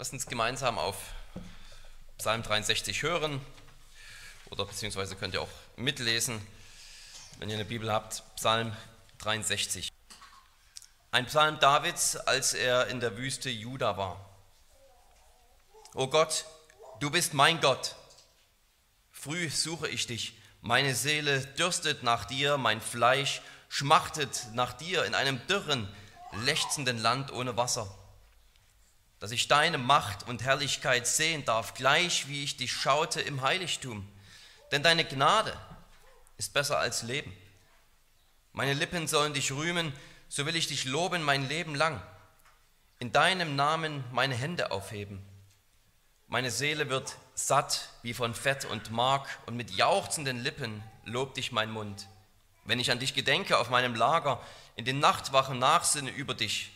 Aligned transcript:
Lass 0.00 0.14
uns 0.14 0.24
gemeinsam 0.24 0.78
auf 0.78 0.96
Psalm 2.16 2.42
63 2.42 3.02
hören 3.02 3.38
oder 4.48 4.64
beziehungsweise 4.64 5.14
könnt 5.14 5.34
ihr 5.34 5.42
auch 5.42 5.50
mitlesen, 5.76 6.40
wenn 7.38 7.50
ihr 7.50 7.56
eine 7.56 7.66
Bibel 7.66 7.92
habt. 7.92 8.22
Psalm 8.36 8.74
63. 9.18 9.90
Ein 11.10 11.26
Psalm 11.26 11.60
Davids, 11.60 12.16
als 12.16 12.54
er 12.54 12.86
in 12.86 13.00
der 13.00 13.18
Wüste 13.18 13.50
Juda 13.50 13.98
war. 13.98 14.24
O 15.92 16.06
Gott, 16.06 16.46
du 17.00 17.10
bist 17.10 17.34
mein 17.34 17.60
Gott. 17.60 17.94
Früh 19.12 19.50
suche 19.50 19.86
ich 19.86 20.06
dich. 20.06 20.32
Meine 20.62 20.94
Seele 20.94 21.44
dürstet 21.58 22.02
nach 22.04 22.24
dir, 22.24 22.56
mein 22.56 22.80
Fleisch 22.80 23.42
schmachtet 23.68 24.46
nach 24.54 24.72
dir 24.72 25.04
in 25.04 25.14
einem 25.14 25.46
dürren, 25.46 25.94
lechzenden 26.46 26.96
Land 26.96 27.30
ohne 27.34 27.58
Wasser. 27.58 27.99
Dass 29.20 29.30
ich 29.30 29.48
deine 29.48 29.78
Macht 29.78 30.26
und 30.26 30.42
Herrlichkeit 30.42 31.06
sehen 31.06 31.44
darf, 31.44 31.74
gleich 31.74 32.26
wie 32.28 32.42
ich 32.42 32.56
dich 32.56 32.72
schaute 32.72 33.20
im 33.20 33.42
Heiligtum. 33.42 34.08
Denn 34.72 34.82
deine 34.82 35.04
Gnade 35.04 35.56
ist 36.38 36.52
besser 36.52 36.78
als 36.78 37.02
Leben. 37.02 37.36
Meine 38.52 38.72
Lippen 38.72 39.06
sollen 39.06 39.34
dich 39.34 39.52
rühmen, 39.52 39.92
so 40.28 40.46
will 40.46 40.56
ich 40.56 40.66
dich 40.66 40.84
loben 40.84 41.22
mein 41.22 41.48
Leben 41.48 41.74
lang. 41.74 42.02
In 42.98 43.12
deinem 43.12 43.56
Namen 43.56 44.04
meine 44.10 44.34
Hände 44.34 44.70
aufheben. 44.70 45.24
Meine 46.26 46.50
Seele 46.50 46.88
wird 46.88 47.16
satt 47.34 47.88
wie 48.02 48.14
von 48.14 48.34
Fett 48.34 48.64
und 48.64 48.90
Mark 48.90 49.26
und 49.46 49.56
mit 49.56 49.72
jauchzenden 49.72 50.42
Lippen 50.42 50.82
lobt 51.04 51.36
dich 51.36 51.52
mein 51.52 51.70
Mund. 51.70 52.06
Wenn 52.64 52.78
ich 52.78 52.90
an 52.90 53.00
dich 53.00 53.14
gedenke 53.14 53.58
auf 53.58 53.68
meinem 53.68 53.94
Lager, 53.94 54.40
in 54.76 54.84
den 54.84 55.00
Nachtwachen 55.00 55.58
nachsinne 55.58 56.10
über 56.10 56.34
dich. 56.34 56.70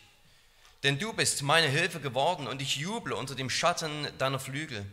Denn 0.85 0.99
du 0.99 1.13
bist 1.13 1.41
meine 1.41 1.67
Hilfe 1.67 1.99
geworden 1.99 2.45
und 2.45 2.61
ich 2.61 2.75
juble 2.75 3.15
unter 3.15 3.33
dem 3.33 3.49
Schatten 3.49 4.07
deiner 4.19 4.37
Flügel. 4.37 4.85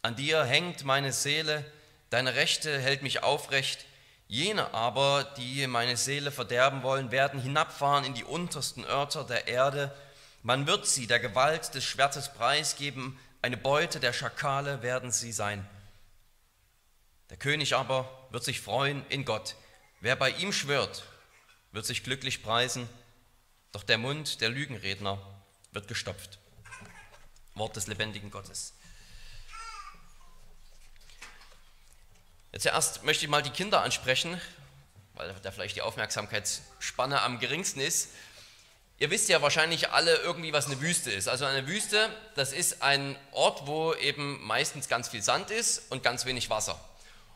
An 0.00 0.14
dir 0.14 0.44
hängt 0.44 0.84
meine 0.84 1.12
Seele, 1.12 1.64
deine 2.08 2.36
Rechte 2.36 2.78
hält 2.78 3.02
mich 3.02 3.24
aufrecht. 3.24 3.84
Jene 4.28 4.72
aber, 4.72 5.24
die 5.36 5.66
meine 5.66 5.96
Seele 5.96 6.30
verderben 6.30 6.84
wollen, 6.84 7.10
werden 7.10 7.42
hinabfahren 7.42 8.04
in 8.04 8.14
die 8.14 8.22
untersten 8.22 8.84
Örter 8.84 9.24
der 9.24 9.48
Erde. 9.48 9.92
Man 10.44 10.68
wird 10.68 10.86
sie 10.86 11.08
der 11.08 11.18
Gewalt 11.18 11.74
des 11.74 11.82
Schwertes 11.82 12.32
preisgeben, 12.32 13.18
eine 13.42 13.56
Beute 13.56 13.98
der 13.98 14.12
Schakale 14.12 14.82
werden 14.82 15.10
sie 15.10 15.32
sein. 15.32 15.68
Der 17.28 17.38
König 17.38 17.74
aber 17.74 18.08
wird 18.30 18.44
sich 18.44 18.60
freuen 18.60 19.04
in 19.08 19.24
Gott. 19.24 19.56
Wer 20.00 20.14
bei 20.14 20.30
ihm 20.30 20.52
schwört, 20.52 21.02
wird 21.72 21.86
sich 21.86 22.04
glücklich 22.04 22.44
preisen, 22.44 22.88
doch 23.72 23.82
der 23.82 23.98
Mund 23.98 24.40
der 24.40 24.48
Lügenredner 24.48 25.18
wird 25.72 25.88
gestopft. 25.88 26.38
Wort 27.54 27.76
des 27.76 27.86
lebendigen 27.86 28.30
Gottes. 28.30 28.72
Jetzt 32.52 32.62
zuerst 32.62 33.04
möchte 33.04 33.24
ich 33.24 33.30
mal 33.30 33.42
die 33.42 33.50
Kinder 33.50 33.82
ansprechen, 33.82 34.40
weil 35.14 35.34
da 35.42 35.50
vielleicht 35.50 35.76
die 35.76 35.82
Aufmerksamkeitsspanne 35.82 37.20
am 37.22 37.40
geringsten 37.40 37.80
ist. 37.80 38.10
Ihr 39.00 39.10
wisst 39.10 39.28
ja 39.28 39.42
wahrscheinlich 39.42 39.90
alle 39.90 40.16
irgendwie, 40.16 40.52
was 40.52 40.66
eine 40.66 40.80
Wüste 40.80 41.12
ist. 41.12 41.28
Also 41.28 41.44
eine 41.44 41.66
Wüste, 41.68 42.10
das 42.34 42.52
ist 42.52 42.82
ein 42.82 43.16
Ort, 43.32 43.66
wo 43.66 43.94
eben 43.94 44.42
meistens 44.44 44.88
ganz 44.88 45.08
viel 45.08 45.22
Sand 45.22 45.50
ist 45.50 45.90
und 45.90 46.02
ganz 46.02 46.24
wenig 46.24 46.50
Wasser. 46.50 46.80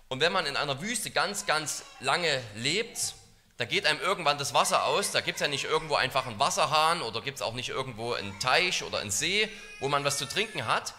Und 0.08 0.20
wenn 0.20 0.32
man 0.32 0.46
in 0.46 0.56
einer 0.56 0.80
Wüste 0.80 1.10
ganz, 1.10 1.46
ganz 1.46 1.84
lange 2.00 2.42
lebt, 2.56 3.14
da 3.58 3.64
geht 3.64 3.86
einem 3.86 4.00
irgendwann 4.00 4.38
das 4.38 4.54
Wasser 4.54 4.84
aus. 4.84 5.12
Da 5.12 5.20
gibt 5.20 5.36
es 5.36 5.40
ja 5.40 5.48
nicht 5.48 5.64
irgendwo 5.64 5.94
einfach 5.94 6.26
einen 6.26 6.38
Wasserhahn 6.38 7.02
oder 7.02 7.20
gibt 7.20 7.36
es 7.36 7.42
auch 7.42 7.54
nicht 7.54 7.68
irgendwo 7.68 8.14
einen 8.14 8.38
Teich 8.40 8.82
oder 8.82 8.98
einen 8.98 9.10
See, 9.10 9.48
wo 9.80 9.88
man 9.88 10.04
was 10.04 10.18
zu 10.18 10.26
trinken 10.26 10.66
hat, 10.66 10.94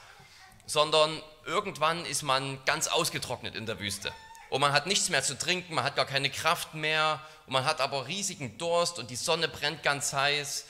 sondern 0.65 1.21
irgendwann 1.45 2.05
ist 2.05 2.23
man 2.23 2.63
ganz 2.65 2.87
ausgetrocknet 2.87 3.55
in 3.55 3.65
der 3.65 3.79
Wüste. 3.79 4.13
Und 4.49 4.61
man 4.61 4.71
hat 4.71 4.85
nichts 4.85 5.09
mehr 5.09 5.23
zu 5.23 5.37
trinken, 5.37 5.73
man 5.73 5.83
hat 5.83 5.95
gar 5.95 6.05
keine 6.05 6.29
Kraft 6.29 6.75
mehr 6.75 7.19
und 7.47 7.53
man 7.53 7.65
hat 7.65 7.81
aber 7.81 8.07
riesigen 8.07 8.57
Durst 8.57 8.99
und 8.99 9.09
die 9.09 9.15
Sonne 9.15 9.47
brennt 9.47 9.81
ganz 9.81 10.13
heiß. 10.13 10.65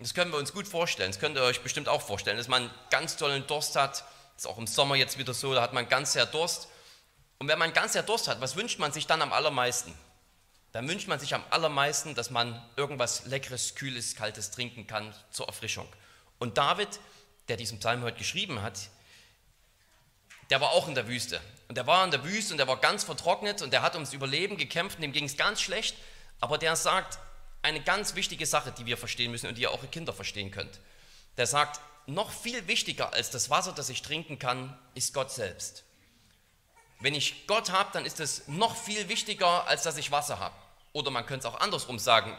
Das 0.00 0.14
können 0.14 0.32
wir 0.32 0.38
uns 0.38 0.52
gut 0.52 0.66
vorstellen, 0.66 1.12
das 1.12 1.20
könnt 1.20 1.36
ihr 1.36 1.42
euch 1.42 1.60
bestimmt 1.62 1.88
auch 1.88 2.02
vorstellen, 2.02 2.38
dass 2.38 2.48
man 2.48 2.70
ganz 2.90 3.16
tollen 3.16 3.46
Durst 3.46 3.76
hat. 3.76 4.04
Das 4.34 4.44
ist 4.44 4.46
auch 4.46 4.58
im 4.58 4.66
Sommer 4.66 4.96
jetzt 4.96 5.16
wieder 5.16 5.32
so, 5.32 5.54
da 5.54 5.62
hat 5.62 5.74
man 5.74 5.88
ganz 5.88 6.12
sehr 6.14 6.26
Durst. 6.26 6.68
Und 7.38 7.48
wenn 7.48 7.58
man 7.58 7.72
ganz 7.72 7.92
sehr 7.92 8.02
Durst 8.02 8.26
hat, 8.26 8.40
was 8.40 8.56
wünscht 8.56 8.78
man 8.78 8.92
sich 8.92 9.06
dann 9.06 9.22
am 9.22 9.32
allermeisten? 9.32 9.94
Dann 10.72 10.88
wünscht 10.88 11.08
man 11.08 11.18
sich 11.18 11.34
am 11.34 11.44
allermeisten, 11.50 12.14
dass 12.14 12.30
man 12.30 12.62
irgendwas 12.76 13.26
Leckeres, 13.26 13.74
Kühles, 13.74 14.14
Kaltes 14.14 14.50
trinken 14.50 14.86
kann 14.86 15.14
zur 15.30 15.46
Erfrischung. 15.46 15.88
Und 16.38 16.58
David, 16.58 16.88
der 17.48 17.56
diesen 17.56 17.78
Psalm 17.80 18.02
heute 18.02 18.18
geschrieben 18.18 18.62
hat, 18.62 18.78
der 20.50 20.60
war 20.60 20.70
auch 20.70 20.88
in 20.88 20.94
der 20.94 21.08
Wüste. 21.08 21.40
Und 21.68 21.76
der 21.76 21.86
war 21.86 22.04
in 22.04 22.10
der 22.10 22.24
Wüste 22.24 22.54
und 22.54 22.58
der 22.58 22.68
war 22.68 22.78
ganz 22.78 23.04
vertrocknet 23.04 23.62
und 23.62 23.72
der 23.72 23.82
hat 23.82 23.94
ums 23.94 24.12
Überleben 24.12 24.56
gekämpft 24.56 24.96
und 24.96 25.02
dem 25.02 25.12
ging 25.12 25.24
es 25.24 25.36
ganz 25.36 25.60
schlecht. 25.60 25.96
Aber 26.40 26.58
der 26.58 26.76
sagt 26.76 27.18
eine 27.62 27.82
ganz 27.82 28.14
wichtige 28.14 28.46
Sache, 28.46 28.72
die 28.72 28.86
wir 28.86 28.96
verstehen 28.96 29.30
müssen 29.30 29.46
und 29.46 29.58
die 29.58 29.62
ihr 29.62 29.70
auch 29.70 29.90
Kinder 29.90 30.12
verstehen 30.12 30.50
könnt. 30.50 30.80
Der 31.36 31.46
sagt, 31.46 31.80
noch 32.06 32.32
viel 32.32 32.66
wichtiger 32.66 33.12
als 33.12 33.30
das 33.30 33.50
Wasser, 33.50 33.72
das 33.72 33.88
ich 33.88 34.02
trinken 34.02 34.38
kann, 34.38 34.76
ist 34.94 35.14
Gott 35.14 35.30
selbst. 35.30 35.84
Wenn 37.00 37.14
ich 37.14 37.46
Gott 37.46 37.70
habe, 37.70 37.90
dann 37.92 38.04
ist 38.04 38.20
es 38.20 38.46
noch 38.46 38.76
viel 38.76 39.08
wichtiger, 39.08 39.66
als 39.66 39.82
dass 39.82 39.96
ich 39.96 40.10
Wasser 40.10 40.38
habe. 40.38 40.54
Oder 40.92 41.10
man 41.10 41.24
könnte 41.26 41.46
es 41.46 41.54
auch 41.54 41.60
andersrum 41.60 41.98
sagen, 41.98 42.36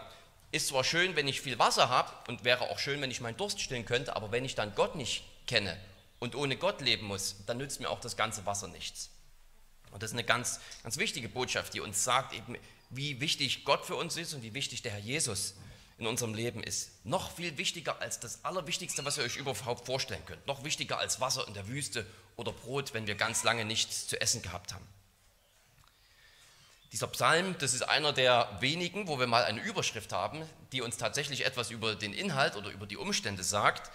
ist 0.51 0.67
zwar 0.67 0.83
schön, 0.83 1.15
wenn 1.15 1.27
ich 1.27 1.41
viel 1.41 1.57
Wasser 1.57 1.89
habe 1.89 2.11
und 2.27 2.43
wäre 2.43 2.69
auch 2.69 2.77
schön, 2.77 3.01
wenn 3.01 3.09
ich 3.09 3.21
meinen 3.21 3.37
Durst 3.37 3.59
stillen 3.61 3.85
könnte, 3.85 4.15
aber 4.15 4.31
wenn 4.31 4.45
ich 4.45 4.55
dann 4.55 4.75
Gott 4.75 4.95
nicht 4.95 5.23
kenne 5.47 5.77
und 6.19 6.35
ohne 6.35 6.57
Gott 6.57 6.81
leben 6.81 7.07
muss, 7.07 7.37
dann 7.47 7.57
nützt 7.57 7.79
mir 7.79 7.89
auch 7.89 8.01
das 8.01 8.17
ganze 8.17 8.45
Wasser 8.45 8.67
nichts. 8.67 9.09
Und 9.91 10.03
das 10.03 10.11
ist 10.11 10.15
eine 10.15 10.23
ganz, 10.23 10.59
ganz 10.83 10.97
wichtige 10.97 11.29
Botschaft, 11.29 11.73
die 11.73 11.79
uns 11.79 12.03
sagt, 12.03 12.33
eben, 12.33 12.57
wie 12.89 13.19
wichtig 13.21 13.65
Gott 13.65 13.85
für 13.85 13.95
uns 13.95 14.17
ist 14.17 14.33
und 14.33 14.43
wie 14.43 14.53
wichtig 14.53 14.81
der 14.81 14.91
Herr 14.91 14.99
Jesus 14.99 15.55
in 16.01 16.07
unserem 16.07 16.33
Leben 16.33 16.63
ist. 16.63 17.05
Noch 17.05 17.31
viel 17.31 17.57
wichtiger 17.57 18.01
als 18.01 18.19
das 18.19 18.43
Allerwichtigste, 18.43 19.05
was 19.05 19.17
ihr 19.17 19.23
euch 19.23 19.37
überhaupt 19.37 19.85
vorstellen 19.85 20.25
könnt. 20.25 20.45
Noch 20.47 20.63
wichtiger 20.63 20.97
als 20.97 21.21
Wasser 21.21 21.47
in 21.47 21.53
der 21.53 21.67
Wüste 21.67 22.05
oder 22.35 22.51
Brot, 22.51 22.93
wenn 22.93 23.07
wir 23.07 23.15
ganz 23.15 23.43
lange 23.43 23.65
nichts 23.65 24.07
zu 24.07 24.19
essen 24.19 24.41
gehabt 24.41 24.73
haben. 24.73 24.85
Dieser 26.91 27.07
Psalm, 27.07 27.55
das 27.59 27.73
ist 27.73 27.83
einer 27.83 28.11
der 28.11 28.57
wenigen, 28.59 29.07
wo 29.07 29.19
wir 29.19 29.27
mal 29.27 29.45
eine 29.45 29.61
Überschrift 29.61 30.11
haben, 30.11 30.43
die 30.73 30.81
uns 30.81 30.97
tatsächlich 30.97 31.45
etwas 31.45 31.69
über 31.69 31.95
den 31.95 32.13
Inhalt 32.13 32.57
oder 32.57 32.71
über 32.71 32.85
die 32.85 32.97
Umstände 32.97 33.43
sagt. 33.43 33.89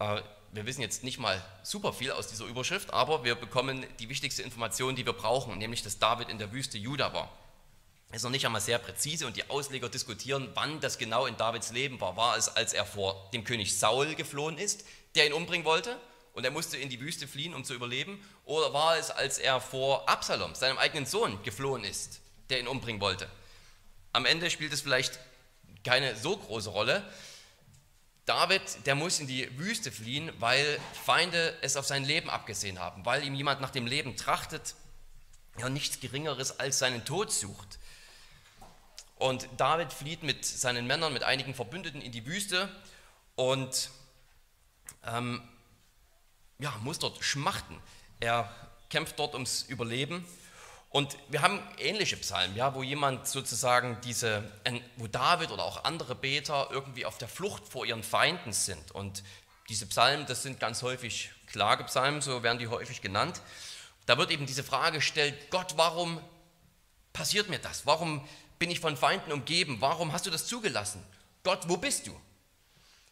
Äh, 0.00 0.22
wir 0.52 0.66
wissen 0.66 0.80
jetzt 0.80 1.04
nicht 1.04 1.18
mal 1.18 1.40
super 1.62 1.92
viel 1.92 2.10
aus 2.12 2.28
dieser 2.28 2.46
Überschrift, 2.46 2.92
aber 2.92 3.24
wir 3.24 3.34
bekommen 3.34 3.86
die 4.00 4.08
wichtigste 4.08 4.42
Information, 4.42 4.96
die 4.96 5.06
wir 5.06 5.12
brauchen, 5.12 5.58
nämlich 5.58 5.82
dass 5.82 5.98
David 5.98 6.30
in 6.30 6.38
der 6.38 6.50
Wüste 6.50 6.78
Juda 6.78 7.12
war. 7.12 7.30
Ist 8.12 8.24
noch 8.24 8.30
nicht 8.30 8.44
einmal 8.44 8.60
sehr 8.60 8.78
präzise 8.78 9.26
und 9.26 9.36
die 9.36 9.48
Ausleger 9.48 9.88
diskutieren, 9.88 10.50
wann 10.54 10.80
das 10.80 10.98
genau 10.98 11.24
in 11.24 11.36
Davids 11.38 11.72
Leben 11.72 12.00
war. 12.00 12.16
War 12.16 12.36
es, 12.36 12.48
als 12.48 12.74
er 12.74 12.84
vor 12.84 13.30
dem 13.32 13.42
König 13.42 13.78
Saul 13.78 14.14
geflohen 14.14 14.58
ist, 14.58 14.84
der 15.14 15.26
ihn 15.26 15.32
umbringen 15.32 15.64
wollte 15.64 15.98
und 16.34 16.44
er 16.44 16.50
musste 16.50 16.76
in 16.76 16.90
die 16.90 17.00
Wüste 17.00 17.26
fliehen, 17.26 17.54
um 17.54 17.64
zu 17.64 17.72
überleben? 17.72 18.22
Oder 18.44 18.74
war 18.74 18.98
es, 18.98 19.10
als 19.10 19.38
er 19.38 19.60
vor 19.60 20.08
Absalom, 20.08 20.54
seinem 20.54 20.76
eigenen 20.76 21.06
Sohn, 21.06 21.42
geflohen 21.42 21.84
ist, 21.84 22.20
der 22.50 22.60
ihn 22.60 22.68
umbringen 22.68 23.00
wollte? 23.00 23.28
Am 24.12 24.26
Ende 24.26 24.50
spielt 24.50 24.74
es 24.74 24.82
vielleicht 24.82 25.18
keine 25.82 26.14
so 26.14 26.36
große 26.36 26.68
Rolle, 26.68 27.02
David, 28.24 28.62
der 28.86 28.94
muss 28.94 29.18
in 29.18 29.26
die 29.26 29.58
Wüste 29.58 29.90
fliehen, 29.90 30.30
weil 30.38 30.78
Feinde 31.04 31.58
es 31.60 31.76
auf 31.76 31.86
sein 31.86 32.04
Leben 32.04 32.30
abgesehen 32.30 32.78
haben, 32.78 33.04
weil 33.04 33.24
ihm 33.24 33.34
jemand 33.34 33.60
nach 33.60 33.70
dem 33.70 33.86
Leben 33.86 34.16
trachtet, 34.16 34.76
ja 35.58 35.68
nichts 35.68 35.98
Geringeres 35.98 36.60
als 36.60 36.78
seinen 36.78 37.04
Tod 37.04 37.32
sucht. 37.32 37.78
Und 39.22 39.48
David 39.56 39.92
flieht 39.92 40.24
mit 40.24 40.44
seinen 40.44 40.88
Männern, 40.88 41.12
mit 41.12 41.22
einigen 41.22 41.54
Verbündeten 41.54 42.02
in 42.02 42.10
die 42.10 42.26
Wüste 42.26 42.68
und 43.36 43.90
ähm, 45.06 45.40
ja, 46.58 46.74
muss 46.82 46.98
dort 46.98 47.22
schmachten. 47.22 47.80
Er 48.18 48.52
kämpft 48.90 49.20
dort 49.20 49.34
ums 49.34 49.62
Überleben 49.62 50.26
und 50.88 51.16
wir 51.28 51.40
haben 51.40 51.62
ähnliche 51.78 52.16
Psalmen, 52.16 52.56
ja, 52.56 52.74
wo 52.74 52.82
jemand 52.82 53.28
sozusagen 53.28 53.96
diese, 54.02 54.42
wo 54.96 55.06
David 55.06 55.52
oder 55.52 55.62
auch 55.62 55.84
andere 55.84 56.16
Beter 56.16 56.66
irgendwie 56.72 57.06
auf 57.06 57.16
der 57.16 57.28
Flucht 57.28 57.68
vor 57.68 57.86
ihren 57.86 58.02
Feinden 58.02 58.52
sind. 58.52 58.90
Und 58.90 59.22
diese 59.68 59.86
Psalmen, 59.86 60.26
das 60.26 60.42
sind 60.42 60.58
ganz 60.58 60.82
häufig 60.82 61.30
Klagepsalmen, 61.46 62.22
so 62.22 62.42
werden 62.42 62.58
die 62.58 62.66
häufig 62.66 63.00
genannt. 63.00 63.40
Da 64.06 64.18
wird 64.18 64.32
eben 64.32 64.46
diese 64.46 64.64
Frage 64.64 64.96
gestellt, 64.96 65.48
Gott, 65.52 65.74
warum 65.76 66.20
passiert 67.12 67.48
mir 67.48 67.60
das? 67.60 67.86
Warum 67.86 68.26
bin 68.62 68.70
ich 68.70 68.78
von 68.78 68.96
Feinden 68.96 69.32
umgeben? 69.32 69.78
Warum 69.80 70.12
hast 70.12 70.24
du 70.24 70.30
das 70.30 70.46
zugelassen? 70.46 71.02
Gott, 71.42 71.64
wo 71.66 71.78
bist 71.78 72.06
du? 72.06 72.16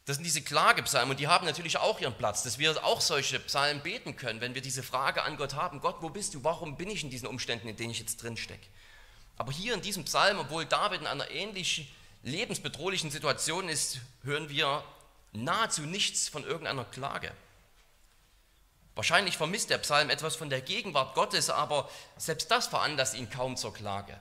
Das 0.05 0.15
sind 0.15 0.23
diese 0.23 0.43
Klagepsalmen 0.43 1.11
und 1.11 1.19
die 1.19 1.27
haben 1.27 1.45
natürlich 1.45 1.77
auch 1.77 2.01
ihren 2.01 2.17
Platz, 2.17 2.45
dass 2.45 2.61
wir 2.61 2.85
auch 2.85 3.01
solche 3.01 3.41
Psalmen 3.41 3.83
beten 3.83 4.15
können, 4.15 4.41
wenn 4.41 4.55
wir 4.55 4.63
diese 4.63 4.85
Frage 4.85 5.25
an 5.25 5.37
Gott 5.37 5.55
haben, 5.55 5.81
Gott, 5.81 5.97
wo 6.03 6.09
bist 6.09 6.35
du, 6.35 6.45
warum 6.45 6.77
bin 6.77 6.89
ich 6.89 7.03
in 7.03 7.11
diesen 7.11 7.27
Umständen, 7.27 7.67
in 7.67 7.75
denen 7.75 7.91
ich 7.91 7.99
jetzt 7.99 8.23
drin 8.23 8.37
stecke? 8.37 8.65
Aber 9.39 9.51
hier 9.51 9.75
in 9.75 9.81
diesem 9.81 10.05
Psalm, 10.05 10.39
obwohl 10.39 10.67
David 10.67 11.01
in 11.01 11.09
einer 11.09 11.29
ähnlich 11.33 11.93
lebensbedrohlichen 12.23 13.11
Situation 13.11 13.69
ist, 13.69 13.99
hören 14.23 14.51
wir 14.51 14.85
nahezu 15.33 15.83
nichts 15.83 16.29
von 16.29 16.45
irgendeiner 16.45 16.85
Klage. 16.85 17.33
Wahrscheinlich 18.95 19.37
vermisst 19.37 19.71
der 19.71 19.79
Psalm 19.79 20.11
etwas 20.11 20.37
von 20.37 20.49
der 20.49 20.61
Gegenwart 20.61 21.17
Gottes, 21.17 21.51
aber 21.51 21.91
selbst 22.17 22.53
das 22.53 22.69
veranlasst 22.69 23.17
ihn 23.17 23.31
kaum 23.31 23.57
zur 23.57 23.75
Klage. 23.75 24.17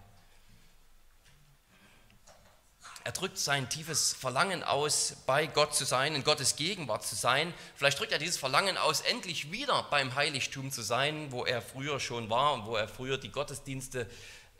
Er 3.03 3.11
drückt 3.13 3.37
sein 3.37 3.69
tiefes 3.69 4.13
Verlangen 4.13 4.63
aus, 4.63 5.15
bei 5.25 5.47
Gott 5.47 5.73
zu 5.73 5.85
sein, 5.85 6.15
in 6.15 6.23
Gottes 6.23 6.57
Gegenwart 6.57 7.05
zu 7.05 7.15
sein. 7.15 7.53
Vielleicht 7.75 7.99
drückt 7.99 8.11
er 8.11 8.19
dieses 8.19 8.37
Verlangen 8.37 8.77
aus, 8.77 9.01
endlich 9.01 9.51
wieder 9.51 9.83
beim 9.83 10.15
Heiligtum 10.15 10.69
zu 10.71 10.81
sein, 10.81 11.31
wo 11.31 11.45
er 11.45 11.61
früher 11.61 11.99
schon 11.99 12.29
war 12.29 12.53
und 12.53 12.65
wo 12.65 12.75
er 12.75 12.87
früher 12.87 13.17
die 13.17 13.31
Gottesdienste 13.31 14.09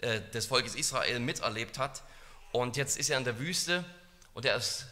äh, 0.01 0.21
des 0.31 0.45
Volkes 0.45 0.75
Israel 0.75 1.19
miterlebt 1.19 1.77
hat. 1.77 2.01
Und 2.51 2.77
jetzt 2.77 2.97
ist 2.97 3.09
er 3.09 3.17
in 3.17 3.25
der 3.25 3.39
Wüste 3.39 3.83
und 4.33 4.45
er 4.45 4.55
ist 4.55 4.87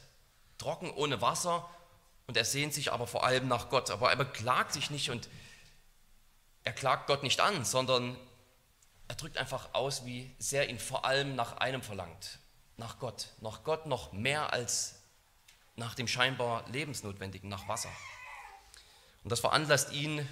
trocken 0.58 0.92
ohne 0.92 1.22
Wasser 1.22 1.70
und 2.28 2.36
er 2.36 2.46
sehnt 2.46 2.74
sich 2.74 2.92
aber 2.92 3.08
vor 3.08 3.24
allem 3.24 3.48
nach 3.48 3.70
Gott. 3.70 3.90
Aber 3.90 4.10
er 4.10 4.18
beklagt 4.18 4.74
sich 4.74 4.90
nicht 4.90 5.10
und 5.10 5.30
er 6.66 6.74
klagt 6.74 7.08
Gott 7.08 7.24
nicht 7.24 7.40
an, 7.40 7.64
sondern 7.64 8.18
er 9.08 9.16
drückt 9.16 9.38
einfach 9.38 9.74
aus, 9.74 10.06
wie 10.06 10.36
sehr 10.38 10.70
ihn 10.70 10.80
vor 10.80 11.06
allem 11.06 11.36
nach 11.36 11.58
einem 11.58 11.82
verlangt. 11.82 12.40
Nach 12.78 13.00
Gott. 13.00 13.30
Nach 13.42 13.64
Gott 13.64 13.88
noch 13.88 14.14
mehr 14.14 14.54
als 14.54 14.96
nach 15.76 15.96
dem 15.96 16.08
scheinbar 16.08 16.64
Lebensnotwendigen, 16.70 17.50
nach 17.50 17.68
Wasser. 17.68 17.90
Und 19.24 19.32
das 19.32 19.40
veranlasst 19.40 19.92
ihn, 19.92 20.28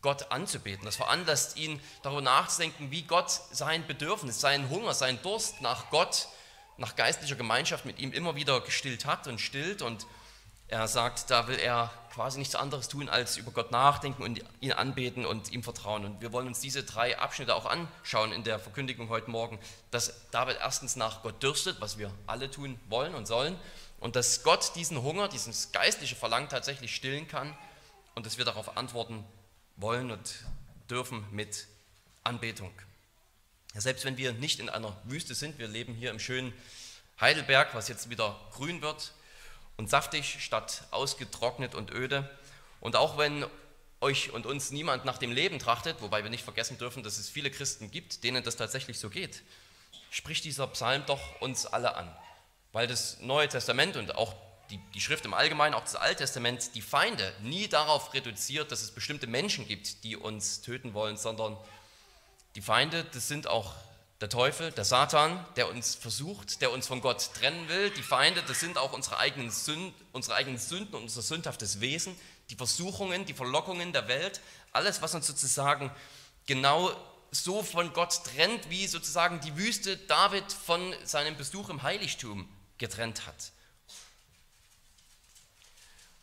Gott 0.00 0.30
anzubeten. 0.30 0.84
Das 0.84 0.96
veranlasst 0.96 1.56
ihn, 1.56 1.80
darüber 2.02 2.20
nachzudenken, 2.20 2.90
wie 2.90 3.02
Gott 3.02 3.30
sein 3.30 3.86
Bedürfnis, 3.86 4.40
seinen 4.40 4.68
Hunger, 4.68 4.92
seinen 4.92 5.22
Durst 5.22 5.62
nach 5.62 5.88
Gott, 5.90 6.28
nach 6.76 6.94
geistlicher 6.94 7.36
Gemeinschaft 7.36 7.86
mit 7.86 7.98
ihm 7.98 8.12
immer 8.12 8.34
wieder 8.36 8.60
gestillt 8.60 9.06
hat 9.06 9.26
und 9.28 9.40
stillt 9.40 9.80
und 9.80 10.06
er 10.68 10.88
sagt, 10.88 11.30
da 11.30 11.46
will 11.46 11.58
er 11.58 11.90
quasi 12.12 12.38
nichts 12.38 12.54
anderes 12.54 12.88
tun, 12.88 13.08
als 13.08 13.36
über 13.36 13.50
Gott 13.50 13.70
nachdenken 13.70 14.22
und 14.22 14.42
ihn 14.60 14.72
anbeten 14.72 15.26
und 15.26 15.52
ihm 15.52 15.62
vertrauen. 15.62 16.04
Und 16.04 16.20
wir 16.20 16.32
wollen 16.32 16.46
uns 16.46 16.60
diese 16.60 16.84
drei 16.84 17.18
Abschnitte 17.18 17.54
auch 17.54 17.66
anschauen 17.66 18.32
in 18.32 18.44
der 18.44 18.58
Verkündigung 18.58 19.08
heute 19.08 19.30
Morgen, 19.30 19.58
dass 19.90 20.30
David 20.30 20.58
erstens 20.60 20.96
nach 20.96 21.22
Gott 21.22 21.42
dürstet, 21.42 21.80
was 21.80 21.98
wir 21.98 22.10
alle 22.26 22.50
tun 22.50 22.78
wollen 22.88 23.14
und 23.14 23.26
sollen, 23.26 23.56
und 24.00 24.16
dass 24.16 24.42
Gott 24.42 24.72
diesen 24.74 25.02
Hunger, 25.02 25.28
dieses 25.28 25.72
geistliche 25.72 26.14
Verlangen 26.14 26.48
tatsächlich 26.48 26.94
stillen 26.94 27.26
kann 27.26 27.56
und 28.14 28.26
dass 28.26 28.38
wir 28.38 28.44
darauf 28.44 28.76
antworten 28.76 29.24
wollen 29.76 30.10
und 30.10 30.44
dürfen 30.90 31.26
mit 31.30 31.66
Anbetung. 32.22 32.72
Ja, 33.74 33.80
selbst 33.80 34.04
wenn 34.04 34.16
wir 34.16 34.32
nicht 34.32 34.60
in 34.60 34.68
einer 34.68 34.96
Wüste 35.04 35.34
sind, 35.34 35.58
wir 35.58 35.68
leben 35.68 35.94
hier 35.94 36.10
im 36.10 36.18
schönen 36.18 36.52
Heidelberg, 37.20 37.74
was 37.74 37.88
jetzt 37.88 38.08
wieder 38.10 38.38
grün 38.52 38.82
wird, 38.82 39.12
und 39.76 39.90
saftig 39.90 40.38
statt 40.40 40.84
ausgetrocknet 40.90 41.74
und 41.74 41.92
öde. 41.92 42.28
Und 42.80 42.96
auch 42.96 43.18
wenn 43.18 43.44
euch 44.00 44.32
und 44.32 44.46
uns 44.46 44.70
niemand 44.70 45.04
nach 45.04 45.18
dem 45.18 45.32
Leben 45.32 45.58
trachtet, 45.58 46.00
wobei 46.00 46.22
wir 46.22 46.30
nicht 46.30 46.44
vergessen 46.44 46.78
dürfen, 46.78 47.02
dass 47.02 47.18
es 47.18 47.28
viele 47.28 47.50
Christen 47.50 47.90
gibt, 47.90 48.22
denen 48.22 48.44
das 48.44 48.56
tatsächlich 48.56 48.98
so 48.98 49.10
geht, 49.10 49.42
spricht 50.10 50.44
dieser 50.44 50.66
Psalm 50.68 51.02
doch 51.06 51.40
uns 51.40 51.66
alle 51.66 51.96
an. 51.96 52.14
Weil 52.72 52.86
das 52.86 53.20
Neue 53.20 53.48
Testament 53.48 53.96
und 53.96 54.14
auch 54.14 54.34
die, 54.70 54.78
die 54.94 55.00
Schrift 55.00 55.24
im 55.24 55.34
Allgemeinen, 55.34 55.74
auch 55.74 55.82
das 55.82 55.96
Alte 55.96 56.18
Testament, 56.18 56.74
die 56.74 56.82
Feinde 56.82 57.32
nie 57.40 57.68
darauf 57.68 58.14
reduziert, 58.14 58.72
dass 58.72 58.82
es 58.82 58.90
bestimmte 58.90 59.26
Menschen 59.26 59.66
gibt, 59.66 60.04
die 60.04 60.16
uns 60.16 60.62
töten 60.62 60.94
wollen, 60.94 61.16
sondern 61.16 61.56
die 62.54 62.62
Feinde, 62.62 63.04
das 63.12 63.28
sind 63.28 63.46
auch 63.46 63.74
der 64.20 64.28
Teufel, 64.28 64.70
der 64.72 64.84
Satan, 64.84 65.44
der 65.56 65.68
uns 65.68 65.94
versucht, 65.94 66.60
der 66.60 66.70
uns 66.70 66.86
von 66.86 67.00
Gott 67.00 67.30
trennen 67.34 67.68
will. 67.68 67.90
Die 67.90 68.02
Feinde, 68.02 68.42
das 68.46 68.60
sind 68.60 68.78
auch 68.78 68.92
unsere 68.92 69.18
eigenen, 69.18 69.50
Sünden, 69.50 69.94
unsere 70.12 70.36
eigenen 70.36 70.58
Sünden 70.58 70.94
und 70.94 71.02
unser 71.02 71.22
sündhaftes 71.22 71.80
Wesen, 71.80 72.16
die 72.50 72.56
Versuchungen, 72.56 73.26
die 73.26 73.34
Verlockungen 73.34 73.92
der 73.92 74.08
Welt, 74.08 74.40
alles, 74.72 75.02
was 75.02 75.14
uns 75.14 75.26
sozusagen 75.26 75.90
genau 76.46 76.94
so 77.30 77.62
von 77.62 77.92
Gott 77.92 78.24
trennt, 78.24 78.70
wie 78.70 78.86
sozusagen 78.86 79.40
die 79.40 79.56
Wüste 79.56 79.96
David 79.96 80.52
von 80.52 80.94
seinem 81.04 81.36
Besuch 81.36 81.68
im 81.68 81.82
Heiligtum 81.82 82.48
getrennt 82.78 83.26
hat. 83.26 83.52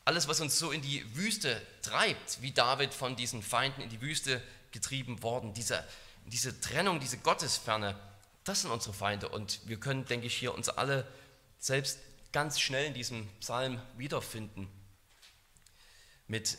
Alles, 0.05 0.27
was 0.27 0.39
uns 0.39 0.57
so 0.57 0.71
in 0.71 0.81
die 0.81 1.03
Wüste 1.15 1.61
treibt, 1.81 2.41
wie 2.41 2.51
David 2.51 2.94
von 2.94 3.15
diesen 3.15 3.44
Feinden 3.44 3.81
in 3.81 3.89
die 3.89 4.01
Wüste 4.01 4.41
getrieben 4.71 5.21
worden, 5.21 5.53
dieser 5.53 5.85
diese 6.25 6.59
Trennung, 6.62 7.00
diese 7.00 7.18
Gottesferne, 7.18 8.00
das 8.44 8.62
sind 8.62 8.71
unsere 8.71 8.94
Feinde. 8.94 9.29
Und 9.29 9.59
wir 9.68 9.79
können, 9.79 10.06
denke 10.06 10.27
ich, 10.27 10.35
hier 10.35 10.53
uns 10.53 10.69
alle 10.69 11.07
selbst 11.59 12.00
ganz 12.31 12.59
schnell 12.59 12.85
in 12.85 12.94
diesem 12.94 13.27
Psalm 13.39 13.81
wiederfinden. 13.97 14.68
Mit 16.27 16.57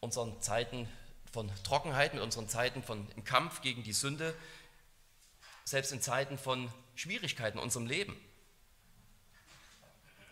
unseren 0.00 0.40
Zeiten 0.40 0.88
von 1.32 1.50
Trockenheit, 1.64 2.14
mit 2.14 2.22
unseren 2.22 2.48
Zeiten 2.48 2.82
von 2.82 3.06
im 3.16 3.24
Kampf 3.24 3.60
gegen 3.60 3.82
die 3.82 3.92
Sünde, 3.92 4.34
selbst 5.64 5.92
in 5.92 6.00
Zeiten 6.00 6.38
von 6.38 6.72
Schwierigkeiten 6.94 7.58
in 7.58 7.64
unserem 7.64 7.86
Leben. 7.86 8.16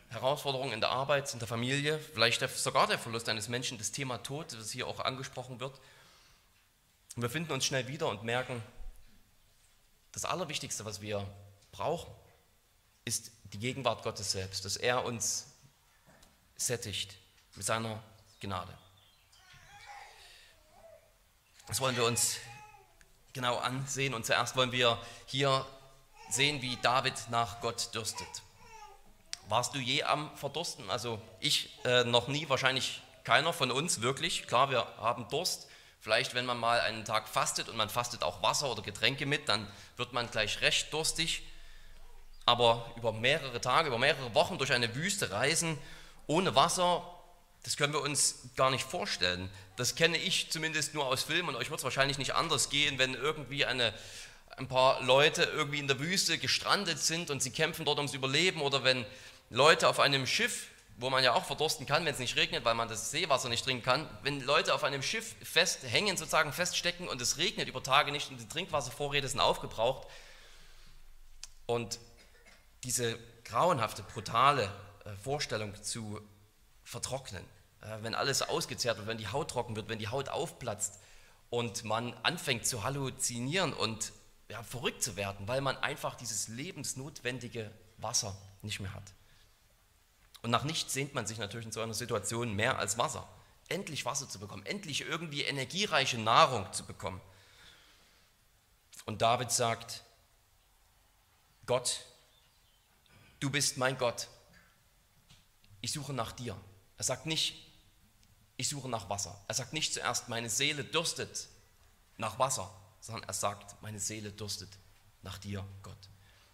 Herausforderungen 0.08 0.72
in 0.72 0.80
der 0.80 0.90
Arbeit, 0.90 1.32
in 1.32 1.40
der 1.40 1.48
Familie, 1.48 1.98
vielleicht 1.98 2.40
sogar 2.56 2.86
der 2.86 2.98
Verlust 2.98 3.28
eines 3.28 3.48
Menschen, 3.48 3.76
das 3.76 3.92
Thema 3.92 4.18
Tod, 4.18 4.52
das 4.52 4.70
hier 4.70 4.86
auch 4.86 5.00
angesprochen 5.00 5.60
wird. 5.60 5.78
Und 7.16 7.22
wir 7.22 7.30
finden 7.30 7.52
uns 7.52 7.64
schnell 7.64 7.88
wieder 7.88 8.08
und 8.08 8.24
merken, 8.24 8.62
das 10.12 10.26
Allerwichtigste, 10.26 10.84
was 10.84 11.00
wir 11.00 11.26
brauchen, 11.72 12.10
ist 13.06 13.30
die 13.44 13.58
Gegenwart 13.58 14.02
Gottes 14.02 14.32
selbst, 14.32 14.66
dass 14.66 14.76
er 14.76 15.04
uns 15.04 15.46
sättigt 16.56 17.16
mit 17.54 17.64
seiner 17.64 18.02
Gnade. 18.40 18.76
Das 21.66 21.80
wollen 21.80 21.96
wir 21.96 22.04
uns 22.04 22.36
genau 23.32 23.56
ansehen 23.56 24.12
und 24.12 24.26
zuerst 24.26 24.54
wollen 24.56 24.72
wir 24.72 25.00
hier 25.24 25.66
sehen, 26.30 26.60
wie 26.60 26.76
David 26.76 27.14
nach 27.30 27.60
Gott 27.60 27.94
dürstet. 27.94 28.28
Warst 29.48 29.74
du 29.74 29.78
je 29.78 30.02
am 30.02 30.36
Verdursten? 30.36 30.90
Also 30.90 31.20
ich 31.40 31.78
äh, 31.84 32.04
noch 32.04 32.28
nie, 32.28 32.48
wahrscheinlich 32.48 33.00
keiner 33.24 33.52
von 33.52 33.70
uns 33.70 34.02
wirklich. 34.02 34.46
Klar, 34.46 34.70
wir 34.70 34.86
haben 34.98 35.28
Durst, 35.28 35.68
Vielleicht, 36.00 36.34
wenn 36.34 36.46
man 36.46 36.58
mal 36.58 36.80
einen 36.80 37.04
Tag 37.04 37.28
fastet 37.28 37.68
und 37.68 37.76
man 37.76 37.90
fastet 37.90 38.22
auch 38.22 38.42
Wasser 38.42 38.70
oder 38.70 38.82
Getränke 38.82 39.26
mit, 39.26 39.48
dann 39.48 39.66
wird 39.96 40.12
man 40.12 40.30
gleich 40.30 40.60
recht 40.60 40.92
durstig. 40.92 41.42
Aber 42.44 42.92
über 42.96 43.12
mehrere 43.12 43.60
Tage, 43.60 43.88
über 43.88 43.98
mehrere 43.98 44.34
Wochen 44.34 44.58
durch 44.58 44.72
eine 44.72 44.94
Wüste 44.94 45.32
reisen 45.32 45.78
ohne 46.28 46.54
Wasser, 46.54 47.02
das 47.64 47.76
können 47.76 47.92
wir 47.92 48.02
uns 48.02 48.50
gar 48.56 48.70
nicht 48.70 48.84
vorstellen. 48.84 49.50
Das 49.76 49.96
kenne 49.96 50.16
ich 50.16 50.50
zumindest 50.50 50.94
nur 50.94 51.06
aus 51.06 51.24
Filmen 51.24 51.48
und 51.48 51.56
euch 51.56 51.70
wird 51.70 51.80
es 51.80 51.84
wahrscheinlich 51.84 52.18
nicht 52.18 52.34
anders 52.34 52.70
gehen, 52.70 52.98
wenn 52.98 53.14
irgendwie 53.14 53.64
eine, 53.64 53.92
ein 54.56 54.68
paar 54.68 55.02
Leute 55.02 55.42
irgendwie 55.42 55.80
in 55.80 55.88
der 55.88 55.98
Wüste 55.98 56.38
gestrandet 56.38 57.00
sind 57.00 57.30
und 57.30 57.42
sie 57.42 57.50
kämpfen 57.50 57.84
dort 57.84 57.98
ums 57.98 58.14
Überleben 58.14 58.60
oder 58.60 58.84
wenn 58.84 59.04
Leute 59.50 59.88
auf 59.88 59.98
einem 59.98 60.28
Schiff 60.28 60.68
wo 60.98 61.10
man 61.10 61.22
ja 61.22 61.34
auch 61.34 61.44
verdursten 61.44 61.86
kann, 61.86 62.04
wenn 62.04 62.14
es 62.14 62.18
nicht 62.18 62.36
regnet, 62.36 62.64
weil 62.64 62.74
man 62.74 62.88
das 62.88 63.10
Seewasser 63.10 63.48
nicht 63.48 63.64
trinken 63.64 63.84
kann, 63.84 64.08
wenn 64.22 64.40
Leute 64.40 64.74
auf 64.74 64.82
einem 64.82 65.02
Schiff 65.02 65.34
festhängen, 65.42 66.16
sozusagen 66.16 66.52
feststecken 66.52 67.08
und 67.08 67.20
es 67.20 67.36
regnet 67.36 67.68
über 67.68 67.82
Tage 67.82 68.12
nicht 68.12 68.30
und 68.30 68.40
die 68.40 68.48
Trinkwasservorräte 68.48 69.28
sind 69.28 69.40
aufgebraucht 69.40 70.08
und 71.66 71.98
diese 72.84 73.18
grauenhafte, 73.44 74.02
brutale 74.02 74.70
äh, 75.04 75.14
Vorstellung 75.22 75.74
zu 75.82 76.20
vertrocknen, 76.84 77.44
äh, 77.82 77.98
wenn 78.00 78.14
alles 78.14 78.42
ausgezehrt 78.42 78.96
wird, 78.96 79.06
wenn 79.06 79.18
die 79.18 79.28
Haut 79.28 79.50
trocken 79.50 79.76
wird, 79.76 79.88
wenn 79.88 79.98
die 79.98 80.08
Haut 80.08 80.30
aufplatzt 80.30 80.98
und 81.50 81.84
man 81.84 82.14
anfängt 82.22 82.66
zu 82.66 82.84
halluzinieren 82.84 83.74
und 83.74 84.12
ja, 84.48 84.62
verrückt 84.62 85.02
zu 85.02 85.16
werden, 85.16 85.46
weil 85.46 85.60
man 85.60 85.76
einfach 85.76 86.14
dieses 86.14 86.48
lebensnotwendige 86.48 87.70
Wasser 87.98 88.36
nicht 88.62 88.80
mehr 88.80 88.94
hat. 88.94 89.12
Und 90.42 90.50
nach 90.50 90.64
nichts 90.64 90.92
sehnt 90.92 91.14
man 91.14 91.26
sich 91.26 91.38
natürlich 91.38 91.66
in 91.66 91.72
so 91.72 91.80
einer 91.80 91.94
Situation 91.94 92.54
mehr 92.54 92.78
als 92.78 92.98
Wasser. 92.98 93.28
Endlich 93.68 94.04
Wasser 94.04 94.28
zu 94.28 94.38
bekommen, 94.38 94.64
endlich 94.64 95.00
irgendwie 95.00 95.42
energiereiche 95.42 96.18
Nahrung 96.18 96.72
zu 96.72 96.84
bekommen. 96.84 97.20
Und 99.06 99.22
David 99.22 99.50
sagt, 99.50 100.02
Gott, 101.66 102.04
du 103.40 103.50
bist 103.50 103.76
mein 103.76 103.98
Gott. 103.98 104.28
Ich 105.80 105.92
suche 105.92 106.12
nach 106.12 106.32
dir. 106.32 106.56
Er 106.96 107.04
sagt 107.04 107.26
nicht, 107.26 107.66
ich 108.56 108.68
suche 108.68 108.88
nach 108.88 109.08
Wasser. 109.08 109.38
Er 109.48 109.54
sagt 109.54 109.72
nicht 109.72 109.92
zuerst, 109.92 110.28
meine 110.28 110.48
Seele 110.48 110.84
dürstet 110.84 111.48
nach 112.16 112.38
Wasser, 112.38 112.72
sondern 113.00 113.24
er 113.24 113.34
sagt, 113.34 113.80
meine 113.82 114.00
Seele 114.00 114.32
dürstet 114.32 114.70
nach 115.22 115.38
dir, 115.38 115.64
Gott. 115.82 116.08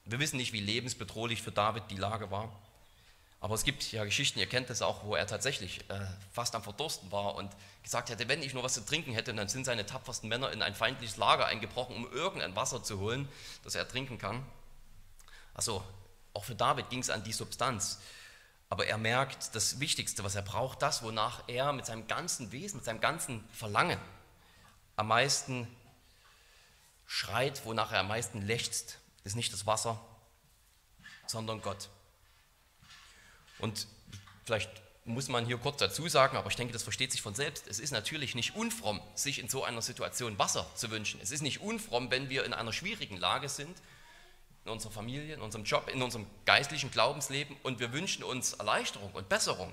Wir 0.04 0.18
wissen 0.18 0.36
nicht, 0.36 0.52
wie 0.52 0.60
lebensbedrohlich 0.60 1.42
für 1.42 1.52
David 1.52 1.84
die 1.90 1.96
Lage 1.96 2.30
war. 2.30 2.60
Aber 3.42 3.56
es 3.56 3.64
gibt 3.64 3.90
ja 3.90 4.04
Geschichten, 4.04 4.38
ihr 4.38 4.46
kennt 4.46 4.70
das 4.70 4.82
auch, 4.82 5.02
wo 5.02 5.16
er 5.16 5.26
tatsächlich 5.26 5.80
äh, 5.90 5.98
fast 6.32 6.54
am 6.54 6.62
Verdursten 6.62 7.10
war 7.10 7.34
und 7.34 7.50
gesagt 7.82 8.08
hätte, 8.08 8.28
wenn 8.28 8.40
ich 8.40 8.54
nur 8.54 8.62
was 8.62 8.74
zu 8.74 8.84
trinken 8.86 9.12
hätte, 9.14 9.34
dann 9.34 9.48
sind 9.48 9.64
seine 9.64 9.84
tapfersten 9.84 10.28
Männer 10.28 10.52
in 10.52 10.62
ein 10.62 10.76
feindliches 10.76 11.16
Lager 11.16 11.46
eingebrochen, 11.46 11.96
um 11.96 12.12
irgendein 12.12 12.54
Wasser 12.54 12.84
zu 12.84 13.00
holen, 13.00 13.28
das 13.64 13.74
er 13.74 13.88
trinken 13.88 14.16
kann. 14.16 14.46
Also 15.54 15.82
auch 16.34 16.44
für 16.44 16.54
David 16.54 16.88
ging 16.88 17.00
es 17.00 17.10
an 17.10 17.24
die 17.24 17.32
Substanz. 17.32 17.98
Aber 18.68 18.86
er 18.86 18.96
merkt 18.96 19.56
das 19.56 19.80
Wichtigste, 19.80 20.22
was 20.22 20.36
er 20.36 20.42
braucht, 20.42 20.80
das, 20.80 21.02
wonach 21.02 21.42
er 21.48 21.72
mit 21.72 21.84
seinem 21.84 22.06
ganzen 22.06 22.52
Wesen, 22.52 22.76
mit 22.76 22.84
seinem 22.84 23.00
ganzen 23.00 23.42
Verlangen 23.52 23.98
am 24.94 25.08
meisten 25.08 25.66
schreit, 27.06 27.66
wonach 27.66 27.90
er 27.90 28.00
am 28.00 28.08
meisten 28.08 28.40
lechzt, 28.40 28.98
ist 29.24 29.34
nicht 29.34 29.52
das 29.52 29.66
Wasser, 29.66 30.00
sondern 31.26 31.60
Gott. 31.60 31.88
Und 33.62 33.86
vielleicht 34.44 34.70
muss 35.04 35.28
man 35.28 35.46
hier 35.46 35.56
kurz 35.56 35.78
dazu 35.78 36.08
sagen, 36.08 36.36
aber 36.36 36.50
ich 36.50 36.56
denke, 36.56 36.72
das 36.72 36.82
versteht 36.82 37.12
sich 37.12 37.22
von 37.22 37.34
selbst. 37.34 37.66
Es 37.68 37.78
ist 37.78 37.92
natürlich 37.92 38.34
nicht 38.34 38.54
unfromm, 38.54 39.00
sich 39.14 39.38
in 39.38 39.48
so 39.48 39.64
einer 39.64 39.82
Situation 39.82 40.38
Wasser 40.38 40.66
zu 40.74 40.90
wünschen. 40.90 41.20
Es 41.22 41.30
ist 41.30 41.42
nicht 41.42 41.60
unfromm, 41.60 42.10
wenn 42.10 42.28
wir 42.28 42.44
in 42.44 42.52
einer 42.52 42.72
schwierigen 42.72 43.16
Lage 43.16 43.48
sind, 43.48 43.76
in 44.64 44.70
unserer 44.70 44.92
Familie, 44.92 45.34
in 45.34 45.40
unserem 45.40 45.64
Job, 45.64 45.88
in 45.88 46.02
unserem 46.02 46.26
geistlichen 46.44 46.90
Glaubensleben 46.90 47.56
und 47.62 47.80
wir 47.80 47.92
wünschen 47.92 48.22
uns 48.22 48.52
Erleichterung 48.52 49.12
und 49.12 49.28
Besserung. 49.28 49.72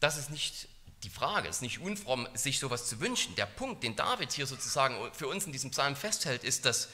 Das 0.00 0.16
ist 0.16 0.30
nicht 0.30 0.68
die 1.02 1.10
Frage, 1.10 1.48
es 1.48 1.56
ist 1.56 1.62
nicht 1.62 1.80
unfromm, 1.80 2.28
sich 2.34 2.58
sowas 2.58 2.88
zu 2.88 3.00
wünschen. 3.00 3.34
Der 3.36 3.46
Punkt, 3.46 3.82
den 3.82 3.96
David 3.96 4.32
hier 4.32 4.46
sozusagen 4.46 4.96
für 5.12 5.28
uns 5.28 5.44
in 5.46 5.52
diesem 5.52 5.70
Psalm 5.70 5.96
festhält, 5.96 6.44
ist, 6.44 6.64
dass 6.64 6.88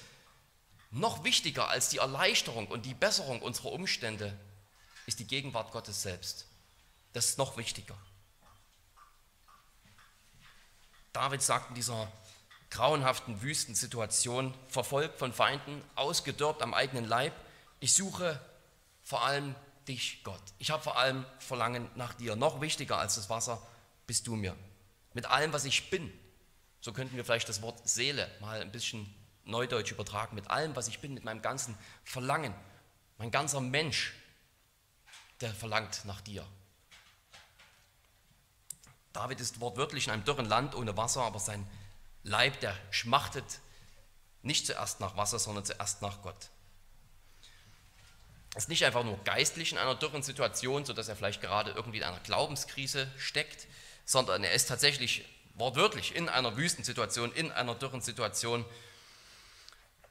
noch 0.91 1.25
wichtiger 1.25 1.69
als 1.69 1.89
die 1.91 1.99
Erleichterung 1.99 2.67
und 2.67 2.87
die 2.87 2.95
Besserung 2.95 3.43
unserer 3.43 3.73
Umstände 3.73 4.39
ist 5.07 5.19
die 5.19 5.27
Gegenwart 5.27 5.73
Gottes 5.73 6.03
selbst. 6.03 6.47
Das 7.13 7.27
ist 7.27 7.39
noch 7.39 7.57
wichtiger. 7.57 7.97
David 11.13 11.43
sagt 11.43 11.71
in 11.71 11.75
dieser 11.75 12.11
grauenhaften 12.71 13.41
Wüstensituation, 13.43 14.55
verfolgt 14.69 15.19
von 15.19 15.33
Feinden, 15.33 15.83
ausgedörbt 15.95 16.63
am 16.63 16.75
eigenen 16.75 17.05
Leib, 17.05 17.33
ich 17.81 17.95
suche 17.95 18.41
vor 19.03 19.25
allem 19.25 19.55
dich, 19.87 20.23
Gott. 20.23 20.43
Ich 20.59 20.71
habe 20.71 20.83
vor 20.83 20.99
allem 20.99 21.25
Verlangen 21.39 21.89
nach 21.95 22.13
dir. 22.15 22.37
Noch 22.37 22.61
wichtiger 22.61 22.99
als 22.99 23.15
das 23.15 23.31
Wasser 23.31 23.67
bist 24.07 24.27
du 24.27 24.37
mir. 24.37 24.55
Mit 25.15 25.27
allem, 25.27 25.53
was 25.53 25.65
ich 25.65 25.91
bin. 25.91 26.13
So 26.81 26.93
könnten 26.93 27.17
wir 27.17 27.25
vielleicht 27.25 27.49
das 27.49 27.63
Wort 27.63 27.89
Seele 27.89 28.31
mal 28.41 28.61
ein 28.61 28.71
bisschen 28.71 29.13
neudeutsch 29.49 29.91
übertragen. 29.91 30.35
Mit 30.35 30.51
allem, 30.51 30.77
was 30.77 30.89
ich 30.89 31.01
bin, 31.01 31.15
mit 31.15 31.25
meinem 31.25 31.43
ganzen 31.43 31.77
Verlangen. 32.05 32.55
Mein 33.19 33.31
ganzer 33.31 33.61
Mensch, 33.61 34.15
der 35.41 35.53
verlangt 35.53 36.05
nach 36.05 36.21
dir. 36.21 36.47
David 39.13 39.41
ist 39.41 39.61
wortwörtlich 39.61 40.07
in 40.07 40.13
einem 40.13 40.25
dürren 40.25 40.47
Land 40.47 40.75
ohne 40.75 40.97
Wasser, 40.97 41.23
aber 41.23 41.41
sein 41.41 41.67
Leib, 42.23 42.61
der 42.61 42.77
schmachtet 42.91 43.61
nicht 44.43 44.67
zuerst 44.67 45.01
nach 45.01 45.17
Wasser, 45.17 45.39
sondern 45.39 45.65
zuerst 45.65 46.03
nach 46.03 46.23
Gott. 46.23 46.51
Er 48.55 48.59
ist 48.59 48.69
nicht 48.69 48.85
einfach 48.85 49.05
nur 49.05 49.19
geistlich 49.25 49.73
in 49.73 49.79
einer 49.79 49.95
dürren 49.95 50.23
Situation, 50.23 50.85
sodass 50.85 51.09
er 51.09 51.17
vielleicht 51.17 51.41
gerade 51.41 51.73
irgendwie 51.73 51.99
in 51.99 52.05
einer 52.05 52.21
Glaubenskrise 52.21 53.11
steckt, 53.17 53.67
sondern 54.05 54.45
er 54.45 54.53
ist 54.53 54.69
tatsächlich 54.69 55.25
wortwörtlich 55.55 56.15
in 56.15 56.29
einer 56.29 56.57
Wüstensituation, 56.57 57.33
in 57.33 57.51
einer 57.53 57.75
dürren 57.75 58.01
Situation. 58.01 58.65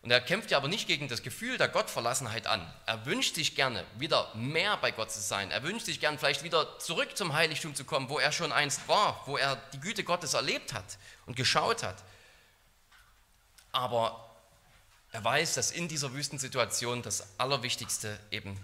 Und 0.07 0.11
er 0.11 0.21
kämpft 0.21 0.51
ja 0.51 0.57
aber 0.57 0.69
nicht 0.69 0.87
gegen 0.87 1.09
das 1.09 1.21
Gefühl 1.21 1.57
der 1.57 1.67
Gottverlassenheit 1.67 2.47
an. 2.47 2.65
Er 2.85 3.05
wünscht 3.05 3.35
sich 3.35 3.55
gerne, 3.55 3.85
wieder 3.97 4.33
mehr 4.35 4.77
bei 4.77 4.91
Gott 4.91 5.11
zu 5.11 5.19
sein. 5.19 5.51
Er 5.51 5.63
wünscht 5.63 5.85
sich 5.85 5.99
gerne, 5.99 6.17
vielleicht 6.17 6.43
wieder 6.43 6.79
zurück 6.79 7.17
zum 7.17 7.33
Heiligtum 7.33 7.75
zu 7.75 7.83
kommen, 7.83 8.07
wo 8.07 8.17
er 8.17 8.31
schon 8.31 8.53
einst 8.53 8.87
war, 8.87 9.21
wo 9.25 9.35
er 9.35 9.57
die 9.73 9.81
Güte 9.81 10.05
Gottes 10.05 10.33
erlebt 10.33 10.71
hat 10.71 10.97
und 11.25 11.35
geschaut 11.35 11.83
hat. 11.83 12.05
Aber 13.73 14.33
er 15.11 15.25
weiß, 15.25 15.55
dass 15.55 15.71
in 15.71 15.89
dieser 15.89 16.13
Wüstensituation 16.13 17.01
das 17.01 17.27
Allerwichtigste 17.37 18.17
eben 18.31 18.57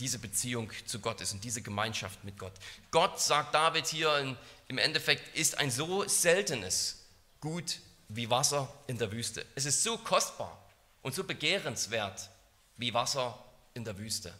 diese 0.00 0.18
Beziehung 0.18 0.72
zu 0.86 0.98
Gott 0.98 1.20
ist 1.20 1.32
und 1.32 1.44
diese 1.44 1.62
Gemeinschaft 1.62 2.24
mit 2.24 2.36
Gott. 2.36 2.54
Gott, 2.90 3.20
sagt 3.20 3.54
David 3.54 3.86
hier 3.86 4.18
in, 4.18 4.36
im 4.66 4.78
Endeffekt, 4.78 5.36
ist 5.36 5.56
ein 5.56 5.70
so 5.70 6.08
seltenes 6.08 7.04
Gut 7.40 7.78
wie 8.08 8.28
Wasser 8.28 8.74
in 8.88 8.98
der 8.98 9.12
Wüste. 9.12 9.46
Es 9.54 9.66
ist 9.66 9.84
so 9.84 9.96
kostbar 9.96 10.59
und 11.02 11.14
so 11.14 11.24
begehrenswert 11.24 12.30
wie 12.76 12.94
Wasser 12.94 13.38
in 13.74 13.84
der 13.84 13.98
Wüste. 13.98 14.34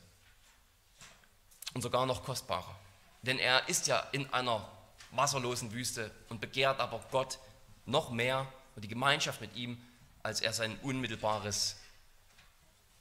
Und 1.75 1.83
sogar 1.83 2.07
noch 2.07 2.25
kostbarer. 2.25 2.77
Denn 3.23 3.39
er 3.39 3.69
ist 3.69 3.87
ja 3.87 4.01
in 4.13 4.33
einer 4.33 4.67
wasserlosen 5.13 5.73
Wüste 5.73 6.11
und 6.29 6.41
begehrt 6.41 6.81
aber 6.81 7.05
Gott 7.11 7.39
noch 7.87 8.11
mehr 8.11 8.47
und 8.75 8.83
die 8.83 8.89
Gemeinschaft 8.89 9.41
mit 9.41 9.55
ihm, 9.57 9.81
als 10.23 10.41
er 10.41 10.53
sein 10.53 10.79
unmittelbares 10.81 11.77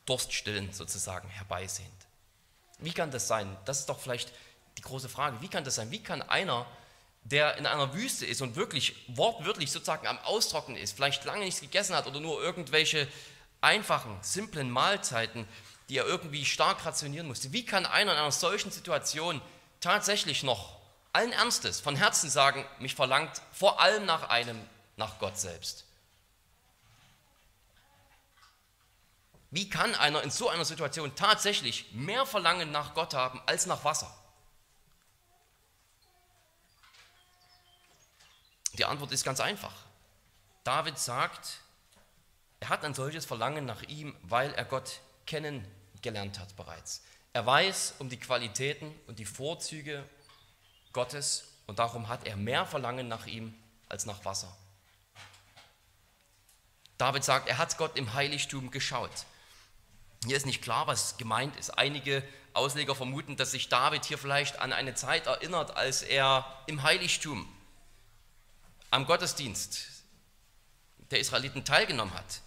Durststillen 0.05 0.73
sozusagen 0.73 1.29
herbeisehnt. 1.29 1.89
Wie 2.79 2.91
kann 2.91 3.11
das 3.11 3.27
sein? 3.27 3.55
Das 3.65 3.79
ist 3.79 3.89
doch 3.89 3.99
vielleicht 3.99 4.31
die 4.77 4.81
große 4.81 5.09
Frage. 5.09 5.41
Wie 5.41 5.49
kann 5.49 5.63
das 5.63 5.75
sein? 5.75 5.91
Wie 5.91 6.01
kann 6.01 6.21
einer, 6.21 6.65
der 7.23 7.57
in 7.57 7.65
einer 7.65 7.93
Wüste 7.93 8.25
ist 8.25 8.41
und 8.41 8.55
wirklich 8.55 8.95
wortwörtlich 9.09 9.71
sozusagen 9.71 10.07
am 10.07 10.17
Austrocknen 10.19 10.77
ist, 10.77 10.95
vielleicht 10.95 11.25
lange 11.25 11.43
nichts 11.43 11.61
gegessen 11.61 11.95
hat 11.95 12.07
oder 12.07 12.19
nur 12.19 12.41
irgendwelche 12.41 13.07
einfachen, 13.61 14.17
simplen 14.21 14.69
Mahlzeiten, 14.69 15.47
die 15.89 15.97
er 15.97 16.05
irgendwie 16.05 16.45
stark 16.45 16.85
rationieren 16.85 17.27
musste, 17.27 17.51
wie 17.51 17.65
kann 17.65 17.85
einer 17.85 18.13
in 18.13 18.17
einer 18.17 18.31
solchen 18.31 18.71
Situation 18.71 19.41
tatsächlich 19.79 20.43
noch 20.43 20.79
allen 21.13 21.31
Ernstes 21.31 21.79
von 21.79 21.95
Herzen 21.95 22.29
sagen, 22.29 22.65
mich 22.79 22.95
verlangt 22.95 23.41
vor 23.51 23.81
allem 23.81 24.05
nach 24.05 24.29
einem, 24.29 24.59
nach 24.97 25.19
Gott 25.19 25.37
selbst? 25.37 25.85
Wie 29.51 29.67
kann 29.67 29.95
einer 29.95 30.21
in 30.21 30.29
so 30.29 30.47
einer 30.47 30.65
Situation 30.65 31.15
tatsächlich 31.15 31.91
mehr 31.91 32.27
Verlangen 32.27 32.71
nach 32.71 32.93
Gott 32.93 33.15
haben 33.15 33.41
als 33.47 33.65
nach 33.65 33.83
Wasser? 33.83 34.15
Die 38.73 38.85
Antwort 38.85 39.11
ist 39.11 39.23
ganz 39.23 39.39
einfach. 39.39 39.73
David 40.63 40.99
sagt, 40.99 41.57
er 42.59 42.69
hat 42.69 42.83
ein 42.83 42.93
solches 42.93 43.25
Verlangen 43.25 43.65
nach 43.65 43.83
ihm, 43.83 44.15
weil 44.23 44.53
er 44.53 44.65
Gott 44.65 44.99
kennengelernt 45.25 46.39
hat 46.39 46.55
bereits. 46.55 47.03
Er 47.33 47.45
weiß 47.45 47.95
um 47.99 48.09
die 48.09 48.19
Qualitäten 48.19 48.93
und 49.07 49.19
die 49.19 49.25
Vorzüge 49.25 50.03
Gottes 50.93 51.45
und 51.67 51.79
darum 51.79 52.07
hat 52.07 52.25
er 52.25 52.35
mehr 52.35 52.65
Verlangen 52.65 53.07
nach 53.07 53.27
ihm 53.27 53.53
als 53.87 54.05
nach 54.05 54.25
Wasser. 54.25 54.55
David 56.97 57.23
sagt, 57.23 57.47
er 57.47 57.57
hat 57.57 57.77
Gott 57.77 57.97
im 57.97 58.13
Heiligtum 58.13 58.71
geschaut. 58.71 59.25
Hier 60.25 60.35
ist 60.35 60.45
nicht 60.45 60.61
klar, 60.61 60.87
was 60.87 61.17
gemeint 61.17 61.55
ist. 61.55 61.69
Einige 61.77 62.23
Ausleger 62.53 62.93
vermuten, 62.93 63.37
dass 63.37 63.51
sich 63.51 63.69
David 63.69 64.03
hier 64.03 64.17
vielleicht 64.17 64.59
an 64.59 64.73
eine 64.73 64.95
Zeit 64.95 65.27
erinnert, 65.27 65.77
als 65.77 66.01
er 66.01 66.45
im 66.67 66.83
Heiligtum 66.83 67.47
am 68.91 69.05
Gottesdienst 69.05 69.87
der 71.11 71.19
Israeliten 71.19 71.63
teilgenommen 71.63 72.13
hat. 72.13 72.41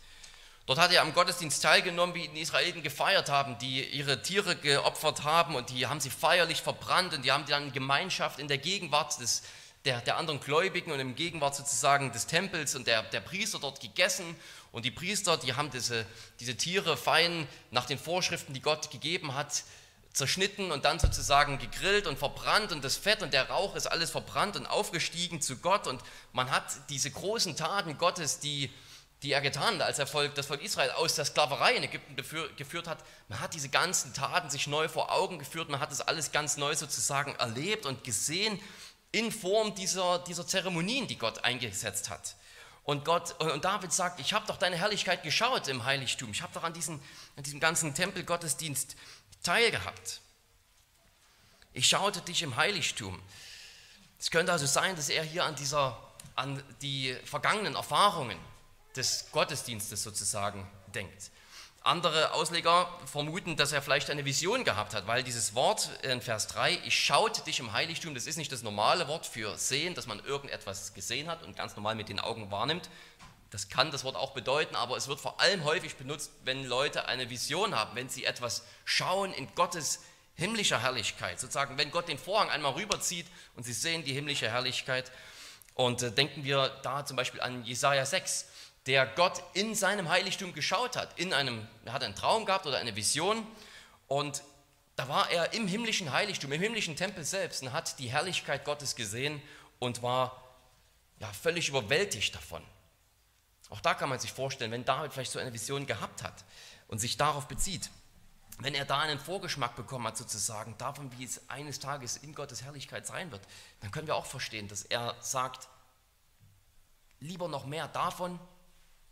Dort 0.66 0.78
hat 0.78 0.92
er 0.92 1.02
am 1.02 1.12
Gottesdienst 1.12 1.62
teilgenommen, 1.62 2.14
wie 2.14 2.28
die 2.28 2.40
Israeliten 2.40 2.82
gefeiert 2.82 3.28
haben, 3.28 3.58
die 3.58 3.82
ihre 3.82 4.22
Tiere 4.22 4.54
geopfert 4.54 5.24
haben 5.24 5.56
und 5.56 5.70
die 5.70 5.86
haben 5.88 5.98
sie 5.98 6.10
feierlich 6.10 6.62
verbrannt 6.62 7.14
und 7.14 7.24
die 7.24 7.32
haben 7.32 7.44
dann 7.46 7.72
Gemeinschaft 7.72 8.38
in 8.38 8.46
der 8.46 8.58
Gegenwart 8.58 9.20
des, 9.20 9.42
der, 9.84 10.00
der 10.02 10.18
anderen 10.18 10.38
Gläubigen 10.38 10.92
und 10.92 11.00
im 11.00 11.16
Gegenwart 11.16 11.56
sozusagen 11.56 12.12
des 12.12 12.26
Tempels 12.26 12.76
und 12.76 12.86
der, 12.86 13.02
der 13.02 13.20
Priester 13.20 13.58
dort 13.58 13.80
gegessen. 13.80 14.36
Und 14.70 14.84
die 14.84 14.92
Priester, 14.92 15.36
die 15.36 15.54
haben 15.54 15.70
diese, 15.70 16.06
diese 16.38 16.56
Tiere 16.56 16.96
fein 16.96 17.48
nach 17.72 17.86
den 17.86 17.98
Vorschriften, 17.98 18.54
die 18.54 18.62
Gott 18.62 18.92
gegeben 18.92 19.34
hat, 19.34 19.64
zerschnitten 20.12 20.70
und 20.70 20.84
dann 20.84 21.00
sozusagen 21.00 21.58
gegrillt 21.58 22.06
und 22.06 22.18
verbrannt 22.18 22.70
und 22.70 22.84
das 22.84 22.96
Fett 22.96 23.22
und 23.22 23.32
der 23.32 23.48
Rauch 23.48 23.74
ist 23.74 23.86
alles 23.86 24.10
verbrannt 24.10 24.56
und 24.56 24.66
aufgestiegen 24.66 25.40
zu 25.40 25.56
Gott. 25.56 25.88
Und 25.88 26.00
man 26.32 26.52
hat 26.52 26.64
diese 26.88 27.10
großen 27.10 27.56
Taten 27.56 27.98
Gottes, 27.98 28.38
die, 28.38 28.70
die 29.22 29.32
er 29.32 29.40
getan 29.40 29.74
hat, 29.74 29.82
als 29.82 29.98
er 29.98 30.06
das 30.28 30.46
Volk 30.46 30.62
Israel 30.62 30.90
aus 30.92 31.14
der 31.14 31.24
Sklaverei 31.24 31.74
in 31.74 31.84
Ägypten 31.84 32.16
geführt 32.16 32.88
hat, 32.88 32.98
man 33.28 33.40
hat 33.40 33.54
diese 33.54 33.68
ganzen 33.68 34.12
Taten 34.14 34.50
sich 34.50 34.66
neu 34.66 34.88
vor 34.88 35.12
Augen 35.12 35.38
geführt, 35.38 35.68
man 35.68 35.80
hat 35.80 35.92
das 35.92 36.00
alles 36.00 36.32
ganz 36.32 36.56
neu 36.56 36.74
sozusagen 36.74 37.34
erlebt 37.36 37.86
und 37.86 38.02
gesehen 38.02 38.60
in 39.12 39.30
Form 39.30 39.74
dieser, 39.74 40.18
dieser 40.20 40.46
Zeremonien, 40.46 41.06
die 41.06 41.18
Gott 41.18 41.44
eingesetzt 41.44 42.10
hat. 42.10 42.34
Und, 42.84 43.04
Gott, 43.04 43.40
und 43.40 43.64
David 43.64 43.92
sagt, 43.92 44.18
ich 44.18 44.32
habe 44.32 44.46
doch 44.46 44.56
deine 44.56 44.76
Herrlichkeit 44.76 45.22
geschaut 45.22 45.68
im 45.68 45.84
Heiligtum. 45.84 46.32
Ich 46.32 46.42
habe 46.42 46.52
doch 46.52 46.64
an, 46.64 46.72
diesen, 46.72 47.00
an 47.36 47.44
diesem 47.44 47.60
ganzen 47.60 47.94
Tempelgottesdienst 47.94 48.96
teilgehabt. 49.44 50.20
Ich 51.72 51.88
schaute 51.88 52.20
dich 52.22 52.42
im 52.42 52.56
Heiligtum. 52.56 53.22
Es 54.18 54.32
könnte 54.32 54.50
also 54.50 54.66
sein, 54.66 54.96
dass 54.96 55.10
er 55.10 55.22
hier 55.22 55.44
an, 55.44 55.54
dieser, 55.54 55.96
an 56.34 56.60
die 56.80 57.16
vergangenen 57.24 57.76
Erfahrungen 57.76 58.38
des 58.96 59.26
Gottesdienstes 59.32 60.02
sozusagen 60.02 60.66
denkt. 60.94 61.30
Andere 61.84 62.32
Ausleger 62.32 62.88
vermuten, 63.06 63.56
dass 63.56 63.72
er 63.72 63.82
vielleicht 63.82 64.08
eine 64.08 64.24
Vision 64.24 64.62
gehabt 64.62 64.94
hat, 64.94 65.08
weil 65.08 65.24
dieses 65.24 65.56
Wort 65.56 65.90
in 66.02 66.20
Vers 66.20 66.46
3, 66.46 66.78
ich 66.84 66.96
schaute 66.96 67.42
dich 67.42 67.58
im 67.58 67.72
Heiligtum, 67.72 68.14
das 68.14 68.26
ist 68.26 68.36
nicht 68.36 68.52
das 68.52 68.62
normale 68.62 69.08
Wort 69.08 69.26
für 69.26 69.58
sehen, 69.58 69.94
dass 69.94 70.06
man 70.06 70.24
irgendetwas 70.24 70.94
gesehen 70.94 71.28
hat 71.28 71.42
und 71.42 71.56
ganz 71.56 71.74
normal 71.74 71.96
mit 71.96 72.08
den 72.08 72.20
Augen 72.20 72.52
wahrnimmt. 72.52 72.88
Das 73.50 73.68
kann 73.68 73.90
das 73.90 74.04
Wort 74.04 74.14
auch 74.14 74.30
bedeuten, 74.30 74.76
aber 74.76 74.96
es 74.96 75.08
wird 75.08 75.20
vor 75.20 75.40
allem 75.40 75.64
häufig 75.64 75.96
benutzt, 75.96 76.30
wenn 76.44 76.64
Leute 76.64 77.06
eine 77.06 77.30
Vision 77.30 77.74
haben, 77.74 77.96
wenn 77.96 78.08
sie 78.08 78.24
etwas 78.24 78.64
schauen 78.84 79.32
in 79.34 79.52
Gottes 79.56 80.04
himmlischer 80.36 80.80
Herrlichkeit. 80.80 81.40
Sozusagen, 81.40 81.78
wenn 81.78 81.90
Gott 81.90 82.08
den 82.08 82.18
Vorhang 82.18 82.48
einmal 82.48 82.72
rüberzieht 82.72 83.26
und 83.56 83.64
sie 83.64 83.72
sehen 83.72 84.04
die 84.04 84.14
himmlische 84.14 84.48
Herrlichkeit. 84.48 85.10
Und 85.74 86.02
äh, 86.02 86.12
denken 86.12 86.44
wir 86.44 86.68
da 86.82 87.04
zum 87.04 87.16
Beispiel 87.16 87.40
an 87.40 87.64
Jesaja 87.64 88.06
6, 88.06 88.46
der 88.86 89.06
Gott 89.06 89.42
in 89.54 89.74
seinem 89.74 90.08
Heiligtum 90.08 90.54
geschaut 90.54 90.96
hat. 90.96 91.18
In 91.18 91.32
einem, 91.32 91.66
er 91.84 91.92
hat 91.92 92.02
einen 92.02 92.14
Traum 92.14 92.46
gehabt 92.46 92.66
oder 92.66 92.78
eine 92.78 92.96
Vision. 92.96 93.46
Und 94.08 94.42
da 94.96 95.08
war 95.08 95.30
er 95.30 95.52
im 95.52 95.68
himmlischen 95.68 96.12
Heiligtum, 96.12 96.52
im 96.52 96.60
himmlischen 96.60 96.96
Tempel 96.96 97.24
selbst 97.24 97.62
und 97.62 97.72
hat 97.72 97.98
die 97.98 98.10
Herrlichkeit 98.10 98.64
Gottes 98.64 98.96
gesehen 98.96 99.40
und 99.78 100.02
war 100.02 100.42
ja, 101.20 101.32
völlig 101.32 101.68
überwältigt 101.68 102.34
davon. 102.34 102.62
Auch 103.70 103.80
da 103.80 103.94
kann 103.94 104.08
man 104.08 104.18
sich 104.18 104.32
vorstellen, 104.32 104.70
wenn 104.70 104.84
David 104.84 105.12
vielleicht 105.12 105.32
so 105.32 105.38
eine 105.38 105.52
Vision 105.52 105.86
gehabt 105.86 106.22
hat 106.22 106.44
und 106.88 106.98
sich 106.98 107.16
darauf 107.16 107.48
bezieht, 107.48 107.88
wenn 108.58 108.74
er 108.74 108.84
da 108.84 109.00
einen 109.00 109.18
Vorgeschmack 109.18 109.76
bekommen 109.76 110.06
hat, 110.06 110.16
sozusagen, 110.18 110.76
davon, 110.76 111.10
wie 111.18 111.24
es 111.24 111.48
eines 111.48 111.78
Tages 111.78 112.18
in 112.18 112.34
Gottes 112.34 112.62
Herrlichkeit 112.62 113.06
sein 113.06 113.32
wird, 113.32 113.42
dann 113.80 113.90
können 113.90 114.06
wir 114.06 114.16
auch 114.16 114.26
verstehen, 114.26 114.68
dass 114.68 114.82
er 114.82 115.16
sagt, 115.20 115.68
lieber 117.20 117.48
noch 117.48 117.64
mehr 117.64 117.88
davon 117.88 118.38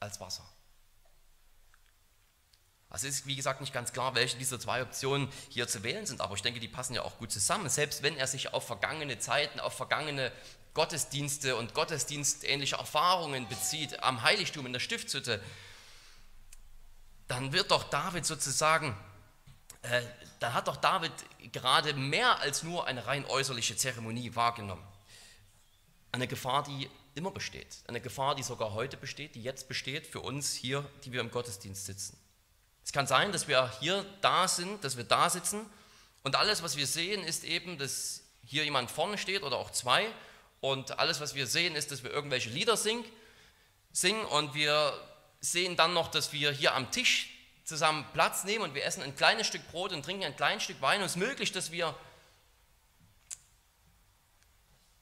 als 0.01 0.21
Wasser. 0.21 0.45
Also 2.91 3.07
es 3.07 3.21
ist, 3.21 3.27
wie 3.27 3.37
gesagt, 3.37 3.61
nicht 3.61 3.73
ganz 3.73 3.93
klar, 3.93 4.17
welche 4.17 4.37
dieser 4.37 4.59
zwei 4.59 4.83
Optionen 4.83 5.29
hier 5.49 5.69
zu 5.69 5.85
wählen 5.85 6.07
sind, 6.07 6.21
aber 6.21 6.35
ich 6.35 6.43
denke, 6.43 6.59
die 6.59 6.67
passen 6.67 6.95
ja 6.95 7.03
auch 7.03 7.19
gut 7.19 7.31
zusammen. 7.31 7.69
Selbst 7.69 8.03
wenn 8.03 8.17
er 8.17 8.27
sich 8.27 8.53
auf 8.53 8.67
vergangene 8.67 9.21
Zeiten, 9.21 9.61
auf 9.61 9.75
vergangene 9.75 10.33
Gottesdienste 10.75 11.55
und 11.55 11.73
Gottesdienstähnliche 11.73 12.77
Erfahrungen 12.77 13.49
bezieht, 13.49 14.03
am 14.03 14.23
Heiligtum 14.23 14.67
in 14.67 14.73
der 14.73 14.81
Stiftshütte, 14.81 15.41
dann 17.29 17.53
wird 17.53 17.71
doch 17.71 17.85
David 17.85 18.27
sozusagen, 18.27 18.97
äh, 19.83 20.03
da 20.41 20.53
hat 20.53 20.67
doch 20.67 20.77
David 20.77 21.13
gerade 21.53 21.95
mehr 21.95 22.41
als 22.41 22.65
nur 22.65 22.89
eine 22.89 23.07
rein 23.07 23.25
äußerliche 23.25 23.77
Zeremonie 23.77 24.35
wahrgenommen. 24.35 24.85
Eine 26.11 26.27
Gefahr, 26.27 26.65
die 26.65 26.91
immer 27.15 27.31
besteht, 27.31 27.79
eine 27.87 28.01
Gefahr, 28.01 28.35
die 28.35 28.43
sogar 28.43 28.73
heute 28.73 28.97
besteht, 28.97 29.35
die 29.35 29.43
jetzt 29.43 29.69
besteht 29.69 30.07
für 30.07 30.21
uns 30.21 30.55
hier, 30.55 30.89
die 31.05 31.13
wir 31.13 31.21
im 31.21 31.31
Gottesdienst 31.31 31.87
sitzen. 31.87 32.19
Es 32.85 32.93
kann 32.93 33.07
sein, 33.07 33.33
dass 33.33 33.49
wir 33.49 33.73
hier 33.81 34.05
da 34.21 34.49
sind, 34.49 34.83
dass 34.85 34.97
wir 34.97 35.05
da 35.05 35.29
sitzen 35.29 35.67
und 36.23 36.37
alles, 36.37 36.63
was 36.63 36.77
wir 36.77 36.87
sehen, 36.87 37.23
ist 37.23 37.45
eben, 37.45 37.79
dass 37.79 38.23
hier 38.45 38.65
jemand 38.65 38.91
vorne 38.91 39.19
steht 39.19 39.43
oder 39.43 39.57
auch 39.57 39.71
zwei 39.71 40.07
und 40.61 40.99
alles, 40.99 41.21
was 41.21 41.35
wir 41.35 41.47
sehen, 41.47 41.77
ist, 41.77 41.91
dass 41.91 42.03
wir 42.03 42.11
irgendwelche 42.11 42.51
Lieder 42.51 42.77
singen, 42.77 43.05
singen 43.93 44.25
und 44.27 44.55
wir 44.55 44.93
sehen 45.41 45.77
dann 45.77 45.95
noch, 45.95 46.09
dass 46.09 46.33
wir 46.33 46.53
hier 46.53 46.75
am 46.75 46.91
Tisch 46.91 47.31
zusammen 47.65 48.05
Platz 48.13 48.45
nehmen 48.45 48.65
und 48.65 48.75
wir 48.75 48.85
essen 48.85 49.03
ein 49.03 49.17
kleines 49.17 49.47
Stück 49.47 49.67
Brot 49.71 49.93
und 49.93 50.05
trinken 50.05 50.25
ein 50.25 50.37
kleines 50.37 50.65
Stück 50.65 50.81
Wein 50.81 51.01
und 51.01 51.07
es 51.07 51.13
ist 51.13 51.17
möglich, 51.17 51.53
dass 51.53 51.71
wir 51.71 51.95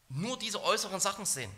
nur 0.09 0.39
diese 0.39 0.63
äußeren 0.63 1.01
Sachen 1.01 1.27
sehen. 1.27 1.51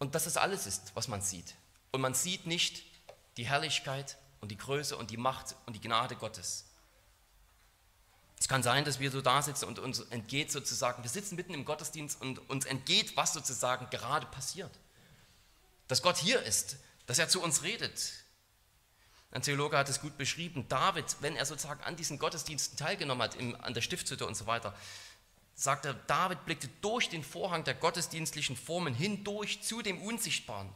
Und 0.00 0.16
dass 0.16 0.24
das 0.24 0.36
alles 0.36 0.66
ist, 0.66 0.90
was 0.96 1.06
man 1.06 1.22
sieht. 1.22 1.54
Und 1.92 2.00
man 2.00 2.14
sieht 2.14 2.46
nicht 2.46 2.82
die 3.36 3.46
Herrlichkeit 3.46 4.18
und 4.40 4.50
die 4.50 4.56
Größe 4.56 4.96
und 4.96 5.10
die 5.10 5.16
Macht 5.16 5.54
und 5.66 5.74
die 5.74 5.80
Gnade 5.80 6.16
Gottes. 6.16 6.64
Es 8.40 8.48
kann 8.48 8.62
sein, 8.62 8.86
dass 8.86 8.98
wir 8.98 9.10
so 9.10 9.20
da 9.20 9.42
sitzen 9.42 9.66
und 9.66 9.78
uns 9.78 10.00
entgeht 10.00 10.50
sozusagen, 10.50 11.02
wir 11.02 11.10
sitzen 11.10 11.36
mitten 11.36 11.52
im 11.52 11.66
Gottesdienst 11.66 12.20
und 12.22 12.38
uns 12.48 12.64
entgeht, 12.64 13.16
was 13.16 13.34
sozusagen 13.34 13.88
gerade 13.90 14.26
passiert. 14.26 14.72
Dass 15.88 16.00
Gott 16.00 16.16
hier 16.16 16.42
ist, 16.42 16.78
dass 17.06 17.18
er 17.18 17.28
zu 17.28 17.42
uns 17.42 17.62
redet. 17.62 18.12
Ein 19.32 19.42
Theologe 19.42 19.76
hat 19.76 19.90
es 19.90 20.00
gut 20.00 20.16
beschrieben. 20.16 20.66
David, 20.68 21.16
wenn 21.20 21.36
er 21.36 21.44
sozusagen 21.44 21.84
an 21.84 21.96
diesen 21.96 22.18
Gottesdiensten 22.18 22.78
teilgenommen 22.78 23.22
hat, 23.22 23.36
an 23.38 23.74
der 23.74 23.82
Stiftshütte 23.82 24.26
und 24.26 24.34
so 24.34 24.46
weiter, 24.46 24.74
sagt 25.60 25.84
er, 25.84 25.94
David 25.94 26.46
blickte 26.46 26.68
durch 26.80 27.10
den 27.10 27.22
Vorhang 27.22 27.64
der 27.64 27.74
gottesdienstlichen 27.74 28.56
Formen 28.56 28.94
hindurch 28.94 29.62
zu 29.62 29.82
dem 29.82 30.00
Unsichtbaren. 30.00 30.68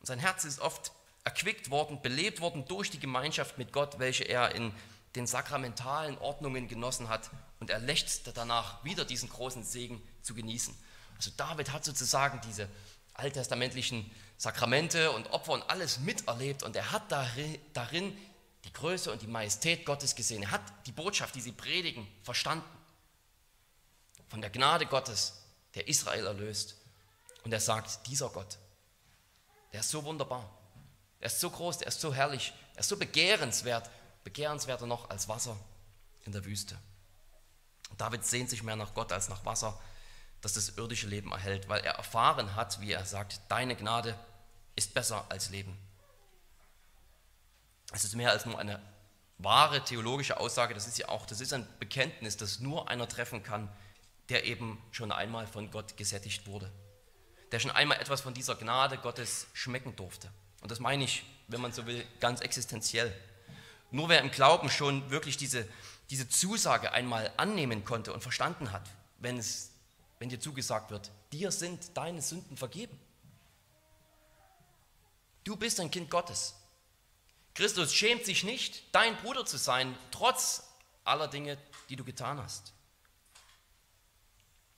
Und 0.00 0.06
sein 0.06 0.18
Herz 0.18 0.44
ist 0.44 0.58
oft 0.58 0.90
erquickt 1.22 1.70
worden, 1.70 2.02
belebt 2.02 2.40
worden 2.40 2.64
durch 2.66 2.90
die 2.90 2.98
Gemeinschaft 2.98 3.56
mit 3.56 3.72
Gott, 3.72 3.98
welche 3.98 4.24
er 4.24 4.54
in 4.54 4.72
den 5.14 5.26
sakramentalen 5.26 6.18
Ordnungen 6.18 6.66
genossen 6.66 7.08
hat. 7.08 7.30
Und 7.60 7.70
er 7.70 7.78
lechzte 7.78 8.32
danach, 8.32 8.84
wieder 8.84 9.04
diesen 9.04 9.28
großen 9.28 9.62
Segen 9.62 10.02
zu 10.22 10.34
genießen. 10.34 10.76
Also 11.16 11.30
David 11.36 11.72
hat 11.72 11.84
sozusagen 11.84 12.40
diese 12.42 12.68
alttestamentlichen 13.14 14.10
Sakramente 14.36 15.12
und 15.12 15.30
Opfer 15.30 15.52
und 15.52 15.70
alles 15.70 16.00
miterlebt 16.00 16.62
und 16.62 16.76
er 16.76 16.92
hat 16.92 17.10
darin 17.10 18.18
die 18.64 18.72
Größe 18.72 19.10
und 19.10 19.22
die 19.22 19.26
Majestät 19.26 19.86
Gottes 19.86 20.14
gesehen. 20.14 20.42
Er 20.42 20.50
hat 20.50 20.62
die 20.86 20.92
Botschaft, 20.92 21.34
die 21.34 21.40
sie 21.40 21.52
predigen, 21.52 22.06
verstanden. 22.22 22.64
Von 24.28 24.40
der 24.40 24.50
Gnade 24.50 24.86
Gottes, 24.86 25.42
der 25.74 25.88
Israel 25.88 26.26
erlöst. 26.26 26.76
Und 27.44 27.52
er 27.52 27.60
sagt, 27.60 28.06
dieser 28.06 28.28
Gott, 28.28 28.58
der 29.72 29.80
ist 29.80 29.90
so 29.90 30.04
wunderbar. 30.04 30.50
Er 31.20 31.26
ist 31.26 31.40
so 31.40 31.50
groß, 31.50 31.82
er 31.82 31.88
ist 31.88 32.00
so 32.00 32.12
herrlich, 32.12 32.52
er 32.74 32.80
ist 32.80 32.88
so 32.88 32.96
begehrenswert, 32.96 33.90
begehrenswerter 34.24 34.86
noch 34.86 35.10
als 35.10 35.28
Wasser 35.28 35.56
in 36.24 36.32
der 36.32 36.44
Wüste. 36.44 36.76
David 37.96 38.24
sehnt 38.24 38.50
sich 38.50 38.62
mehr 38.62 38.76
nach 38.76 38.94
Gott 38.94 39.12
als 39.12 39.28
nach 39.28 39.44
Wasser, 39.44 39.78
das 40.40 40.54
das 40.54 40.70
irdische 40.70 41.06
Leben 41.06 41.32
erhält, 41.32 41.68
weil 41.68 41.84
er 41.84 41.94
erfahren 41.94 42.54
hat, 42.54 42.80
wie 42.80 42.92
er 42.92 43.04
sagt, 43.04 43.40
deine 43.48 43.76
Gnade 43.76 44.18
ist 44.74 44.92
besser 44.92 45.24
als 45.28 45.50
Leben. 45.50 45.76
Es 47.92 48.04
ist 48.04 48.14
mehr 48.14 48.30
als 48.30 48.44
nur 48.44 48.58
eine 48.58 48.82
wahre 49.38 49.82
theologische 49.84 50.38
Aussage, 50.38 50.74
das 50.74 50.86
ist 50.86 50.98
ja 50.98 51.08
auch, 51.08 51.26
das 51.26 51.40
ist 51.40 51.52
ein 51.52 51.66
Bekenntnis, 51.78 52.36
das 52.36 52.58
nur 52.58 52.88
einer 52.88 53.08
treffen 53.08 53.42
kann, 53.42 53.70
der 54.28 54.44
eben 54.44 54.82
schon 54.90 55.12
einmal 55.12 55.46
von 55.46 55.70
Gott 55.70 55.96
gesättigt 55.96 56.46
wurde, 56.46 56.70
der 57.52 57.60
schon 57.60 57.70
einmal 57.70 58.00
etwas 58.00 58.20
von 58.20 58.34
dieser 58.34 58.56
Gnade 58.56 58.98
Gottes 58.98 59.46
schmecken 59.52 59.94
durfte. 59.96 60.30
Und 60.60 60.70
das 60.70 60.80
meine 60.80 61.04
ich, 61.04 61.24
wenn 61.48 61.60
man 61.60 61.72
so 61.72 61.86
will, 61.86 62.04
ganz 62.20 62.40
existenziell. 62.40 63.14
Nur 63.90 64.08
wer 64.08 64.20
im 64.20 64.30
Glauben 64.30 64.68
schon 64.68 65.10
wirklich 65.10 65.36
diese, 65.36 65.68
diese 66.10 66.28
Zusage 66.28 66.92
einmal 66.92 67.32
annehmen 67.36 67.84
konnte 67.84 68.12
und 68.12 68.20
verstanden 68.20 68.72
hat, 68.72 68.88
wenn, 69.18 69.38
es, 69.38 69.70
wenn 70.18 70.28
dir 70.28 70.40
zugesagt 70.40 70.90
wird, 70.90 71.10
dir 71.32 71.52
sind 71.52 71.96
deine 71.96 72.20
Sünden 72.20 72.56
vergeben. 72.56 72.98
Du 75.44 75.56
bist 75.56 75.78
ein 75.78 75.92
Kind 75.92 76.10
Gottes. 76.10 76.54
Christus 77.54 77.94
schämt 77.94 78.24
sich 78.24 78.42
nicht, 78.42 78.82
dein 78.92 79.16
Bruder 79.18 79.46
zu 79.46 79.56
sein, 79.56 79.96
trotz 80.10 80.64
aller 81.04 81.28
Dinge, 81.28 81.56
die 81.88 81.96
du 81.96 82.04
getan 82.04 82.38
hast. 82.38 82.72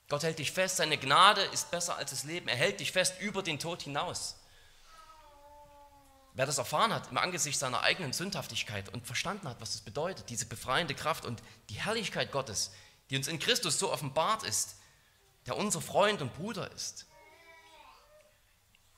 Gott 0.09 0.23
hält 0.23 0.39
dich 0.39 0.51
fest, 0.51 0.77
seine 0.77 0.97
Gnade 0.97 1.41
ist 1.41 1.69
besser 1.69 1.95
als 1.95 2.09
das 2.09 2.23
Leben. 2.23 2.47
Er 2.47 2.55
hält 2.55 2.79
dich 2.79 2.91
fest 2.91 3.21
über 3.21 3.43
den 3.43 3.59
Tod 3.59 3.83
hinaus. 3.83 4.35
Wer 6.33 6.47
das 6.47 6.57
erfahren 6.57 6.93
hat 6.93 7.11
im 7.11 7.17
Angesicht 7.17 7.59
seiner 7.59 7.81
eigenen 7.81 8.11
Sündhaftigkeit 8.11 8.89
und 8.89 9.05
verstanden 9.05 9.47
hat, 9.47 9.61
was 9.61 9.73
das 9.73 9.81
bedeutet, 9.81 10.29
diese 10.29 10.45
befreiende 10.45 10.95
Kraft 10.95 11.25
und 11.25 11.43
die 11.69 11.75
Herrlichkeit 11.75 12.31
Gottes, 12.31 12.71
die 13.09 13.17
uns 13.17 13.27
in 13.27 13.39
Christus 13.39 13.77
so 13.77 13.91
offenbart 13.91 14.43
ist, 14.43 14.77
der 15.45 15.57
unser 15.57 15.81
Freund 15.81 16.21
und 16.21 16.35
Bruder 16.35 16.71
ist, 16.71 17.05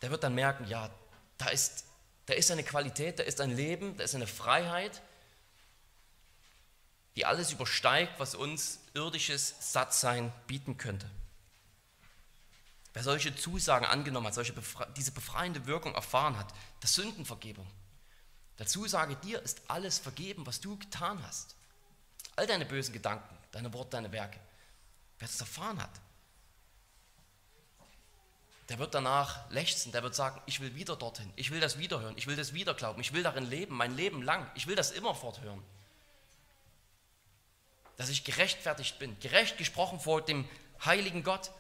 der 0.01 0.11
wird 0.11 0.23
dann 0.23 0.35
merken, 0.35 0.65
ja, 0.67 0.89
da 1.37 1.47
ist, 1.49 1.85
da 2.25 2.33
ist 2.33 2.51
eine 2.51 2.63
Qualität, 2.63 3.19
da 3.19 3.23
ist 3.23 3.41
ein 3.41 3.55
Leben, 3.55 3.97
da 3.97 4.03
ist 4.03 4.15
eine 4.15 4.27
Freiheit, 4.27 5.01
die 7.15 7.25
alles 7.25 7.51
übersteigt, 7.51 8.19
was 8.19 8.35
uns 8.35 8.79
irdisches 8.93 9.55
Sattsein 9.59 10.31
bieten 10.47 10.77
könnte. 10.77 11.09
Wer 12.93 13.03
solche 13.03 13.35
Zusagen 13.35 13.85
angenommen 13.85 14.27
hat, 14.27 14.33
solche 14.33 14.53
Befre 14.53 14.87
diese 14.97 15.11
befreiende 15.11 15.65
Wirkung 15.65 15.95
erfahren 15.95 16.37
hat, 16.37 16.53
der 16.81 16.89
Sündenvergebung, 16.89 17.67
der 18.59 18.67
Zusage, 18.67 19.15
dir 19.15 19.41
ist 19.41 19.61
alles 19.67 19.97
vergeben, 19.97 20.45
was 20.45 20.59
du 20.59 20.77
getan 20.77 21.21
hast. 21.25 21.55
All 22.35 22.47
deine 22.47 22.65
bösen 22.65 22.93
Gedanken, 22.93 23.37
deine 23.51 23.73
Worte, 23.73 23.91
deine 23.91 24.11
Werke. 24.11 24.39
Wer 25.19 25.27
das 25.27 25.39
erfahren 25.39 25.81
hat, 25.81 25.91
der 28.69 28.79
wird 28.79 28.93
danach 28.93 29.49
lechzen, 29.49 29.91
der 29.91 30.03
wird 30.03 30.15
sagen, 30.15 30.41
ich 30.45 30.61
will 30.61 30.75
wieder 30.75 30.95
dorthin, 30.95 31.31
ich 31.35 31.51
will 31.51 31.59
das 31.59 31.77
wiederhören, 31.77 32.17
ich 32.17 32.27
will 32.27 32.35
das 32.35 32.53
wieder 32.53 32.73
glauben, 32.73 33.01
ich 33.01 33.13
will 33.13 33.23
darin 33.23 33.45
leben, 33.45 33.75
mein 33.75 33.95
Leben 33.95 34.21
lang, 34.21 34.49
ich 34.55 34.67
will 34.67 34.75
das 34.75 34.91
immer 34.91 35.13
forthören. 35.13 35.61
Dass 38.01 38.09
ich 38.09 38.23
gerechtfertigt 38.23 38.97
bin, 38.97 39.15
gerecht 39.19 39.57
gesprochen 39.57 39.99
vor 39.99 40.21
dem 40.21 40.49
heiligen 40.83 41.23
Gott, 41.23 41.51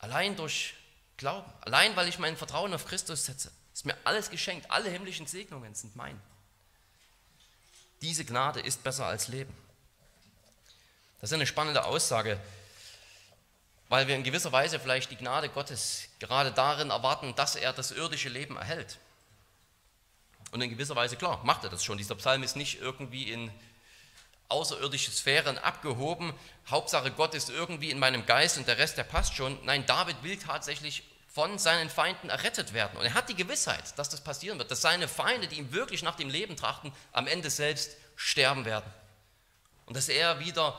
Allein 0.00 0.34
durch 0.34 0.74
Glauben, 1.18 1.52
allein 1.60 1.94
weil 1.94 2.08
ich 2.08 2.18
mein 2.18 2.36
Vertrauen 2.36 2.72
auf 2.72 2.86
Christus 2.86 3.26
setze, 3.26 3.52
ist 3.74 3.84
mir 3.84 3.94
alles 4.04 4.30
geschenkt. 4.30 4.70
Alle 4.70 4.88
himmlischen 4.88 5.26
Segnungen 5.26 5.74
sind 5.74 5.94
mein. 5.94 6.18
Diese 8.00 8.24
Gnade 8.24 8.60
ist 8.60 8.82
besser 8.82 9.04
als 9.04 9.28
Leben. 9.28 9.54
Das 11.20 11.30
ist 11.30 11.34
eine 11.34 11.46
spannende 11.46 11.84
Aussage, 11.84 12.40
weil 13.90 14.08
wir 14.08 14.16
in 14.16 14.24
gewisser 14.24 14.52
Weise 14.52 14.80
vielleicht 14.80 15.10
die 15.10 15.16
Gnade 15.16 15.50
Gottes 15.50 16.08
gerade 16.18 16.50
darin 16.50 16.88
erwarten, 16.88 17.34
dass 17.34 17.56
er 17.56 17.74
das 17.74 17.90
irdische 17.90 18.30
Leben 18.30 18.56
erhält. 18.56 18.98
Und 20.52 20.62
in 20.62 20.70
gewisser 20.70 20.96
Weise, 20.96 21.16
klar, 21.16 21.44
macht 21.44 21.64
er 21.64 21.68
das 21.68 21.84
schon. 21.84 21.98
Dieser 21.98 22.14
Psalm 22.14 22.42
ist 22.42 22.56
nicht 22.56 22.80
irgendwie 22.80 23.30
in 23.30 23.52
außerirdische 24.50 25.10
Sphären 25.10 25.58
abgehoben. 25.58 26.34
Hauptsache 26.68 27.10
Gott 27.10 27.34
ist 27.34 27.50
irgendwie 27.50 27.90
in 27.90 27.98
meinem 27.98 28.26
Geist 28.26 28.58
und 28.58 28.68
der 28.68 28.78
Rest, 28.78 28.98
der 28.98 29.04
passt 29.04 29.34
schon. 29.34 29.58
Nein, 29.64 29.86
David 29.86 30.22
will 30.22 30.36
tatsächlich 30.36 31.04
von 31.32 31.58
seinen 31.58 31.88
Feinden 31.88 32.28
errettet 32.28 32.72
werden. 32.72 32.98
Und 32.98 33.04
er 33.04 33.14
hat 33.14 33.28
die 33.28 33.36
Gewissheit, 33.36 33.96
dass 33.96 34.08
das 34.08 34.20
passieren 34.20 34.58
wird, 34.58 34.70
dass 34.70 34.82
seine 34.82 35.06
Feinde, 35.06 35.46
die 35.46 35.56
ihm 35.56 35.72
wirklich 35.72 36.02
nach 36.02 36.16
dem 36.16 36.28
Leben 36.28 36.56
trachten, 36.56 36.92
am 37.12 37.26
Ende 37.26 37.50
selbst 37.50 37.96
sterben 38.16 38.64
werden. 38.64 38.90
Und 39.86 39.96
dass 39.96 40.08
er 40.08 40.40
wieder 40.40 40.78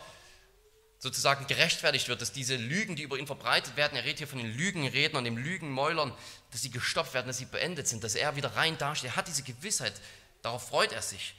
sozusagen 1.00 1.48
gerechtfertigt 1.48 2.10
wird, 2.10 2.22
dass 2.22 2.32
diese 2.32 2.58
Lügen, 2.58 2.96
die 2.96 3.04
über 3.04 3.18
ihn 3.18 3.26
verbreitet 3.26 3.76
werden, 3.76 3.96
er 3.96 4.04
redet 4.04 4.20
hier 4.20 4.28
von 4.28 4.38
den 4.38 4.54
Lügenrednern 4.56 5.24
den 5.24 5.36
Lügenmäulern, 5.36 6.14
dass 6.52 6.62
sie 6.62 6.70
gestoppt 6.70 7.14
werden, 7.14 7.28
dass 7.28 7.40
sie 7.40 7.46
beendet 7.46 7.88
sind, 7.88 8.04
dass 8.04 8.14
er 8.16 8.36
wieder 8.36 8.56
rein 8.56 8.78
dasteht. 8.78 9.12
Er 9.12 9.16
hat 9.16 9.28
diese 9.28 9.44
Gewissheit, 9.44 9.94
darauf 10.44 10.68
freut 10.68 10.92
er 10.92 11.02
sich. 11.02 11.34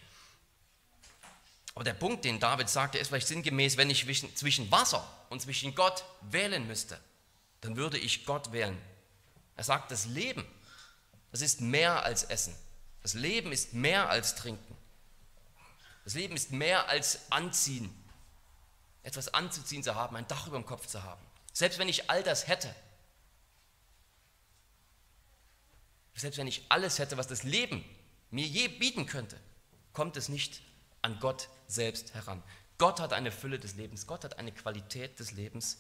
Aber 1.75 1.85
der 1.85 1.95
Punkt, 1.95 2.25
den 2.25 2.39
David 2.39 2.69
sagte, 2.69 2.99
ist 2.99 3.09
vielleicht 3.09 3.29
sinngemäß, 3.29 3.77
wenn 3.77 3.91
ich 3.91 4.07
zwischen 4.35 4.71
Wasser 4.71 5.09
und 5.31 5.41
zwischen 5.41 5.75
Gott 5.75 6.05
wählen 6.21 6.67
müsste, 6.67 7.01
dann 7.63 7.77
würde 7.77 7.99
ich 7.99 8.27
Gott 8.27 8.53
wählen. 8.53 8.77
Er 9.57 9.65
sagt, 9.65 9.91
das 9.91 10.07
Leben, 10.07 10.45
das 11.31 11.41
ist 11.41 11.61
mehr 11.61 12.05
als 12.05 12.25
Essen. 12.25 12.55
Das 13.03 13.15
Leben 13.15 13.53
ist 13.53 13.73
mehr 13.73 14.11
als 14.11 14.35
Trinken. 14.35 14.77
Das 16.05 16.15
Leben 16.15 16.35
ist 16.35 16.51
mehr 16.51 16.89
als 16.89 17.31
Anziehen. 17.31 17.93
Etwas 19.03 19.33
anzuziehen 19.33 19.83
zu 19.83 19.95
haben, 19.95 20.17
ein 20.17 20.29
Dach 20.29 20.47
über 20.47 20.59
dem 20.59 20.67
Kopf 20.67 20.87
zu 20.87 21.03
haben. 21.03 21.25
Selbst 21.53 21.79
wenn 21.79 21.89
ich 21.89 22.11
all 22.11 22.23
das 22.23 22.49
hätte, 22.49 22.73
selbst 26.15 26.39
wenn 26.39 26.47
ich 26.47 26.65
alles 26.69 26.99
hätte, 26.99 27.17
was 27.17 27.27
das 27.27 27.43
Leben 27.43 27.85
mir 28.31 28.47
je 28.47 28.69
bieten 28.69 29.07
könnte, 29.07 29.39
kommt 29.93 30.17
es 30.17 30.29
nicht 30.29 30.63
an 31.03 31.19
Gott 31.21 31.49
selbst 31.67 32.15
heran. 32.15 32.43
Gott 32.79 33.01
hat 33.01 33.13
eine 33.13 33.31
Fülle 33.31 33.59
des 33.59 33.77
Lebens, 33.77 34.07
Gott 34.07 34.25
hat 34.25 34.39
eine 34.39 34.53
Qualität 34.53 35.19
des 35.19 35.33
Lebens 35.33 35.79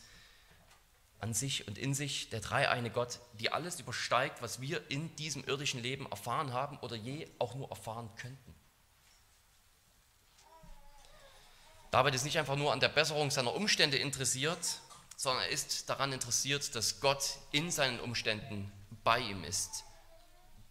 an 1.21 1.35
sich 1.35 1.69
und 1.69 1.79
in 1.79 1.95
sich, 1.95 2.31
der 2.31 2.41
dreieine 2.41 2.91
Gott, 2.91 3.21
die 3.39 3.51
alles 3.51 3.79
übersteigt, 3.81 4.43
was 4.43 4.61
wir 4.61 4.91
in 4.91 5.15
diesem 5.17 5.45
irdischen 5.45 5.81
Leben 5.81 6.07
erfahren 6.07 6.53
haben 6.53 6.79
oder 6.79 6.97
je 6.97 7.29
auch 7.39 7.55
nur 7.55 7.71
erfahren 7.71 8.11
könnten. 8.17 8.55
David 11.93 12.15
ist 12.15 12.25
nicht 12.25 12.39
einfach 12.39 12.57
nur 12.57 12.73
an 12.73 12.81
der 12.81 12.89
Besserung 12.89 13.31
seiner 13.31 13.55
Umstände 13.55 13.99
interessiert, 13.99 14.81
sondern 15.17 15.45
er 15.45 15.51
ist 15.51 15.89
daran 15.89 16.13
interessiert, 16.13 16.75
dass 16.75 17.01
Gott 17.01 17.39
in 17.53 17.71
seinen 17.71 18.01
Umständen 18.01 18.73
bei 19.05 19.21
ihm 19.21 19.45
ist. 19.45 19.85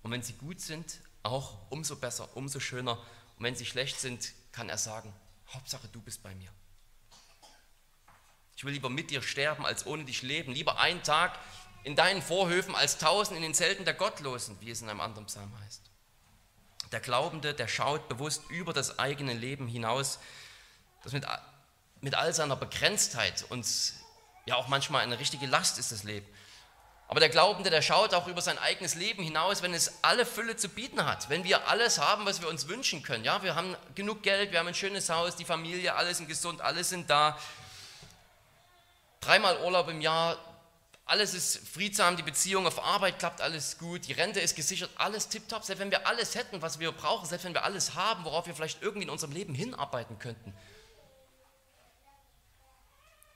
Und 0.03 0.11
wenn 0.11 0.23
sie 0.23 0.33
gut 0.33 0.59
sind, 0.59 0.99
auch 1.23 1.57
umso 1.69 1.95
besser, 1.95 2.35
umso 2.35 2.59
schöner. 2.59 2.97
Und 3.37 3.45
wenn 3.45 3.55
sie 3.55 3.65
schlecht 3.65 3.99
sind, 3.99 4.33
kann 4.51 4.69
er 4.69 4.77
sagen, 4.77 5.13
Hauptsache 5.53 5.87
du 5.87 6.01
bist 6.01 6.23
bei 6.23 6.33
mir. 6.35 6.49
Ich 8.55 8.63
will 8.63 8.73
lieber 8.73 8.89
mit 8.89 9.09
dir 9.09 9.21
sterben, 9.21 9.65
als 9.65 9.85
ohne 9.85 10.05
dich 10.05 10.21
leben. 10.21 10.53
Lieber 10.53 10.79
einen 10.79 11.01
Tag 11.03 11.39
in 11.83 11.95
deinen 11.95 12.21
Vorhöfen 12.21 12.75
als 12.75 12.97
tausend 12.97 13.35
in 13.35 13.41
den 13.41 13.53
Zelten 13.53 13.85
der 13.85 13.93
Gottlosen, 13.93 14.55
wie 14.61 14.69
es 14.69 14.81
in 14.81 14.89
einem 14.89 15.01
anderen 15.01 15.25
Psalm 15.25 15.51
heißt. 15.61 15.81
Der 16.91 16.99
Glaubende, 16.99 17.53
der 17.53 17.67
schaut 17.67 18.07
bewusst 18.07 18.43
über 18.49 18.73
das 18.73 18.99
eigene 18.99 19.33
Leben 19.33 19.67
hinaus, 19.67 20.19
das 21.03 21.13
mit, 21.13 21.25
mit 22.01 22.15
all 22.15 22.33
seiner 22.33 22.55
Begrenztheit 22.55 23.45
uns 23.49 23.95
ja 24.45 24.55
auch 24.55 24.67
manchmal 24.67 25.01
eine 25.01 25.17
richtige 25.17 25.47
Last 25.47 25.79
ist, 25.79 25.91
das 25.91 26.03
Leben. 26.03 26.27
Aber 27.11 27.19
der 27.19 27.27
Glaubende, 27.27 27.69
der 27.69 27.81
schaut 27.81 28.13
auch 28.13 28.27
über 28.27 28.41
sein 28.41 28.57
eigenes 28.57 28.95
Leben 28.95 29.21
hinaus, 29.21 29.61
wenn 29.61 29.73
es 29.73 30.01
alle 30.01 30.25
Fülle 30.25 30.55
zu 30.55 30.69
bieten 30.69 31.05
hat, 31.05 31.29
wenn 31.29 31.43
wir 31.43 31.67
alles 31.67 31.99
haben, 31.99 32.25
was 32.25 32.39
wir 32.39 32.47
uns 32.47 32.69
wünschen 32.69 33.03
können. 33.03 33.25
Ja, 33.25 33.43
wir 33.43 33.53
haben 33.53 33.75
genug 33.95 34.23
Geld, 34.23 34.53
wir 34.53 34.59
haben 34.59 34.67
ein 34.67 34.73
schönes 34.73 35.09
Haus, 35.09 35.35
die 35.35 35.43
Familie, 35.43 35.93
alle 35.93 36.15
sind 36.15 36.29
gesund, 36.29 36.61
alle 36.61 36.85
sind 36.85 37.09
da. 37.09 37.37
Dreimal 39.19 39.61
Urlaub 39.61 39.89
im 39.89 39.99
Jahr, 39.99 40.37
alles 41.03 41.33
ist 41.33 41.67
friedsam, 41.67 42.15
die 42.15 42.23
Beziehung 42.23 42.65
auf 42.65 42.81
Arbeit 42.81 43.19
klappt 43.19 43.41
alles 43.41 43.77
gut, 43.77 44.07
die 44.07 44.13
Rente 44.13 44.39
ist 44.39 44.55
gesichert, 44.55 44.89
alles 44.95 45.27
tipptopp. 45.27 45.65
Selbst 45.65 45.81
wenn 45.81 45.91
wir 45.91 46.07
alles 46.07 46.35
hätten, 46.35 46.61
was 46.61 46.79
wir 46.79 46.93
brauchen, 46.93 47.27
selbst 47.27 47.43
wenn 47.43 47.53
wir 47.53 47.65
alles 47.65 47.93
haben, 47.93 48.23
worauf 48.23 48.47
wir 48.47 48.55
vielleicht 48.55 48.81
irgendwie 48.81 49.03
in 49.03 49.09
unserem 49.09 49.33
Leben 49.33 49.53
hinarbeiten 49.53 50.17
könnten. 50.17 50.53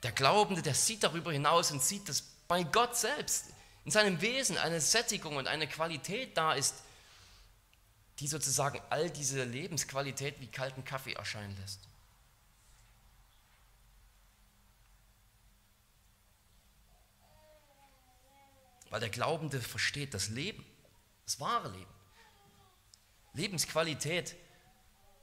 Der 0.03 0.13
Glaubende, 0.13 0.61
der 0.61 0.75
sieht 0.75 1.03
darüber 1.03 1.33
hinaus 1.33 1.71
und 1.71 1.83
sieht, 1.83 2.07
dass 2.07 2.23
bei 2.47 2.63
Gott 2.63 2.95
selbst 2.95 3.47
in 3.85 3.91
seinem 3.91 4.19
Wesen 4.19 4.57
eine 4.57 4.81
Sättigung 4.81 5.37
und 5.37 5.47
eine 5.47 5.67
Qualität 5.67 6.35
da 6.35 6.53
ist, 6.53 6.75
die 8.19 8.27
sozusagen 8.27 8.81
all 8.89 9.11
diese 9.11 9.43
Lebensqualität 9.43 10.39
wie 10.41 10.47
kalten 10.47 10.83
Kaffee 10.83 11.13
erscheinen 11.13 11.55
lässt. 11.57 11.79
Weil 18.89 19.01
der 19.01 19.09
Glaubende 19.09 19.61
versteht 19.61 20.13
das 20.13 20.29
Leben, 20.29 20.65
das 21.25 21.39
wahre 21.39 21.69
Leben, 21.69 21.93
Lebensqualität 23.33 24.35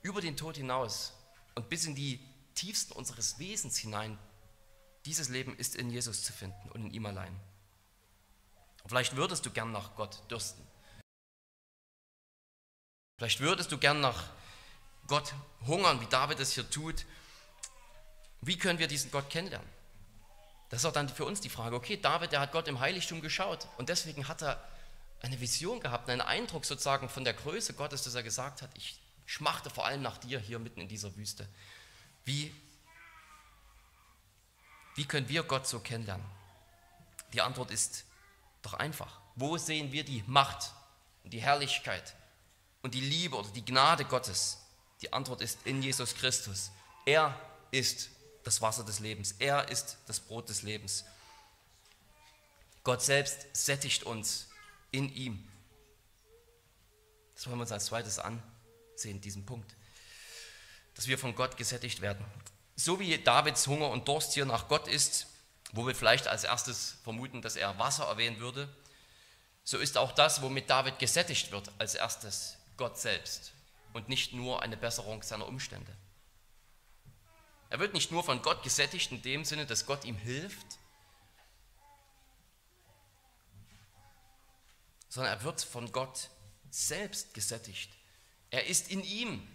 über 0.03 0.21
den 0.21 0.37
Tod 0.37 0.57
hinaus 0.57 1.15
und 1.55 1.69
bis 1.69 1.87
in 1.87 1.95
die 1.95 2.21
tiefsten 2.55 2.93
unseres 2.93 3.39
Wesens 3.39 3.79
hinein. 3.79 4.19
Dieses 5.07 5.31
Leben 5.31 5.57
ist 5.57 5.75
in 5.75 5.91
Jesus 5.91 6.23
zu 6.23 6.33
finden 6.33 6.71
und 6.71 6.87
in 6.87 6.91
ihm 6.93 7.07
allein. 7.07 7.41
Vielleicht 8.87 9.17
würdest 9.17 9.47
du 9.47 9.51
gern 9.51 9.73
nach 9.73 9.95
Gott 9.95 10.19
dürsten. 10.31 10.67
Vielleicht 13.17 13.41
würdest 13.41 13.71
du 13.71 13.79
gern 13.79 14.01
nach 14.01 14.25
Gott 15.07 15.33
hungern, 15.67 16.01
wie 16.01 16.07
David 16.07 16.41
es 16.41 16.53
hier 16.53 16.69
tut. 16.69 17.05
Wie 18.41 18.59
können 18.59 18.79
wir 18.79 18.89
diesen 18.89 19.11
Gott 19.11 19.31
kennenlernen? 19.31 19.69
Das 20.69 20.81
ist 20.81 20.87
auch 20.87 20.93
dann 20.93 21.09
für 21.09 21.25
uns 21.25 21.41
die 21.41 21.51
Frage, 21.51 21.77
okay, 21.77 21.97
David, 21.97 22.33
der 22.33 22.41
hat 22.41 22.51
Gott 22.51 22.67
im 22.67 22.81
Heiligtum 22.81 23.21
geschaut 23.21 23.69
und 23.77 23.89
deswegen 23.89 24.27
hat 24.27 24.43
er 24.43 24.63
eine 25.21 25.41
Vision 25.41 25.81
gehabt, 25.81 26.09
einen 26.09 26.21
Eindruck 26.21 26.65
sozusagen 26.65 27.09
von 27.09 27.25
der 27.25 27.35
Größe 27.35 27.75
Gottes, 27.75 28.03
dass 28.03 28.15
er 28.15 28.23
gesagt 28.23 28.63
hat, 28.63 28.71
ich 28.75 28.99
schmachte 29.27 29.71
vor 29.71 29.87
allem 29.87 30.03
nach 30.03 30.19
dir 30.19 30.41
hier 30.41 30.59
mitten 30.59 30.81
in 30.81 30.89
dieser 30.89 31.15
Wüste. 31.17 31.49
Wie, 32.25 32.55
wie 34.95 35.05
können 35.05 35.29
wir 35.29 35.43
Gott 35.43 35.67
so 35.67 35.79
kennenlernen? 35.79 36.27
Die 37.33 37.41
Antwort 37.41 37.71
ist 37.71 38.05
doch 38.63 38.75
einfach. 38.75 39.21
Wo 39.35 39.57
sehen 39.59 39.93
wir 39.93 40.05
die 40.05 40.25
Macht 40.27 40.73
und 41.25 41.33
die 41.33 41.43
Herrlichkeit 41.43 42.15
und 42.83 42.95
die 42.95 43.01
Liebe 43.01 43.37
oder 43.37 43.49
die 43.51 43.65
Gnade 43.65 44.05
Gottes? 44.05 44.59
Die 45.01 45.13
Antwort 45.13 45.41
ist 45.41 45.59
in 45.65 45.83
Jesus 45.83 46.15
Christus. 46.15 46.71
Er 47.05 47.39
ist 47.71 48.11
das 48.45 48.61
Wasser 48.61 48.85
des 48.85 49.01
Lebens. 49.01 49.35
Er 49.39 49.69
ist 49.69 49.99
das 50.07 50.21
Brot 50.21 50.49
des 50.49 50.63
Lebens. 50.63 51.05
Gott 52.85 53.03
selbst 53.03 53.47
sättigt 53.53 54.05
uns 54.05 54.49
in 54.91 55.13
ihm. 55.15 55.49
Das 57.35 57.47
wollen 57.47 57.59
wir 57.59 57.63
uns 57.63 57.73
als 57.73 57.87
zweites 57.87 58.19
ansehen, 58.19 59.21
diesen 59.21 59.47
Punkt. 59.47 59.75
Dass 60.95 61.09
wir 61.09 61.19
von 61.19 61.35
Gott 61.35 61.57
gesättigt 61.57 62.01
werden. 62.01 62.25
So 62.77 63.01
wie 63.01 63.17
Davids 63.19 63.67
Hunger 63.67 63.91
und 63.91 64.07
Durst 64.09 64.35
hier 64.35 64.45
nach 64.45 64.69
Gott 64.69 64.89
ist, 64.89 65.27
wo 65.73 65.87
wir 65.87 65.95
vielleicht 65.95 66.29
als 66.29 66.45
erstes 66.45 66.97
vermuten, 67.03 67.43
dass 67.43 67.57
er 67.57 67.79
Wasser 67.79 68.05
erwähnen 68.05 68.39
würde, 68.39 68.69
so 69.65 69.79
ist 69.79 69.97
auch 69.97 70.13
das, 70.13 70.43
womit 70.43 70.69
David 70.69 70.99
gesättigt 70.99 71.51
wird, 71.53 71.71
als 71.79 71.95
erstes 71.95 72.57
Gott 72.77 72.99
selbst 72.99 73.53
und 73.93 74.09
nicht 74.09 74.33
nur 74.33 74.63
eine 74.63 74.77
Besserung 74.77 75.23
seiner 75.23 75.47
Umstände. 75.47 75.97
Er 77.71 77.79
wird 77.79 77.95
nicht 77.95 78.11
nur 78.11 78.23
von 78.23 78.43
Gott 78.43 78.63
gesättigt 78.63 79.13
in 79.13 79.23
dem 79.23 79.45
Sinne, 79.45 79.65
dass 79.65 79.87
Gott 79.87 80.05
ihm 80.05 80.17
hilft, 80.17 80.79
sondern 85.09 85.33
er 85.33 85.43
wird 85.43 85.63
von 85.63 85.91
Gott 85.93 86.29
selbst 86.71 87.33
gesättigt. 87.35 87.91
Er 88.51 88.67
ist 88.67 88.91
in 88.91 89.03
ihm 89.03 89.47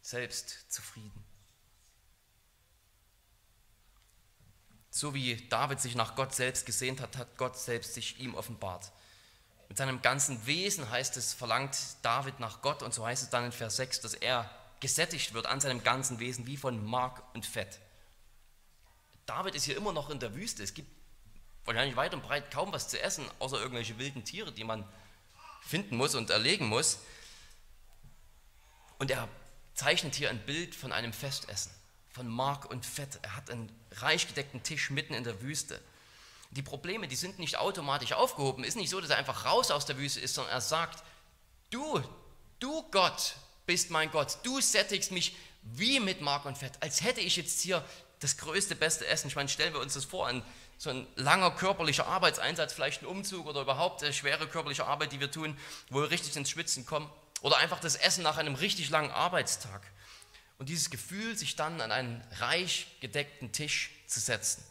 selbst 0.00 0.72
zufrieden. 0.72 1.21
So 4.94 5.14
wie 5.14 5.36
David 5.48 5.80
sich 5.80 5.94
nach 5.94 6.16
Gott 6.16 6.34
selbst 6.34 6.66
gesehnt 6.66 7.00
hat, 7.00 7.16
hat 7.16 7.38
Gott 7.38 7.58
selbst 7.58 7.94
sich 7.94 8.20
ihm 8.20 8.34
offenbart. 8.34 8.92
Mit 9.70 9.78
seinem 9.78 10.02
ganzen 10.02 10.44
Wesen 10.44 10.90
heißt 10.90 11.16
es, 11.16 11.32
verlangt 11.32 11.78
David 12.02 12.38
nach 12.40 12.60
Gott 12.60 12.82
und 12.82 12.92
so 12.92 13.06
heißt 13.06 13.22
es 13.22 13.30
dann 13.30 13.46
in 13.46 13.52
Vers 13.52 13.76
6, 13.76 14.02
dass 14.02 14.12
er 14.12 14.50
gesättigt 14.80 15.32
wird 15.32 15.46
an 15.46 15.62
seinem 15.62 15.82
ganzen 15.82 16.18
Wesen 16.18 16.46
wie 16.46 16.58
von 16.58 16.84
Mark 16.84 17.22
und 17.34 17.46
Fett. 17.46 17.80
David 19.24 19.54
ist 19.54 19.64
hier 19.64 19.78
immer 19.78 19.94
noch 19.94 20.10
in 20.10 20.20
der 20.20 20.34
Wüste. 20.34 20.62
Es 20.62 20.74
gibt 20.74 20.90
wahrscheinlich 21.64 21.96
weit 21.96 22.12
und 22.12 22.22
breit 22.22 22.50
kaum 22.50 22.70
was 22.70 22.88
zu 22.88 23.00
essen, 23.00 23.24
außer 23.38 23.58
irgendwelche 23.58 23.96
wilden 23.96 24.24
Tiere, 24.24 24.52
die 24.52 24.64
man 24.64 24.86
finden 25.62 25.96
muss 25.96 26.14
und 26.14 26.28
erlegen 26.28 26.66
muss. 26.66 26.98
Und 28.98 29.10
er 29.10 29.26
zeichnet 29.72 30.16
hier 30.16 30.28
ein 30.28 30.44
Bild 30.44 30.74
von 30.74 30.92
einem 30.92 31.14
Festessen 31.14 31.72
von 32.12 32.28
Mark 32.28 32.70
und 32.70 32.84
Fett. 32.84 33.18
Er 33.22 33.36
hat 33.36 33.50
einen 33.50 33.70
reich 33.92 34.28
gedeckten 34.28 34.62
Tisch 34.62 34.90
mitten 34.90 35.14
in 35.14 35.24
der 35.24 35.40
Wüste. 35.42 35.80
Die 36.50 36.62
Probleme, 36.62 37.08
die 37.08 37.16
sind 37.16 37.38
nicht 37.38 37.56
automatisch 37.56 38.12
aufgehoben. 38.12 38.64
Ist 38.64 38.76
nicht 38.76 38.90
so, 38.90 39.00
dass 39.00 39.10
er 39.10 39.16
einfach 39.16 39.46
raus 39.46 39.70
aus 39.70 39.86
der 39.86 39.96
Wüste 39.96 40.20
ist, 40.20 40.34
sondern 40.34 40.52
er 40.52 40.60
sagt, 40.60 41.02
du, 41.70 42.02
du 42.58 42.82
Gott 42.90 43.36
bist 43.64 43.90
mein 43.90 44.10
Gott. 44.10 44.38
Du 44.42 44.60
sättigst 44.60 45.12
mich 45.12 45.34
wie 45.62 46.00
mit 46.00 46.20
Mark 46.20 46.44
und 46.44 46.58
Fett, 46.58 46.72
als 46.80 47.02
hätte 47.02 47.20
ich 47.20 47.36
jetzt 47.36 47.60
hier 47.62 47.84
das 48.20 48.36
größte, 48.36 48.76
beste 48.76 49.06
Essen. 49.06 49.28
Ich 49.28 49.36
meine, 49.36 49.48
stellen 49.48 49.72
wir 49.72 49.80
uns 49.80 49.94
das 49.94 50.04
vor, 50.04 50.26
ein, 50.26 50.42
so 50.76 50.90
ein 50.90 51.06
langer 51.16 51.52
körperlicher 51.52 52.06
Arbeitseinsatz, 52.06 52.72
vielleicht 52.72 53.02
ein 53.02 53.06
Umzug 53.06 53.46
oder 53.46 53.62
überhaupt 53.62 54.02
eine 54.02 54.12
schwere 54.12 54.46
körperliche 54.46 54.86
Arbeit, 54.86 55.12
die 55.12 55.20
wir 55.20 55.30
tun, 55.30 55.56
wo 55.88 56.00
wir 56.02 56.10
richtig 56.10 56.36
ins 56.36 56.50
Schwitzen 56.50 56.84
kommen. 56.84 57.10
Oder 57.40 57.56
einfach 57.56 57.80
das 57.80 57.96
Essen 57.96 58.22
nach 58.22 58.36
einem 58.36 58.54
richtig 58.54 58.90
langen 58.90 59.10
Arbeitstag. 59.10 59.82
Und 60.62 60.68
dieses 60.68 60.90
Gefühl, 60.90 61.36
sich 61.36 61.56
dann 61.56 61.80
an 61.80 61.90
einen 61.90 62.22
reich 62.38 62.86
gedeckten 63.00 63.50
Tisch 63.50 63.90
zu 64.06 64.20
setzen. 64.20 64.62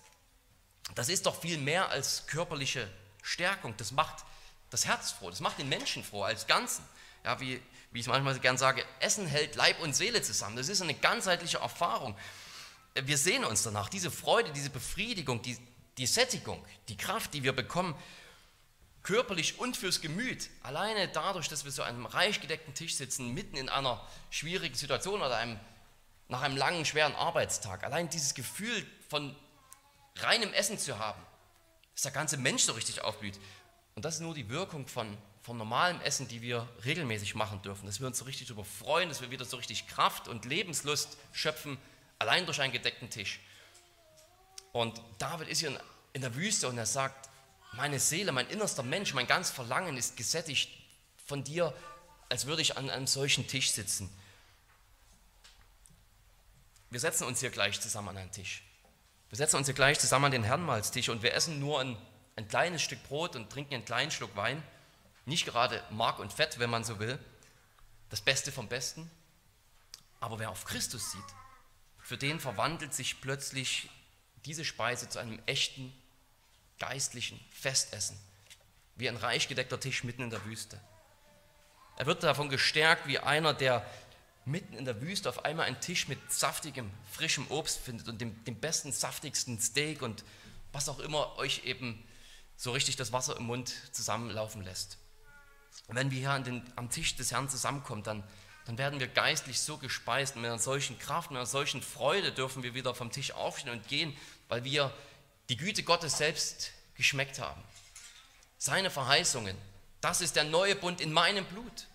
Das 0.95 1.09
ist 1.09 1.25
doch 1.25 1.41
viel 1.41 1.57
mehr 1.57 1.89
als 1.89 2.27
körperliche 2.27 2.89
Stärkung. 3.21 3.75
Das 3.75 3.91
macht 3.91 4.23
das 4.69 4.85
Herz 4.85 5.11
froh, 5.11 5.29
das 5.29 5.41
macht 5.41 5.59
den 5.59 5.67
Menschen 5.67 6.01
froh 6.05 6.23
als 6.23 6.47
Ganzen. 6.47 6.85
Ja, 7.25 7.41
wie, 7.41 7.61
wie 7.91 7.99
ich 7.99 8.07
manchmal 8.07 8.39
gern 8.39 8.57
sage, 8.57 8.85
Essen 9.01 9.27
hält 9.27 9.55
Leib 9.55 9.81
und 9.81 9.93
Seele 9.93 10.21
zusammen. 10.21 10.55
Das 10.55 10.69
ist 10.69 10.81
eine 10.81 10.93
ganzheitliche 10.93 11.57
Erfahrung. 11.57 12.17
Wir 12.95 13.17
sehen 13.17 13.43
uns 13.43 13.63
danach, 13.63 13.89
diese 13.89 14.11
Freude, 14.11 14.53
diese 14.53 14.69
Befriedigung, 14.69 15.41
die, 15.41 15.57
die 15.97 16.07
Sättigung, 16.07 16.65
die 16.87 16.95
Kraft, 16.95 17.33
die 17.33 17.43
wir 17.43 17.51
bekommen, 17.51 17.95
körperlich 19.03 19.59
und 19.59 19.75
fürs 19.75 19.99
Gemüt, 19.99 20.49
alleine 20.63 21.09
dadurch, 21.09 21.49
dass 21.49 21.65
wir 21.65 21.71
so 21.71 21.83
an 21.83 21.95
einem 21.95 22.05
reich 22.05 22.39
gedeckten 22.39 22.73
Tisch 22.73 22.95
sitzen, 22.95 23.33
mitten 23.33 23.57
in 23.57 23.67
einer 23.67 24.07
schwierigen 24.29 24.75
Situation 24.75 25.21
oder 25.21 25.35
einem, 25.35 25.59
nach 26.31 26.41
einem 26.43 26.55
langen, 26.55 26.85
schweren 26.85 27.13
Arbeitstag, 27.13 27.83
allein 27.83 28.09
dieses 28.09 28.33
Gefühl 28.33 28.87
von 29.09 29.35
reinem 30.15 30.53
Essen 30.53 30.79
zu 30.79 30.97
haben, 30.97 31.21
dass 31.93 32.03
der 32.03 32.13
ganze 32.13 32.37
Mensch 32.37 32.63
so 32.63 32.71
richtig 32.71 33.01
aufblüht. 33.01 33.37
Und 33.95 34.05
das 34.05 34.15
ist 34.15 34.21
nur 34.21 34.33
die 34.33 34.47
Wirkung 34.47 34.87
von, 34.87 35.17
von 35.41 35.57
normalem 35.57 35.99
Essen, 35.99 36.29
die 36.29 36.41
wir 36.41 36.69
regelmäßig 36.85 37.35
machen 37.35 37.61
dürfen, 37.63 37.85
dass 37.85 37.99
wir 37.99 38.07
uns 38.07 38.17
so 38.17 38.23
richtig 38.23 38.47
darüber 38.47 38.63
freuen, 38.63 39.09
dass 39.09 39.19
wir 39.19 39.29
wieder 39.29 39.43
so 39.43 39.57
richtig 39.57 39.87
Kraft 39.87 40.29
und 40.29 40.45
Lebenslust 40.45 41.17
schöpfen, 41.33 41.77
allein 42.17 42.45
durch 42.45 42.61
einen 42.61 42.71
gedeckten 42.71 43.09
Tisch. 43.09 43.41
Und 44.71 45.01
David 45.17 45.49
ist 45.49 45.59
hier 45.59 45.77
in 46.13 46.21
der 46.21 46.33
Wüste 46.35 46.69
und 46.69 46.77
er 46.77 46.85
sagt, 46.85 47.29
meine 47.73 47.99
Seele, 47.99 48.31
mein 48.31 48.47
innerster 48.47 48.83
Mensch, 48.83 49.13
mein 49.13 49.27
ganz 49.27 49.49
Verlangen 49.49 49.97
ist 49.97 50.15
gesättigt 50.15 50.71
von 51.25 51.43
dir, 51.43 51.73
als 52.29 52.45
würde 52.45 52.61
ich 52.61 52.77
an 52.77 52.89
einem 52.89 53.07
solchen 53.07 53.47
Tisch 53.47 53.71
sitzen. 53.71 54.09
Wir 56.91 56.99
setzen 56.99 57.23
uns 57.23 57.39
hier 57.39 57.49
gleich 57.49 57.79
zusammen 57.79 58.09
an 58.09 58.17
einen 58.17 58.31
Tisch. 58.31 58.63
Wir 59.29 59.37
setzen 59.37 59.55
uns 59.55 59.65
hier 59.65 59.73
gleich 59.73 59.97
zusammen 59.97 60.25
an 60.25 60.31
den 60.31 60.43
Herrenmahlstisch 60.43 61.07
und 61.07 61.23
wir 61.23 61.33
essen 61.33 61.57
nur 61.61 61.79
ein, 61.79 61.97
ein 62.35 62.49
kleines 62.49 62.81
Stück 62.81 63.01
Brot 63.03 63.37
und 63.37 63.49
trinken 63.49 63.75
einen 63.75 63.85
kleinen 63.85 64.11
Schluck 64.11 64.35
Wein. 64.35 64.61
Nicht 65.25 65.45
gerade 65.45 65.81
Mark 65.89 66.19
und 66.19 66.33
Fett, 66.33 66.59
wenn 66.59 66.69
man 66.69 66.83
so 66.83 66.99
will. 66.99 67.17
Das 68.09 68.19
Beste 68.19 68.51
vom 68.51 68.67
Besten. 68.67 69.09
Aber 70.19 70.37
wer 70.37 70.49
auf 70.49 70.65
Christus 70.65 71.13
sieht, 71.13 71.23
für 71.97 72.17
den 72.17 72.41
verwandelt 72.41 72.93
sich 72.93 73.21
plötzlich 73.21 73.89
diese 74.43 74.65
Speise 74.65 75.07
zu 75.07 75.19
einem 75.19 75.41
echten 75.45 75.93
geistlichen 76.77 77.39
Festessen, 77.53 78.19
wie 78.97 79.07
ein 79.07 79.15
reich 79.15 79.47
gedeckter 79.47 79.79
Tisch 79.79 80.03
mitten 80.03 80.23
in 80.23 80.29
der 80.29 80.43
Wüste. 80.43 80.77
Er 81.95 82.05
wird 82.05 82.23
davon 82.23 82.49
gestärkt 82.49 83.07
wie 83.07 83.19
einer, 83.19 83.53
der 83.53 83.85
mitten 84.45 84.73
in 84.73 84.85
der 84.85 85.01
Wüste 85.01 85.29
auf 85.29 85.45
einmal 85.45 85.67
einen 85.67 85.79
Tisch 85.79 86.07
mit 86.07 86.19
saftigem, 86.31 86.89
frischem 87.11 87.45
Obst 87.49 87.79
findet 87.79 88.07
und 88.07 88.19
dem, 88.19 88.43
dem 88.45 88.55
besten, 88.55 88.91
saftigsten 88.91 89.59
Steak 89.59 90.01
und 90.01 90.23
was 90.71 90.89
auch 90.89 90.99
immer 90.99 91.37
euch 91.37 91.63
eben 91.65 92.03
so 92.57 92.71
richtig 92.71 92.95
das 92.95 93.11
Wasser 93.11 93.37
im 93.37 93.43
Mund 93.43 93.73
zusammenlaufen 93.91 94.63
lässt. 94.63 94.97
Und 95.87 95.95
wenn 95.95 96.11
wir 96.11 96.19
hier 96.19 96.39
den, 96.39 96.63
am 96.75 96.89
Tisch 96.89 97.15
des 97.15 97.31
Herrn 97.31 97.49
zusammenkommen, 97.49 98.03
dann, 98.03 98.23
dann 98.65 98.77
werden 98.77 98.99
wir 98.99 99.07
geistlich 99.07 99.59
so 99.59 99.77
gespeist 99.77 100.35
und 100.35 100.41
mit 100.41 100.49
einer 100.49 100.59
solchen 100.59 100.97
Kraft, 100.99 101.31
mit 101.31 101.37
einer 101.37 101.45
solchen 101.45 101.81
Freude 101.81 102.31
dürfen 102.31 102.63
wir 102.63 102.73
wieder 102.73 102.95
vom 102.95 103.11
Tisch 103.11 103.31
aufstehen 103.31 103.71
und 103.71 103.87
gehen, 103.87 104.15
weil 104.47 104.63
wir 104.63 104.93
die 105.49 105.57
Güte 105.57 105.83
Gottes 105.83 106.17
selbst 106.17 106.71
geschmeckt 106.95 107.39
haben. 107.39 107.61
Seine 108.57 108.89
Verheißungen, 108.89 109.57
das 110.01 110.21
ist 110.21 110.35
der 110.35 110.43
neue 110.43 110.75
Bund 110.75 111.01
in 111.01 111.11
meinem 111.11 111.45
Blut. 111.45 111.87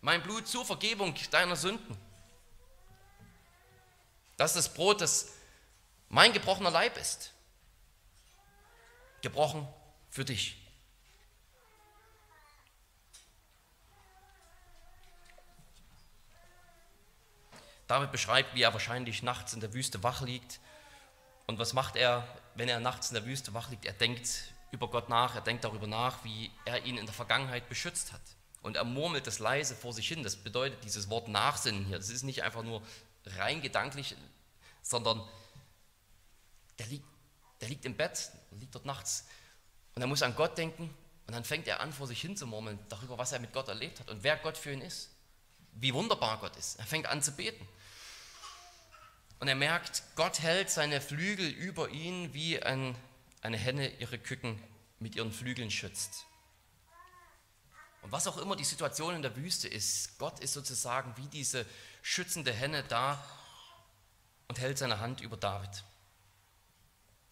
Mein 0.00 0.22
Blut 0.22 0.46
zur 0.46 0.64
Vergebung 0.64 1.14
deiner 1.30 1.56
Sünden. 1.56 1.96
Das 4.36 4.54
ist 4.54 4.66
das 4.66 4.74
Brot, 4.74 5.00
das 5.00 5.32
mein 6.08 6.32
gebrochener 6.32 6.70
Leib 6.70 6.96
ist. 6.96 7.32
Gebrochen 9.22 9.66
für 10.10 10.24
dich. 10.24 10.62
David 17.86 18.10
beschreibt, 18.10 18.54
wie 18.54 18.62
er 18.62 18.72
wahrscheinlich 18.72 19.22
nachts 19.22 19.52
in 19.52 19.60
der 19.60 19.72
Wüste 19.72 20.02
wach 20.02 20.20
liegt 20.20 20.60
und 21.46 21.58
was 21.58 21.72
macht 21.72 21.96
er, 21.96 22.26
wenn 22.56 22.68
er 22.68 22.80
nachts 22.80 23.10
in 23.10 23.14
der 23.14 23.24
Wüste 23.24 23.54
wach 23.54 23.70
liegt? 23.70 23.84
Er 23.84 23.92
denkt 23.92 24.54
über 24.72 24.88
Gott 24.88 25.08
nach, 25.08 25.36
er 25.36 25.40
denkt 25.40 25.64
darüber 25.64 25.86
nach, 25.86 26.24
wie 26.24 26.50
er 26.64 26.84
ihn 26.84 26.98
in 26.98 27.06
der 27.06 27.14
Vergangenheit 27.14 27.68
beschützt 27.68 28.12
hat. 28.12 28.20
Und 28.66 28.76
er 28.76 28.84
murmelt 28.84 29.28
das 29.28 29.38
leise 29.38 29.76
vor 29.76 29.92
sich 29.92 30.08
hin. 30.08 30.24
Das 30.24 30.34
bedeutet 30.34 30.82
dieses 30.82 31.08
Wort 31.08 31.28
Nachsinnen 31.28 31.84
hier. 31.84 31.98
Das 31.98 32.10
ist 32.10 32.24
nicht 32.24 32.42
einfach 32.42 32.64
nur 32.64 32.82
rein 33.24 33.62
gedanklich, 33.62 34.16
sondern 34.82 35.22
der 36.78 36.86
liegt, 36.86 37.04
der 37.60 37.68
liegt 37.68 37.84
im 37.84 37.96
Bett, 37.96 38.30
liegt 38.58 38.74
dort 38.74 38.84
nachts 38.84 39.26
und 39.94 40.02
er 40.02 40.08
muss 40.08 40.22
an 40.22 40.34
Gott 40.34 40.58
denken 40.58 40.92
und 41.26 41.34
dann 41.34 41.44
fängt 41.44 41.68
er 41.68 41.80
an, 41.80 41.92
vor 41.92 42.08
sich 42.08 42.20
hin 42.20 42.36
zu 42.36 42.46
murmeln 42.46 42.78
darüber, 42.88 43.18
was 43.18 43.32
er 43.32 43.38
mit 43.38 43.52
Gott 43.52 43.68
erlebt 43.68 44.00
hat 44.00 44.10
und 44.10 44.24
wer 44.24 44.36
Gott 44.36 44.58
für 44.58 44.72
ihn 44.72 44.80
ist. 44.80 45.10
Wie 45.72 45.94
wunderbar 45.94 46.38
Gott 46.38 46.56
ist. 46.56 46.78
Er 46.78 46.86
fängt 46.86 47.06
an 47.06 47.22
zu 47.22 47.32
beten. 47.32 47.66
Und 49.38 49.46
er 49.46 49.54
merkt, 49.54 50.02
Gott 50.16 50.40
hält 50.40 50.70
seine 50.70 51.00
Flügel 51.00 51.48
über 51.48 51.90
ihn, 51.90 52.34
wie 52.34 52.60
ein, 52.60 52.96
eine 53.42 53.58
Henne 53.58 53.88
ihre 54.00 54.18
Küken 54.18 54.60
mit 54.98 55.14
ihren 55.14 55.30
Flügeln 55.30 55.70
schützt. 55.70 56.26
Und 58.06 58.12
was 58.12 58.28
auch 58.28 58.36
immer 58.36 58.54
die 58.54 58.62
Situation 58.62 59.16
in 59.16 59.22
der 59.22 59.34
Wüste 59.34 59.66
ist, 59.66 60.16
Gott 60.20 60.38
ist 60.38 60.52
sozusagen 60.52 61.12
wie 61.16 61.26
diese 61.26 61.66
schützende 62.02 62.52
Henne 62.52 62.84
da 62.84 63.20
und 64.46 64.60
hält 64.60 64.78
seine 64.78 65.00
Hand 65.00 65.22
über 65.22 65.36
David. 65.36 65.82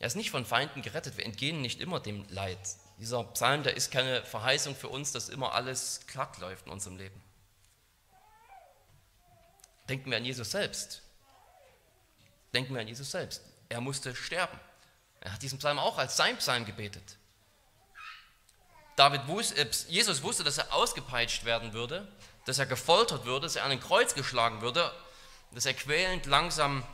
Er 0.01 0.09
ist 0.09 0.17
nicht 0.17 0.33
von 0.33 0.45
Feinden 0.45 0.83
gerettet, 0.83 1.17
wir 1.17 1.25
entgehen 1.25 1.61
nicht 1.61 1.81
immer 1.81 2.01
dem 2.01 2.29
Leid. 2.29 2.59
Dieser 2.99 3.23
Psalm, 3.23 3.63
der 3.63 3.77
ist 3.77 3.93
keine 3.93 4.25
Verheißung 4.25 4.75
für 4.75 4.89
uns, 4.89 5.13
dass 5.13 5.29
immer 5.29 5.53
alles 5.55 6.01
glatt 6.09 6.39
läuft 6.39 6.67
in 6.67 6.73
unserem 6.73 6.97
Leben. 6.97 7.23
Denken 9.89 10.11
wir 10.11 10.17
an 10.17 10.25
Jesus 10.25 10.51
selbst. 10.51 11.03
Denken 12.53 12.75
wir 12.75 12.81
an 12.81 12.89
Jesus 12.89 13.13
selbst. 13.13 13.43
Er 13.69 13.81
musste 13.81 14.13
sterben. 14.17 14.59
Er 15.21 15.35
hat 15.35 15.43
diesen 15.43 15.61
Psalm 15.61 15.79
auch 15.79 15.99
als 15.99 16.17
sein 16.17 16.37
Psalm 16.39 16.65
gebetet. 16.65 17.17
David 18.97 19.27
wusste, 19.27 19.57
äh, 19.57 19.71
Jesus 19.89 20.23
wusste, 20.23 20.45
dass 20.45 20.59
er 20.59 20.73
ausgepeitscht 20.73 21.45
werden 21.45 21.73
würde, 21.73 22.07
dass 22.45 22.59
er 22.59 22.67
gefoltert 22.67 23.25
würde, 23.25 23.47
dass 23.47 23.57
er 23.57 23.65
an 23.65 23.73
ein 23.73 23.81
Kreuz 23.81 24.15
geschlagen 24.15 24.61
würde, 24.61 24.93
dass 25.53 25.67
er 25.67 25.75
quälend 25.75 26.27
langsam 26.27 26.85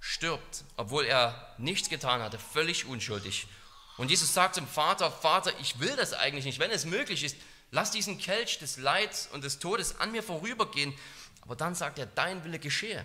stirbt, 0.00 0.64
obwohl 0.76 1.04
er 1.04 1.54
nichts 1.58 1.88
getan 1.88 2.22
hatte, 2.22 2.38
völlig 2.38 2.86
unschuldig. 2.86 3.46
Und 3.96 4.10
Jesus 4.10 4.32
sagt 4.32 4.54
zum 4.54 4.66
Vater, 4.66 5.10
Vater, 5.10 5.52
ich 5.60 5.80
will 5.80 5.96
das 5.96 6.12
eigentlich 6.12 6.44
nicht, 6.44 6.60
wenn 6.60 6.70
es 6.70 6.84
möglich 6.84 7.24
ist, 7.24 7.36
lass 7.72 7.90
diesen 7.90 8.18
Kelch 8.18 8.58
des 8.58 8.76
Leids 8.76 9.28
und 9.32 9.42
des 9.42 9.58
Todes 9.58 9.98
an 9.98 10.12
mir 10.12 10.22
vorübergehen. 10.22 10.94
Aber 11.42 11.56
dann 11.56 11.74
sagt 11.74 11.98
er, 11.98 12.06
dein 12.06 12.44
Wille 12.44 12.58
geschehe. 12.58 13.04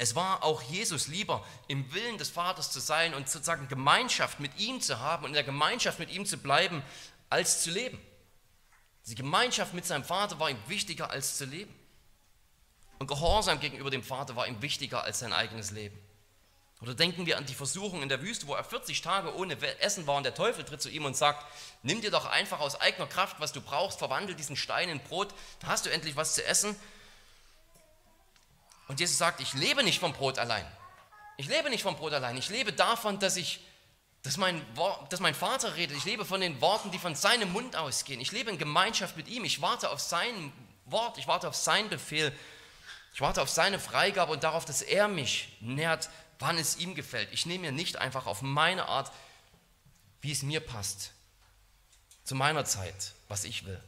Es 0.00 0.14
war 0.14 0.44
auch 0.44 0.62
Jesus 0.62 1.08
lieber, 1.08 1.44
im 1.66 1.92
Willen 1.92 2.18
des 2.18 2.30
Vaters 2.30 2.70
zu 2.70 2.78
sein 2.78 3.14
und 3.14 3.28
sozusagen 3.28 3.66
Gemeinschaft 3.66 4.38
mit 4.38 4.56
ihm 4.60 4.80
zu 4.80 5.00
haben 5.00 5.24
und 5.24 5.30
in 5.30 5.34
der 5.34 5.42
Gemeinschaft 5.42 5.98
mit 5.98 6.10
ihm 6.10 6.24
zu 6.24 6.38
bleiben, 6.38 6.84
als 7.30 7.62
zu 7.62 7.70
leben. 7.70 8.00
Die 9.06 9.14
Gemeinschaft 9.14 9.74
mit 9.74 9.86
seinem 9.86 10.04
Vater 10.04 10.38
war 10.38 10.50
ihm 10.50 10.58
wichtiger 10.66 11.10
als 11.10 11.36
zu 11.36 11.44
leben. 11.44 11.74
Und 12.98 13.06
Gehorsam 13.06 13.60
gegenüber 13.60 13.90
dem 13.90 14.02
Vater 14.02 14.36
war 14.36 14.46
ihm 14.46 14.60
wichtiger 14.60 15.04
als 15.04 15.20
sein 15.20 15.32
eigenes 15.32 15.70
Leben. 15.70 15.98
Oder 16.80 16.94
denken 16.94 17.26
wir 17.26 17.38
an 17.38 17.46
die 17.46 17.54
Versuchung 17.54 18.02
in 18.02 18.08
der 18.08 18.22
Wüste, 18.22 18.46
wo 18.46 18.54
er 18.54 18.62
40 18.62 19.00
Tage 19.00 19.34
ohne 19.34 19.60
Essen 19.80 20.06
war 20.06 20.16
und 20.16 20.22
der 20.22 20.34
Teufel 20.34 20.64
tritt 20.64 20.80
zu 20.80 20.88
ihm 20.88 21.04
und 21.04 21.16
sagt, 21.16 21.44
nimm 21.82 22.00
dir 22.00 22.10
doch 22.10 22.26
einfach 22.26 22.60
aus 22.60 22.80
eigener 22.80 23.08
Kraft, 23.08 23.40
was 23.40 23.52
du 23.52 23.60
brauchst, 23.60 23.98
verwandel 23.98 24.36
diesen 24.36 24.56
Stein 24.56 24.88
in 24.88 25.00
Brot, 25.00 25.34
dann 25.60 25.70
hast 25.70 25.86
du 25.86 25.90
endlich 25.90 26.14
was 26.14 26.34
zu 26.34 26.44
essen. 26.44 26.76
Und 28.86 29.00
Jesus 29.00 29.18
sagt, 29.18 29.40
ich 29.40 29.54
lebe 29.54 29.82
nicht 29.82 29.98
vom 29.98 30.12
Brot 30.12 30.38
allein. 30.38 30.64
Ich 31.36 31.48
lebe 31.48 31.68
nicht 31.68 31.82
vom 31.82 31.96
Brot 31.96 32.12
allein. 32.12 32.36
Ich 32.36 32.48
lebe 32.48 32.72
davon, 32.72 33.18
dass 33.18 33.36
ich, 33.36 33.60
dass 34.28 34.36
mein, 34.36 34.62
dass 35.08 35.20
mein 35.20 35.34
Vater 35.34 35.74
redet. 35.76 35.96
Ich 35.96 36.04
lebe 36.04 36.26
von 36.26 36.42
den 36.42 36.60
Worten, 36.60 36.90
die 36.90 36.98
von 36.98 37.14
seinem 37.14 37.50
Mund 37.50 37.76
ausgehen. 37.76 38.20
Ich 38.20 38.30
lebe 38.30 38.50
in 38.50 38.58
Gemeinschaft 38.58 39.16
mit 39.16 39.26
ihm. 39.26 39.42
Ich 39.42 39.62
warte 39.62 39.88
auf 39.88 40.00
sein 40.00 40.52
Wort. 40.84 41.16
Ich 41.16 41.26
warte 41.26 41.48
auf 41.48 41.56
seinen 41.56 41.88
Befehl. 41.88 42.30
Ich 43.14 43.22
warte 43.22 43.40
auf 43.40 43.48
seine 43.48 43.78
Freigabe 43.78 44.30
und 44.30 44.44
darauf, 44.44 44.66
dass 44.66 44.82
er 44.82 45.08
mich 45.08 45.56
nährt, 45.60 46.10
wann 46.40 46.58
es 46.58 46.76
ihm 46.76 46.94
gefällt. 46.94 47.30
Ich 47.32 47.46
nehme 47.46 47.70
mir 47.70 47.72
nicht 47.72 47.96
einfach 47.96 48.26
auf 48.26 48.42
meine 48.42 48.84
Art, 48.84 49.10
wie 50.20 50.32
es 50.32 50.42
mir 50.42 50.60
passt, 50.60 51.12
zu 52.22 52.34
meiner 52.34 52.66
Zeit, 52.66 53.14
was 53.28 53.44
ich 53.44 53.64
will. 53.64 53.82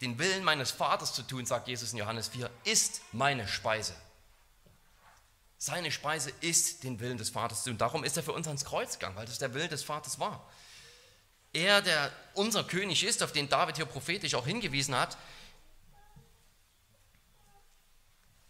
den 0.00 0.18
Willen 0.18 0.44
meines 0.44 0.70
Vaters 0.70 1.12
zu 1.12 1.24
tun, 1.24 1.44
sagt 1.44 1.68
Jesus 1.68 1.92
in 1.92 1.98
Johannes 1.98 2.28
4, 2.28 2.48
ist 2.64 3.02
meine 3.12 3.46
Speise. 3.46 3.94
Seine 5.64 5.92
Speise 5.92 6.32
ist 6.40 6.82
den 6.82 6.98
Willen 6.98 7.18
des 7.18 7.30
Vaters 7.30 7.62
zu 7.62 7.70
tun. 7.70 7.78
Darum 7.78 8.02
ist 8.02 8.16
er 8.16 8.24
für 8.24 8.32
uns 8.32 8.48
ans 8.48 8.64
Kreuz 8.64 8.94
gegangen, 8.94 9.14
weil 9.14 9.26
das 9.26 9.38
der 9.38 9.54
Wille 9.54 9.68
des 9.68 9.84
Vaters 9.84 10.18
war. 10.18 10.44
Er, 11.52 11.80
der 11.80 12.10
unser 12.34 12.64
König 12.64 13.04
ist, 13.04 13.22
auf 13.22 13.30
den 13.30 13.48
David 13.48 13.76
hier 13.76 13.84
prophetisch 13.84 14.34
auch 14.34 14.44
hingewiesen 14.44 14.96
hat, 14.96 15.16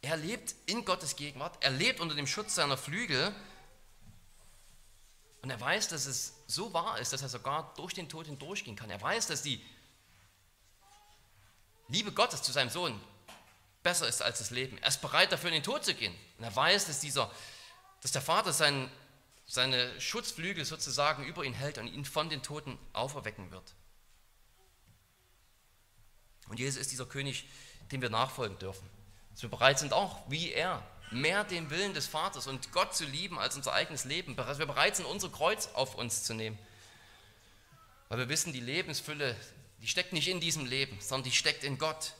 er 0.00 0.16
lebt 0.16 0.54
in 0.64 0.86
Gottes 0.86 1.14
Gegenwart, 1.14 1.62
er 1.62 1.72
lebt 1.72 2.00
unter 2.00 2.14
dem 2.14 2.26
Schutz 2.26 2.54
seiner 2.54 2.78
Flügel 2.78 3.34
und 5.42 5.50
er 5.50 5.60
weiß, 5.60 5.88
dass 5.88 6.06
es 6.06 6.32
so 6.46 6.72
wahr 6.72 6.98
ist, 6.98 7.12
dass 7.12 7.20
er 7.20 7.28
sogar 7.28 7.74
durch 7.76 7.92
den 7.92 8.08
Tod 8.08 8.24
hindurchgehen 8.24 8.74
kann. 8.74 8.88
Er 8.88 9.02
weiß, 9.02 9.26
dass 9.26 9.42
die 9.42 9.62
Liebe 11.88 12.10
Gottes 12.10 12.42
zu 12.42 12.52
seinem 12.52 12.70
Sohn 12.70 12.98
besser 13.82 14.08
ist 14.08 14.22
als 14.22 14.38
das 14.38 14.50
Leben. 14.50 14.78
Er 14.78 14.88
ist 14.88 15.00
bereit 15.00 15.32
dafür 15.32 15.48
in 15.48 15.54
den 15.54 15.62
Tod 15.62 15.84
zu 15.84 15.94
gehen. 15.94 16.14
Und 16.38 16.44
er 16.44 16.54
weiß, 16.54 16.86
dass, 16.86 17.00
dieser, 17.00 17.30
dass 18.00 18.12
der 18.12 18.22
Vater 18.22 18.52
sein, 18.52 18.90
seine 19.46 20.00
Schutzflügel 20.00 20.64
sozusagen 20.64 21.24
über 21.24 21.44
ihn 21.44 21.54
hält 21.54 21.78
und 21.78 21.88
ihn 21.88 22.04
von 22.04 22.30
den 22.30 22.42
Toten 22.42 22.78
auferwecken 22.92 23.50
wird. 23.50 23.74
Und 26.48 26.58
Jesus 26.58 26.80
ist 26.80 26.92
dieser 26.92 27.06
König, 27.06 27.46
dem 27.90 28.02
wir 28.02 28.10
nachfolgen 28.10 28.58
dürfen. 28.58 28.88
Dass 29.32 29.42
wir 29.42 29.50
bereit 29.50 29.78
sind 29.78 29.92
auch, 29.92 30.18
wie 30.28 30.52
er, 30.52 30.86
mehr 31.10 31.44
den 31.44 31.70
Willen 31.70 31.94
des 31.94 32.06
Vaters 32.06 32.46
und 32.46 32.72
Gott 32.72 32.94
zu 32.94 33.04
lieben 33.04 33.38
als 33.38 33.56
unser 33.56 33.72
eigenes 33.72 34.04
Leben. 34.04 34.36
Dass 34.36 34.58
wir 34.58 34.66
bereit 34.66 34.96
sind, 34.96 35.06
unser 35.06 35.28
Kreuz 35.28 35.68
auf 35.74 35.94
uns 35.94 36.24
zu 36.24 36.34
nehmen. 36.34 36.58
Weil 38.08 38.18
wir 38.18 38.28
wissen, 38.28 38.52
die 38.52 38.60
Lebensfülle, 38.60 39.36
die 39.80 39.88
steckt 39.88 40.12
nicht 40.12 40.28
in 40.28 40.40
diesem 40.40 40.66
Leben, 40.66 40.98
sondern 41.00 41.24
die 41.24 41.36
steckt 41.36 41.64
in 41.64 41.78
Gott. 41.78 42.12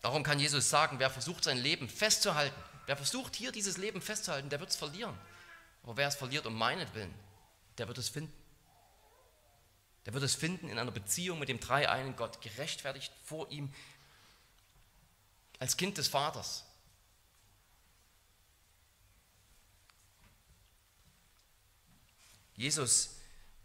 Darum 0.00 0.22
kann 0.22 0.38
Jesus 0.38 0.70
sagen, 0.70 0.98
wer 0.98 1.10
versucht 1.10 1.44
sein 1.44 1.58
Leben 1.58 1.88
festzuhalten, 1.88 2.54
wer 2.86 2.96
versucht 2.96 3.34
hier 3.34 3.52
dieses 3.52 3.76
Leben 3.76 4.00
festzuhalten, 4.00 4.48
der 4.48 4.60
wird 4.60 4.70
es 4.70 4.76
verlieren. 4.76 5.18
Aber 5.82 5.96
wer 5.96 6.08
es 6.08 6.14
verliert 6.14 6.46
um 6.46 6.56
meinetwillen, 6.56 7.12
der 7.78 7.88
wird 7.88 7.98
es 7.98 8.08
finden. 8.08 8.32
Der 10.06 10.14
wird 10.14 10.24
es 10.24 10.34
finden 10.34 10.68
in 10.68 10.78
einer 10.78 10.90
Beziehung 10.90 11.38
mit 11.38 11.48
dem 11.48 11.60
dreieinen 11.60 12.16
Gott, 12.16 12.40
gerechtfertigt 12.40 13.12
vor 13.24 13.50
ihm 13.50 13.72
als 15.58 15.76
Kind 15.76 15.98
des 15.98 16.08
Vaters. 16.08 16.64
Jesus 22.54 23.16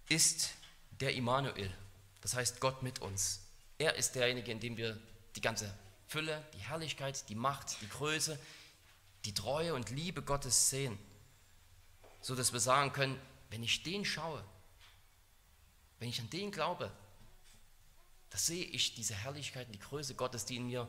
ist 0.09 0.51
der 0.99 1.13
Immanuel, 1.13 1.73
das 2.21 2.35
heißt 2.35 2.59
Gott 2.59 2.83
mit 2.83 2.99
uns. 2.99 3.41
Er 3.77 3.95
ist 3.95 4.13
derjenige, 4.13 4.51
in 4.51 4.59
dem 4.59 4.77
wir 4.77 4.99
die 5.35 5.41
ganze 5.41 5.73
Fülle, 6.13 6.45
die 6.53 6.59
Herrlichkeit, 6.59 7.27
die 7.27 7.33
Macht, 7.33 7.81
die 7.81 7.89
Größe, 7.89 8.39
die 9.25 9.33
Treue 9.33 9.73
und 9.73 9.89
Liebe 9.89 10.21
Gottes 10.21 10.69
sehen, 10.69 10.99
so 12.21 12.35
dass 12.35 12.53
wir 12.53 12.59
sagen 12.59 12.93
können, 12.93 13.19
wenn 13.49 13.63
ich 13.63 13.81
den 13.81 14.05
schaue, 14.05 14.43
wenn 15.97 16.09
ich 16.09 16.21
an 16.21 16.29
den 16.29 16.51
glaube, 16.51 16.91
da 18.29 18.37
sehe 18.37 18.63
ich 18.63 18.93
diese 18.93 19.15
Herrlichkeit 19.15 19.65
und 19.65 19.73
die 19.73 19.79
Größe 19.79 20.13
Gottes, 20.13 20.45
die 20.45 20.57
in 20.57 20.67
mir 20.67 20.87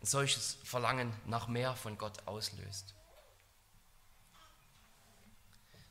ein 0.00 0.06
solches 0.06 0.56
Verlangen 0.64 1.14
nach 1.26 1.46
mehr 1.46 1.76
von 1.76 1.96
Gott 1.96 2.26
auslöst. 2.26 2.94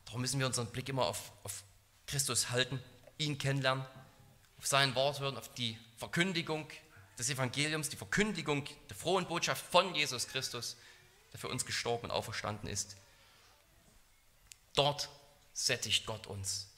Darum 0.04 0.20
müssen 0.20 0.40
wir 0.40 0.46
unseren 0.46 0.66
Blick 0.66 0.90
immer 0.90 1.06
auf, 1.06 1.32
auf 1.42 1.64
Christus 2.06 2.50
halten, 2.50 2.82
ihn 3.16 3.38
kennenlernen, 3.38 3.86
auf 4.58 4.66
sein 4.66 4.94
Wort 4.94 5.20
hören, 5.20 5.38
auf 5.38 5.54
die 5.54 5.78
Verkündigung 5.96 6.70
des 7.18 7.30
Evangeliums, 7.30 7.88
die 7.88 7.96
Verkündigung 7.96 8.64
der 8.88 8.96
frohen 8.96 9.26
Botschaft 9.26 9.64
von 9.64 9.94
Jesus 9.94 10.28
Christus, 10.28 10.76
der 11.32 11.40
für 11.40 11.48
uns 11.48 11.66
gestorben 11.66 12.04
und 12.04 12.10
auferstanden 12.12 12.68
ist. 12.68 12.96
Dort 14.74 15.08
sättigt 15.52 16.06
Gott 16.06 16.28
uns. 16.28 16.68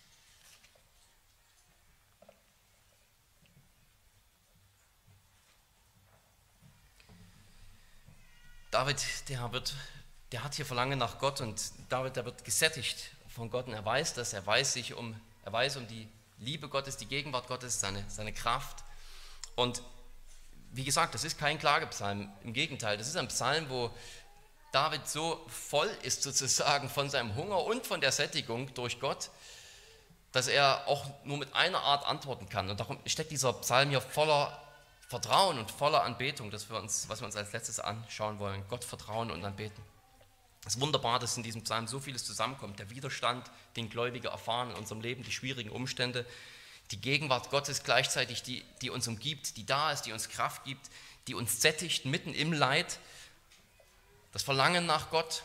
David, 8.70 9.05
der, 9.29 9.53
wird, 9.53 9.74
der 10.33 10.44
hat 10.44 10.55
hier 10.55 10.64
Verlangen 10.64 10.98
nach 10.98 11.18
Gott 11.18 11.40
und 11.40 11.61
David, 11.88 12.16
der 12.16 12.24
wird 12.24 12.44
gesättigt 12.44 13.11
von 13.29 13.50
Gott 13.50 13.66
und 13.66 13.74
er 13.74 13.85
weiß 13.85 14.14
das, 14.14 14.33
er 14.33 14.46
weiß 14.46 14.72
sich 14.72 14.94
um, 14.94 15.20
er 15.44 15.53
weiß 15.53 15.76
um 15.76 15.88
die 15.88 16.09
Liebe 16.38 16.68
Gottes, 16.68 16.96
die 16.96 17.07
Gegenwart 17.07 17.48
Gottes, 17.48 17.81
seine, 17.81 18.09
seine 18.09 18.33
Kraft. 18.33 18.85
Und 19.57 19.83
wie 20.72 20.85
gesagt, 20.85 21.14
das 21.14 21.24
ist 21.24 21.38
kein 21.38 21.59
Klagepsalm, 21.59 22.30
im 22.44 22.52
Gegenteil, 22.52 22.96
das 22.96 23.09
ist 23.09 23.16
ein 23.16 23.28
Psalm, 23.28 23.68
wo 23.68 23.90
David 24.72 25.09
so 25.09 25.44
voll 25.48 25.90
ist 26.02 26.22
sozusagen 26.22 26.88
von 26.88 27.11
seinem 27.11 27.35
Hunger 27.35 27.64
und 27.64 27.87
von 27.87 28.00
der 28.00 28.12
Sättigung 28.12 28.72
durch 28.74 29.00
Gott, 29.00 29.30
dass 30.33 30.46
er 30.46 30.87
auch 30.87 31.06
nur 31.24 31.38
mit 31.38 31.54
einer 31.54 31.80
Art 31.80 32.06
antworten 32.06 32.48
kann. 32.48 32.70
Und 32.70 32.78
darum 32.78 32.98
steckt 33.06 33.33
dieser 33.33 33.52
Psalm 33.54 33.90
hier 33.90 34.00
voller 34.00 34.56
Vertrauen 35.09 35.59
und 35.59 35.72
voller 35.72 36.04
Anbetung, 36.04 36.52
das 36.52 36.70
wir 36.70 36.78
uns, 36.78 37.09
was 37.09 37.20
wir 37.20 37.26
uns 37.26 37.35
als 37.35 37.52
letztes 37.52 37.80
anschauen 37.80 38.38
wollen. 38.38 38.62
Gott 38.68 38.85
vertrauen 38.85 39.33
und 39.33 39.44
anbeten. 39.44 39.83
Es 40.64 40.76
ist 40.76 40.80
wunderbar, 40.80 41.18
dass 41.18 41.37
in 41.37 41.42
diesem 41.42 41.64
Psalm 41.64 41.88
so 41.88 41.98
vieles 41.98 42.24
zusammenkommt. 42.24 42.78
Der 42.78 42.90
Widerstand, 42.90 43.50
den 43.74 43.90
Gläubige 43.90 44.28
erfahren 44.28 44.70
in 44.70 44.76
unserem 44.76 45.00
Leben, 45.00 45.24
die 45.24 45.33
schwierigen 45.33 45.70
Umstände, 45.70 46.24
die 46.90 47.00
Gegenwart 47.00 47.50
Gottes 47.50 47.83
gleichzeitig, 47.83 48.42
die, 48.42 48.64
die 48.83 48.90
uns 48.90 49.07
umgibt, 49.07 49.57
die 49.57 49.66
da 49.66 49.92
ist, 49.92 50.03
die 50.03 50.12
uns 50.12 50.29
Kraft 50.29 50.64
gibt, 50.64 50.90
die 51.26 51.35
uns 51.35 51.61
sättigt 51.61 52.05
mitten 52.05 52.35
im 52.35 52.53
Leid, 52.53 52.98
das 54.33 54.42
Verlangen 54.42 54.87
nach 54.87 55.11
Gott, 55.11 55.42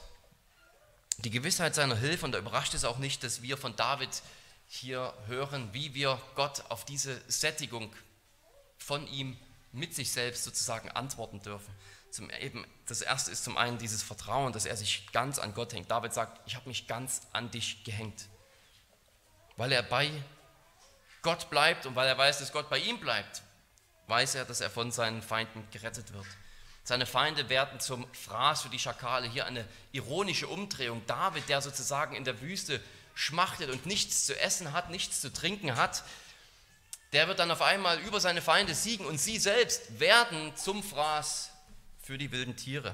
die 1.20 1.30
Gewissheit 1.30 1.76
seiner 1.76 1.96
Hilfe. 1.96 2.26
Und 2.26 2.32
da 2.32 2.40
überrascht 2.40 2.74
es 2.74 2.86
auch 2.86 2.98
nicht, 2.98 3.24
dass 3.24 3.42
wir 3.42 3.58
von 3.58 3.76
David 3.76 4.10
hier 4.68 5.14
hören, 5.28 5.70
wie 5.74 5.94
wir 5.94 6.20
Gott 6.36 6.64
auf 6.70 6.86
diese 6.86 7.22
Sättigung 7.28 7.94
von 8.78 9.08
ihm 9.08 9.38
mit 9.72 9.94
sich 9.94 10.12
selbst 10.12 10.44
sozusagen 10.44 10.90
antworten 10.90 11.42
dürfen. 11.42 11.74
Zum, 12.10 12.30
eben, 12.30 12.66
das 12.88 13.02
erste 13.02 13.32
ist 13.32 13.44
zum 13.44 13.58
einen 13.58 13.78
dieses 13.78 14.02
Vertrauen, 14.02 14.54
dass 14.54 14.66
er 14.66 14.78
sich 14.78 15.12
ganz 15.12 15.38
an 15.38 15.54
Gott 15.54 15.74
hängt. 15.74 15.92
David 15.92 16.14
sagt, 16.14 16.42
ich 16.48 16.56
habe 16.56 16.70
mich 16.70 16.88
ganz 16.88 17.22
an 17.34 17.52
dich 17.52 17.84
gehängt, 17.84 18.28
weil 19.58 19.72
er 19.72 19.84
bei 19.84 20.10
Gott 21.26 21.50
bleibt 21.50 21.88
und 21.88 21.96
weil 21.96 22.08
er 22.08 22.20
weiß, 22.20 22.38
dass 22.38 22.54
Gott 22.54 22.70
bei 22.70 22.78
ihm 22.78 23.00
bleibt, 23.00 23.42
weiß 24.06 24.36
er, 24.36 24.46
dass 24.46 24.62
er 24.62 24.70
von 24.70 24.92
seinen 24.92 25.24
Feinden 25.24 25.68
gerettet 25.72 26.14
wird. 26.14 26.28
Seine 26.84 27.08
Feinde 27.08 27.50
werden 27.50 27.80
zum 27.80 28.06
Fraß 28.14 28.62
für 28.62 28.70
die 28.70 28.78
Schakale. 28.78 29.28
Hier 29.28 29.48
eine 29.48 29.68
ironische 29.92 30.48
Umdrehung. 30.48 31.02
David, 31.08 31.50
der 31.50 31.64
sozusagen 31.64 32.16
in 32.16 32.26
der 32.26 32.42
Wüste 32.42 32.80
schmachtet 33.16 33.72
und 33.72 33.88
nichts 33.88 34.28
zu 34.28 34.40
essen 34.40 34.72
hat, 34.72 34.92
nichts 34.92 35.20
zu 35.20 35.34
trinken 35.34 35.76
hat, 35.76 36.04
der 37.12 37.28
wird 37.28 37.40
dann 37.40 37.50
auf 37.50 37.64
einmal 37.64 37.98
über 38.02 38.20
seine 38.20 38.44
Feinde 38.44 38.76
siegen 38.76 39.08
und 39.08 39.18
sie 39.18 39.40
selbst 39.40 40.00
werden 40.00 40.56
zum 40.56 40.84
Fraß 40.84 41.50
für 42.04 42.20
die 42.20 42.32
wilden 42.32 42.56
Tiere. 42.56 42.94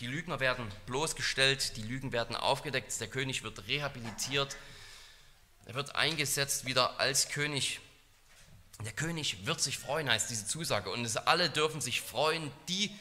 Die 0.00 0.06
Lügner 0.06 0.38
werden 0.38 0.70
bloßgestellt, 0.84 1.78
die 1.78 1.82
Lügen 1.82 2.12
werden 2.12 2.36
aufgedeckt, 2.36 3.00
der 3.00 3.08
König 3.08 3.42
wird 3.42 3.66
rehabilitiert 3.68 4.54
er 5.66 5.74
wird 5.74 5.96
eingesetzt 5.96 6.64
wieder 6.64 6.98
als 7.00 7.28
König. 7.28 7.80
Der 8.84 8.92
König 8.92 9.46
wird 9.46 9.60
sich 9.60 9.78
freuen, 9.78 10.08
heißt 10.08 10.30
diese 10.30 10.46
Zusage. 10.46 10.90
Und 10.90 11.04
es 11.04 11.16
alle 11.16 11.50
dürfen 11.50 11.80
sich 11.80 12.00
freuen, 12.00 12.52
die 12.68 12.96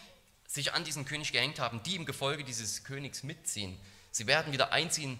sich 0.47 0.73
an 0.73 0.83
diesen 0.83 1.05
König 1.05 1.31
gehängt 1.31 1.59
haben, 1.59 1.83
die 1.83 1.95
im 1.95 2.05
Gefolge 2.05 2.43
dieses 2.43 2.83
Königs 2.83 3.23
mitziehen. 3.23 3.79
Sie 4.11 4.25
werden 4.25 4.51
wieder 4.51 4.71
einziehen 4.71 5.19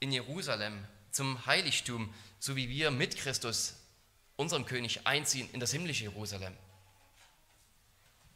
in 0.00 0.12
Jerusalem 0.12 0.86
zum 1.10 1.44
Heiligtum, 1.46 2.12
so 2.38 2.56
wie 2.56 2.68
wir 2.68 2.90
mit 2.90 3.16
Christus, 3.16 3.74
unserem 4.36 4.64
König, 4.64 5.06
einziehen 5.06 5.48
in 5.52 5.60
das 5.60 5.72
himmlische 5.72 6.04
Jerusalem. 6.04 6.56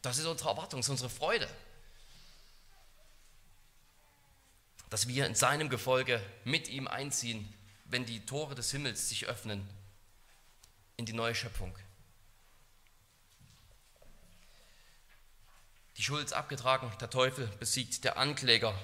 Das 0.02 0.18
ist 0.18 0.26
unsere 0.26 0.50
Erwartung, 0.50 0.80
das 0.80 0.86
ist 0.86 0.90
unsere 0.90 1.10
Freude, 1.10 1.48
dass 4.90 5.06
wir 5.06 5.26
in 5.26 5.36
seinem 5.36 5.70
Gefolge 5.70 6.20
mit 6.44 6.68
ihm 6.68 6.88
einziehen 6.88 7.54
wenn 7.92 8.06
die 8.06 8.24
Tore 8.24 8.54
des 8.54 8.70
Himmels 8.70 9.10
sich 9.10 9.26
öffnen 9.26 9.68
in 10.96 11.04
die 11.04 11.12
neue 11.12 11.34
Schöpfung. 11.34 11.76
Die 15.98 16.02
Schuld 16.02 16.24
ist 16.24 16.32
abgetragen, 16.32 16.90
der 17.00 17.10
Teufel 17.10 17.46
besiegt, 17.58 18.02
der 18.04 18.16
Ankläger 18.16 18.74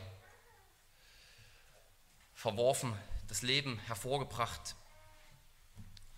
verworfen, 2.34 2.94
das 3.28 3.40
Leben 3.40 3.78
hervorgebracht 3.78 4.76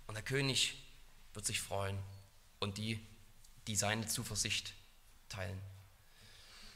und 0.09 0.17
der 0.17 0.25
König 0.25 0.83
wird 1.33 1.47
sich 1.47 1.61
freuen 1.61 1.97
und 2.59 2.77
die, 2.77 3.07
die 3.69 3.77
seine 3.77 4.09
Zuversicht 4.09 4.75
teilen. 5.29 5.63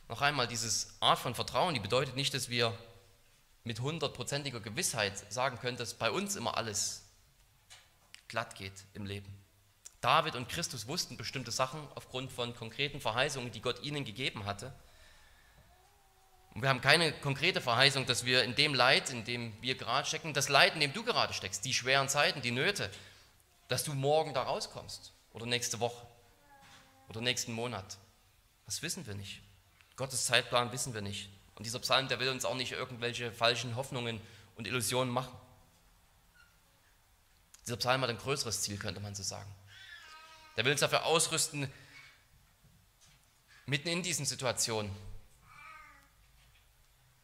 Noch 0.09 0.23
einmal, 0.23 0.47
diese 0.47 0.87
Art 1.01 1.19
von 1.19 1.35
Vertrauen, 1.35 1.75
die 1.75 1.81
bedeutet 1.81 2.15
nicht, 2.15 2.35
dass 2.35 2.49
wir 2.49 2.79
mit 3.65 3.81
hundertprozentiger 3.81 4.61
Gewissheit 4.61 5.33
sagen 5.33 5.59
können, 5.59 5.79
dass 5.79 5.95
bei 5.95 6.11
uns 6.11 6.37
immer 6.37 6.57
alles 6.57 7.03
glatt 8.29 8.55
geht 8.57 8.85
im 8.93 9.07
Leben. 9.07 9.35
David 10.03 10.37
und 10.37 10.51
Christus 10.51 10.87
wussten 10.87 11.17
bestimmte 11.17 11.51
Sachen 11.51 11.81
aufgrund 11.95 12.31
von 12.31 12.55
konkreten 12.55 13.01
Verheißungen, 13.01 13.53
die 13.53 13.63
Gott 13.63 13.83
ihnen 13.83 14.05
gegeben 14.05 14.45
hatte. 14.45 14.71
Und 16.53 16.61
wir 16.61 16.69
haben 16.69 16.83
keine 16.83 17.13
konkrete 17.21 17.63
Verheißung, 17.63 18.05
dass 18.05 18.27
wir 18.27 18.45
in 18.45 18.55
dem 18.55 18.75
Leid, 18.75 19.09
in 19.09 19.25
dem 19.25 19.55
wir 19.63 19.77
gerade 19.77 20.07
stecken, 20.07 20.35
das 20.35 20.51
Leid, 20.51 20.75
in 20.75 20.81
dem 20.81 20.93
du 20.93 21.03
gerade 21.03 21.33
steckst, 21.33 21.65
die 21.65 21.73
schweren 21.73 22.11
Zeiten, 22.11 22.43
die 22.43 22.51
Nöte, 22.51 22.91
dass 23.69 23.83
du 23.83 23.95
morgen 23.95 24.35
da 24.35 24.43
rauskommst 24.43 25.15
oder 25.33 25.47
nächste 25.47 25.81
Woche 25.81 26.07
oder 27.09 27.23
nächsten 27.23 27.53
Monat. 27.53 27.97
Das 28.67 28.83
wissen 28.83 29.07
wir 29.07 29.15
nicht. 29.15 29.41
Gottes 29.97 30.27
Zeitplan 30.27 30.71
wissen 30.71 30.93
wir 30.93 31.01
nicht. 31.01 31.31
Und 31.57 31.67
dieser 31.67 31.79
Psalm, 31.79 32.09
der 32.09 32.19
will 32.21 32.29
uns 32.29 32.45
auch 32.45 32.57
nicht 32.57 32.73
irgendwelche 32.73 33.33
falschen 33.33 33.77
Hoffnungen 33.77 34.21
und 34.57 34.67
Illusionen 34.67 35.13
machen. 35.13 35.35
Dieser 37.67 37.77
Psalm 37.77 38.03
hat 38.03 38.11
ein 38.11 38.19
größeres 38.19 38.63
Ziel, 38.63 38.77
könnte 38.77 39.01
man 39.01 39.15
so 39.15 39.23
sagen. 39.23 39.53
Der 40.57 40.65
will 40.65 40.73
uns 40.73 40.81
dafür 40.81 41.05
ausrüsten, 41.05 41.71
mitten 43.67 43.89
in 43.89 44.03
diesen 44.03 44.27
Situationen 44.27 44.95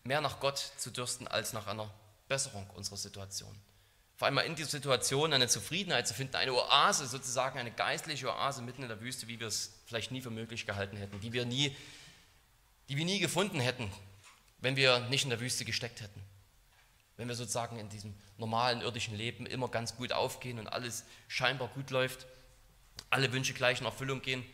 mehr 0.05 0.20
nach 0.20 0.41
Gott 0.41 0.59
zu 0.59 0.91
dürsten 0.91 1.28
als 1.28 1.53
nach 1.53 1.66
einer 1.66 1.93
Besserung 2.28 2.68
unserer 2.70 2.97
Situation. 2.97 3.55
Vor 4.16 4.26
allem 4.26 4.39
in 4.39 4.55
dieser 4.55 4.70
Situation 4.70 5.33
eine 5.33 5.49
Zufriedenheit 5.49 6.07
zu 6.07 6.14
finden, 6.14 6.37
eine 6.37 6.53
Oase 6.53 7.07
sozusagen, 7.07 7.59
eine 7.59 7.70
geistliche 7.70 8.28
Oase 8.28 8.62
mitten 8.62 8.83
in 8.83 8.89
der 8.89 9.01
Wüste, 9.01 9.28
wie 9.28 9.41
wir 9.41 9.47
es 9.47 9.81
vielleicht 9.87 10.11
nie 10.11 10.20
für 10.20 10.31
möglich 10.31 10.66
gehalten 10.66 10.97
hätten, 10.97 11.20
die 11.20 11.33
wir 11.33 11.45
nie, 11.45 11.76
die 12.89 12.97
wir 12.97 13.05
nie 13.05 13.18
gefunden 13.18 13.61
hätten, 13.61 13.91
wenn 14.61 14.76
wir 14.76 15.00
nicht 15.08 15.24
in 15.24 15.30
der 15.30 15.40
Wüste 15.40 15.64
gesteckt 15.64 16.00
hätten. 16.00 16.22
Wenn 17.16 17.28
wir 17.28 17.34
sozusagen 17.34 17.78
in 17.78 17.88
diesem 17.88 18.14
normalen 18.38 18.80
irdischen 18.80 19.14
Leben 19.14 19.46
immer 19.46 19.68
ganz 19.68 19.96
gut 19.96 20.12
aufgehen 20.12 20.58
und 20.58 20.68
alles 20.68 21.04
scheinbar 21.28 21.68
gut 21.68 21.90
läuft, 21.90 22.26
alle 23.11 23.32
Wünsche 23.32 23.52
gleich 23.52 23.80
in 23.80 23.86
Erfüllung 23.86 24.22
gehen, 24.22 24.44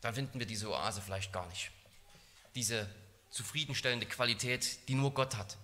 dann 0.00 0.14
finden 0.14 0.38
wir 0.38 0.46
diese 0.46 0.70
Oase 0.70 1.02
vielleicht 1.02 1.32
gar 1.32 1.46
nicht. 1.48 1.70
Diese 2.54 2.88
zufriedenstellende 3.30 4.06
Qualität, 4.06 4.88
die 4.88 4.94
nur 4.94 5.12
Gott 5.12 5.36
hat. 5.36 5.56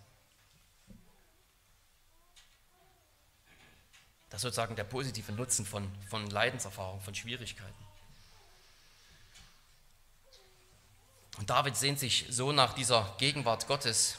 Das 4.29 4.39
ist 4.39 4.43
sozusagen 4.43 4.77
der 4.77 4.85
positive 4.85 5.31
Nutzen 5.33 5.65
von, 5.65 5.91
von 6.09 6.27
Leidenserfahrung, 6.29 7.01
von 7.01 7.15
Schwierigkeiten. 7.15 7.92
Und 11.39 11.51
David 11.51 11.77
sehnt 11.77 11.99
sich 11.99 12.27
so 12.29 12.53
nach 12.53 12.75
dieser 12.75 13.15
Gegenwart 13.19 13.67
Gottes, 13.67 14.19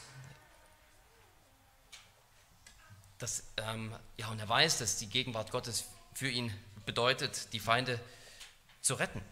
dass, 3.18 3.44
ähm, 3.56 3.94
ja, 4.16 4.28
und 4.28 4.38
er 4.38 4.48
weiß, 4.48 4.78
dass 4.78 4.98
die 4.98 5.08
Gegenwart 5.08 5.50
Gottes 5.50 5.84
für 6.14 6.28
ihn 6.28 6.52
bedeutet, 6.84 7.52
die 7.52 7.60
Feinde 7.60 8.00
zu 8.80 8.94
retten, 8.94 9.22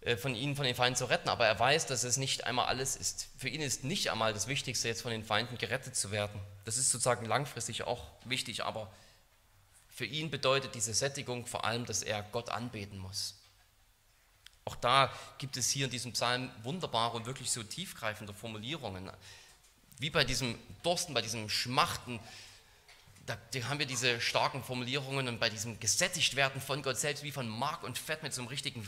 äh, 0.00 0.16
von 0.16 0.34
ihnen, 0.34 0.56
von 0.56 0.64
den 0.64 0.74
Feinden 0.74 0.96
zu 0.96 1.04
retten. 1.04 1.28
Aber 1.28 1.46
er 1.46 1.58
weiß, 1.58 1.86
dass 1.86 2.04
es 2.04 2.16
nicht 2.16 2.44
einmal 2.44 2.66
alles 2.66 2.96
ist. 2.96 3.28
Für 3.38 3.48
ihn 3.48 3.60
ist 3.60 3.84
nicht 3.84 4.10
einmal 4.10 4.32
das 4.32 4.46
Wichtigste, 4.46 4.88
jetzt 4.88 5.02
von 5.02 5.12
den 5.12 5.24
Feinden 5.24 5.58
gerettet 5.58 5.96
zu 5.96 6.10
werden. 6.10 6.40
Das 6.64 6.76
ist 6.76 6.90
sozusagen 6.90 7.26
langfristig 7.26 7.84
auch 7.84 8.06
wichtig, 8.24 8.64
aber 8.64 8.92
für 9.88 10.06
ihn 10.06 10.30
bedeutet 10.30 10.74
diese 10.74 10.94
Sättigung 10.94 11.46
vor 11.46 11.64
allem, 11.64 11.84
dass 11.84 12.02
er 12.02 12.22
Gott 12.22 12.48
anbeten 12.48 12.98
muss. 12.98 13.34
Auch 14.64 14.76
da 14.76 15.12
gibt 15.38 15.56
es 15.56 15.70
hier 15.70 15.86
in 15.86 15.90
diesem 15.90 16.12
Psalm 16.12 16.50
wunderbare 16.62 17.16
und 17.16 17.26
wirklich 17.26 17.50
so 17.50 17.62
tiefgreifende 17.62 18.34
Formulierungen. 18.34 19.10
Wie 19.98 20.10
bei 20.10 20.24
diesem 20.24 20.58
Dursten, 20.82 21.14
bei 21.14 21.22
diesem 21.22 21.48
Schmachten, 21.48 22.20
da, 23.26 23.36
haben 23.68 23.78
wir 23.78 23.86
diese 23.86 24.20
starken 24.20 24.62
Formulierungen 24.64 25.28
und 25.28 25.38
bei 25.38 25.50
diesem 25.50 25.78
Gesättigtwerden 25.78 26.60
von 26.60 26.82
Gott 26.82 26.98
selbst, 26.98 27.22
wie 27.22 27.30
von 27.30 27.48
Mark 27.48 27.84
und 27.84 27.98
Fett 27.98 28.22
mit 28.22 28.32
so 28.32 28.40
einem 28.40 28.48
richtigen 28.48 28.86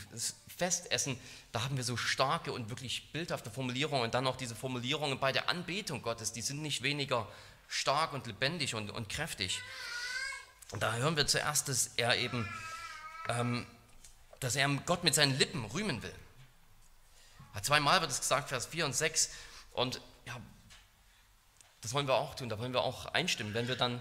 Festessen, 0.57 1.17
da 1.51 1.63
haben 1.63 1.77
wir 1.77 1.83
so 1.83 1.97
starke 1.97 2.51
und 2.51 2.69
wirklich 2.69 3.11
bildhafte 3.11 3.49
Formulierungen. 3.49 4.03
Und 4.03 4.13
dann 4.13 4.23
noch 4.23 4.35
diese 4.35 4.55
Formulierungen 4.55 5.19
bei 5.19 5.31
der 5.31 5.49
Anbetung 5.49 6.01
Gottes, 6.01 6.33
die 6.33 6.41
sind 6.41 6.61
nicht 6.61 6.81
weniger 6.81 7.27
stark 7.67 8.13
und 8.13 8.27
lebendig 8.27 8.75
und, 8.75 8.89
und 8.89 9.07
kräftig. 9.09 9.61
Und 10.71 10.83
da 10.83 10.93
hören 10.93 11.15
wir 11.15 11.27
zuerst, 11.27 11.69
dass 11.69 11.91
er 11.97 12.17
eben 12.17 12.47
ähm, 13.29 13.65
dass 14.43 14.55
er 14.55 14.67
Gott 14.85 15.03
mit 15.03 15.15
seinen 15.15 15.37
Lippen 15.37 15.63
rühmen 15.65 16.03
will. 16.03 16.13
Zweimal 17.61 18.01
wird 18.01 18.11
es 18.11 18.19
gesagt, 18.19 18.49
Vers 18.49 18.65
4 18.65 18.85
und 18.85 18.93
6. 18.93 19.29
Und 19.71 20.01
ja, 20.25 20.39
das 21.81 21.93
wollen 21.93 22.07
wir 22.07 22.15
auch 22.15 22.35
tun, 22.35 22.49
da 22.49 22.59
wollen 22.59 22.73
wir 22.73 22.81
auch 22.81 23.05
einstimmen, 23.07 23.53
wenn 23.53 23.67
wir 23.67 23.75
dann 23.75 23.99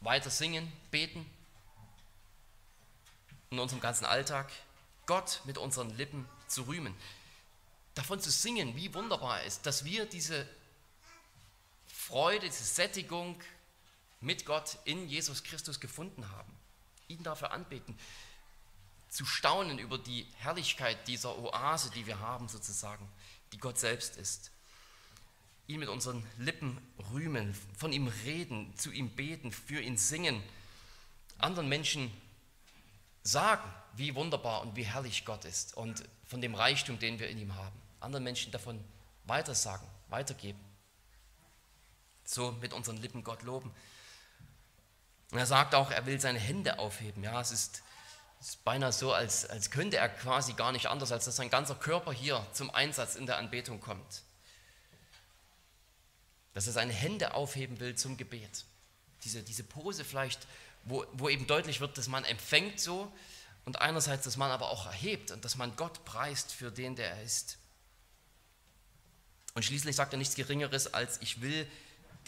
weiter 0.00 0.30
singen, 0.30 0.70
beten, 0.90 1.24
in 3.50 3.58
unserem 3.58 3.80
ganzen 3.80 4.04
Alltag, 4.04 4.50
Gott 5.06 5.40
mit 5.44 5.58
unseren 5.58 5.90
Lippen 5.96 6.28
zu 6.46 6.62
rühmen. 6.62 6.94
Davon 7.94 8.20
zu 8.20 8.30
singen, 8.30 8.76
wie 8.76 8.94
wunderbar 8.94 9.42
ist, 9.42 9.66
dass 9.66 9.84
wir 9.84 10.06
diese 10.06 10.46
Freude, 11.86 12.46
diese 12.46 12.64
Sättigung 12.64 13.40
mit 14.20 14.46
Gott 14.46 14.78
in 14.84 15.08
Jesus 15.08 15.42
Christus 15.42 15.80
gefunden 15.80 16.30
haben. 16.30 16.52
Ihn 17.08 17.22
dafür 17.22 17.50
anbeten 17.52 17.98
zu 19.10 19.26
staunen 19.26 19.78
über 19.78 19.98
die 19.98 20.26
Herrlichkeit 20.36 21.08
dieser 21.08 21.36
Oase, 21.36 21.90
die 21.90 22.06
wir 22.06 22.20
haben 22.20 22.48
sozusagen, 22.48 23.06
die 23.52 23.58
Gott 23.58 23.78
selbst 23.78 24.16
ist. 24.16 24.52
Ihn 25.66 25.80
mit 25.80 25.88
unseren 25.88 26.24
Lippen 26.38 26.80
rühmen, 27.12 27.54
von 27.76 27.92
ihm 27.92 28.08
reden, 28.24 28.72
zu 28.76 28.90
ihm 28.90 29.10
beten, 29.10 29.52
für 29.52 29.80
ihn 29.80 29.98
singen, 29.98 30.42
anderen 31.38 31.68
Menschen 31.68 32.12
sagen, 33.22 33.68
wie 33.94 34.14
wunderbar 34.14 34.62
und 34.62 34.76
wie 34.76 34.84
herrlich 34.84 35.24
Gott 35.24 35.44
ist 35.44 35.76
und 35.76 36.04
von 36.26 36.40
dem 36.40 36.54
Reichtum, 36.54 36.98
den 36.98 37.18
wir 37.18 37.28
in 37.28 37.38
ihm 37.38 37.54
haben. 37.54 37.76
Anderen 37.98 38.24
Menschen 38.24 38.52
davon 38.52 38.82
weitersagen, 39.24 39.86
weitergeben. 40.08 40.60
So 42.24 42.52
mit 42.52 42.72
unseren 42.72 42.96
Lippen 42.96 43.24
Gott 43.24 43.42
loben. 43.42 43.72
Und 45.32 45.38
er 45.38 45.46
sagt 45.46 45.74
auch, 45.74 45.90
er 45.90 46.06
will 46.06 46.20
seine 46.20 46.38
Hände 46.38 46.78
aufheben. 46.78 47.22
Ja, 47.22 47.40
es 47.40 47.50
ist 47.50 47.82
ist 48.40 48.64
beinahe 48.64 48.92
so, 48.92 49.12
als, 49.12 49.48
als 49.48 49.70
könnte 49.70 49.98
er 49.98 50.08
quasi 50.08 50.54
gar 50.54 50.72
nicht 50.72 50.86
anders, 50.86 51.12
als 51.12 51.26
dass 51.26 51.36
sein 51.36 51.50
ganzer 51.50 51.74
Körper 51.74 52.12
hier 52.12 52.44
zum 52.52 52.70
Einsatz 52.70 53.14
in 53.14 53.26
der 53.26 53.36
Anbetung 53.36 53.80
kommt. 53.80 54.22
Dass 56.54 56.66
er 56.66 56.72
seine 56.72 56.92
Hände 56.92 57.34
aufheben 57.34 57.78
will 57.80 57.94
zum 57.94 58.16
Gebet. 58.16 58.64
Diese, 59.24 59.42
diese 59.42 59.62
Pose 59.62 60.04
vielleicht, 60.04 60.46
wo, 60.84 61.04
wo 61.12 61.28
eben 61.28 61.46
deutlich 61.46 61.80
wird, 61.80 61.98
dass 61.98 62.08
man 62.08 62.24
empfängt 62.24 62.80
so 62.80 63.12
und 63.66 63.80
einerseits, 63.80 64.24
dass 64.24 64.38
man 64.38 64.50
aber 64.50 64.70
auch 64.70 64.86
erhebt 64.86 65.30
und 65.30 65.44
dass 65.44 65.56
man 65.56 65.76
Gott 65.76 66.04
preist 66.06 66.52
für 66.52 66.70
den, 66.70 66.96
der 66.96 67.10
er 67.10 67.22
ist. 67.22 67.58
Und 69.54 69.64
schließlich 69.64 69.94
sagt 69.94 70.14
er 70.14 70.18
nichts 70.18 70.34
Geringeres 70.34 70.94
als, 70.94 71.20
ich 71.20 71.42
will 71.42 71.70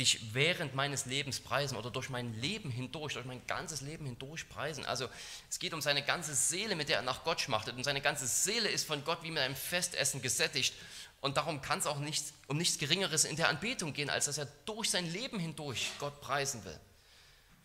dich 0.03 0.35
während 0.35 0.75
meines 0.75 1.07
Lebens 1.07 1.41
preisen 1.41 1.77
oder 1.77 1.91
durch 1.91 2.11
mein 2.11 2.35
Leben 2.41 2.71
hindurch, 2.71 3.15
durch 3.15 3.25
mein 3.25 3.47
ganzes 3.47 3.81
Leben 3.81 4.05
hindurch 4.05 4.49
preisen. 4.49 4.85
Also 4.85 5.09
es 5.49 5.59
geht 5.59 5.73
um 5.73 5.81
seine 5.81 6.03
ganze 6.03 6.35
Seele, 6.35 6.75
mit 6.75 6.89
der 6.89 6.97
er 6.97 7.03
nach 7.03 7.23
Gott 7.25 7.41
schmachtet. 7.41 7.77
Und 7.77 7.85
seine 7.85 8.01
ganze 8.01 8.27
Seele 8.27 8.69
ist 8.69 8.85
von 8.85 9.05
Gott 9.05 9.23
wie 9.23 9.31
mit 9.31 9.41
einem 9.41 9.55
Festessen 9.55 10.21
gesättigt. 10.21 10.75
Und 11.21 11.37
darum 11.37 11.63
kann 11.63 11.79
es 11.79 11.87
auch 11.87 12.01
nicht, 12.01 12.25
um 12.49 12.59
nichts 12.59 12.79
Geringeres 12.79 13.25
in 13.25 13.37
der 13.37 13.49
Anbetung 13.49 13.93
gehen, 13.93 14.11
als 14.11 14.25
dass 14.25 14.39
er 14.39 14.47
durch 14.67 14.91
sein 14.91 15.11
Leben 15.11 15.39
hindurch 15.39 15.93
Gott 16.01 16.21
preisen 16.21 16.65
will. 16.65 16.79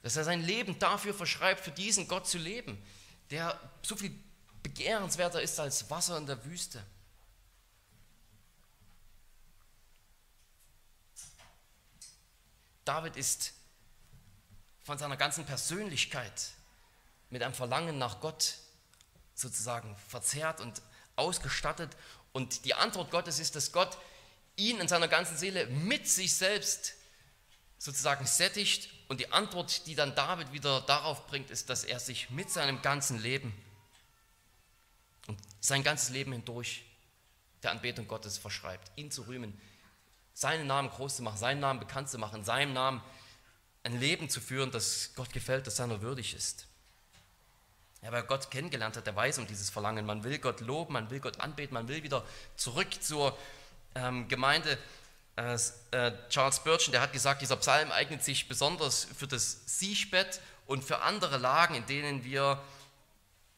Dass 0.03 0.15
er 0.15 0.23
sein 0.23 0.43
Leben 0.43 0.77
dafür 0.77 1.15
verschreibt, 1.15 1.61
für 1.61 1.71
diesen 1.71 2.07
Gott 2.07 2.27
zu 2.27 2.38
leben, 2.38 2.77
der 3.31 3.59
so 3.81 3.95
viel 3.95 4.11
begehrenswerter 4.61 5.41
ist 5.41 5.59
als 5.59 5.89
Wasser 5.89 6.17
in 6.17 6.27
der 6.27 6.45
Wüste. 6.45 6.83
David 12.88 13.15
ist 13.17 13.53
von 14.83 14.97
seiner 14.97 15.17
ganzen 15.17 15.45
Persönlichkeit 15.45 16.51
mit 17.29 17.43
einem 17.43 17.53
Verlangen 17.53 17.97
nach 17.97 18.21
Gott 18.21 18.55
sozusagen 19.35 19.95
verzerrt 20.07 20.61
und 20.61 20.81
ausgestattet. 21.17 21.95
Und 22.31 22.63
die 22.63 22.73
Antwort 22.73 23.11
Gottes 23.11 23.39
ist, 23.39 23.55
dass 23.55 23.73
Gott 23.73 23.97
ihn 24.55 24.79
in 24.79 24.88
seiner 24.88 25.07
ganzen 25.07 25.38
Seele 25.38 25.67
mit 25.67 26.07
sich 26.07 26.33
selbst 26.33 26.93
sozusagen 27.77 28.25
sättigt. 28.25 28.89
Und 29.09 29.19
die 29.19 29.31
Antwort, 29.31 29.85
die 29.88 29.95
dann 29.95 30.15
David 30.15 30.53
wieder 30.53 30.81
darauf 30.81 31.27
bringt, 31.27 31.49
ist, 31.49 31.69
dass 31.69 31.83
er 31.83 31.99
sich 31.99 32.29
mit 32.29 32.49
seinem 32.49 32.81
ganzen 32.81 33.21
Leben 33.21 33.53
und 35.27 35.38
sein 35.59 35.83
ganzes 35.83 36.09
Leben 36.09 36.31
hindurch 36.31 36.85
der 37.63 37.71
Anbetung 37.71 38.07
Gottes 38.07 38.38
verschreibt, 38.38 38.91
ihn 38.95 39.11
zu 39.11 39.23
rühmen, 39.23 39.59
seinen 40.38 40.67
Namen 40.67 40.91
groß 40.91 41.15
zu 41.15 41.23
machen, 41.23 41.38
seinen 41.39 41.61
Namen 41.61 41.79
bekannt 41.79 42.09
zu 42.11 42.19
machen, 42.19 42.43
seinem 42.43 42.71
Namen 42.71 43.01
ein 43.81 43.99
Leben 43.99 44.29
zu 44.29 44.39
führen, 44.39 44.69
das 44.69 45.13
Gott 45.15 45.33
gefällt, 45.33 45.65
das 45.65 45.77
seiner 45.77 46.03
würdig 46.03 46.35
ist. 46.35 46.67
Ja, 48.03 48.11
wer 48.11 48.21
Gott 48.21 48.51
kennengelernt 48.51 48.95
hat, 48.95 49.07
der 49.07 49.15
weiß 49.15 49.39
um 49.39 49.47
dieses 49.47 49.71
Verlangen. 49.71 50.05
Man 50.05 50.23
will 50.23 50.38
Gott 50.38 50.61
loben, 50.61 50.93
man 50.93 51.09
will 51.09 51.19
Gott 51.19 51.39
anbeten, 51.39 51.73
man 51.73 51.88
will 51.88 52.03
wieder 52.03 52.23
zurück 52.55 53.01
zur 53.01 53.35
ähm, 53.95 54.27
Gemeinde. 54.27 54.77
Äh, 55.38 55.57
äh, 55.89 56.11
Charles 56.29 56.57
Spurgeon, 56.57 56.91
der 56.91 57.01
hat 57.01 57.13
gesagt, 57.13 57.41
dieser 57.41 57.55
Psalm 57.55 57.91
eignet 57.91 58.23
sich 58.23 58.47
besonders 58.47 59.05
für 59.05 59.25
das 59.25 59.61
Siechbett 59.65 60.39
und 60.67 60.83
für 60.83 61.01
andere 61.01 61.39
Lagen, 61.39 61.73
in 61.73 61.88
denen 61.88 62.23
wir 62.23 62.61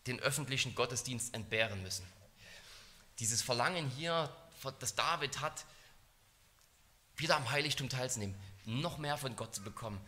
den 0.07 0.21
öffentlichen 0.21 0.75
Gottesdienst 0.75 1.35
entbehren 1.35 1.83
müssen. 1.83 2.05
Dieses 3.19 3.41
Verlangen 3.41 3.89
hier, 3.97 4.33
das 4.79 4.95
David 4.95 5.41
hat, 5.41 5.65
wieder 7.19 7.35
am 7.35 7.49
Heiligtum 7.51 7.89
teilzunehmen, 7.89 8.35
noch 8.65 8.97
mehr 8.97 9.17
von 9.17 9.35
Gott 9.35 9.55
zu 9.55 9.63
bekommen, 9.63 9.99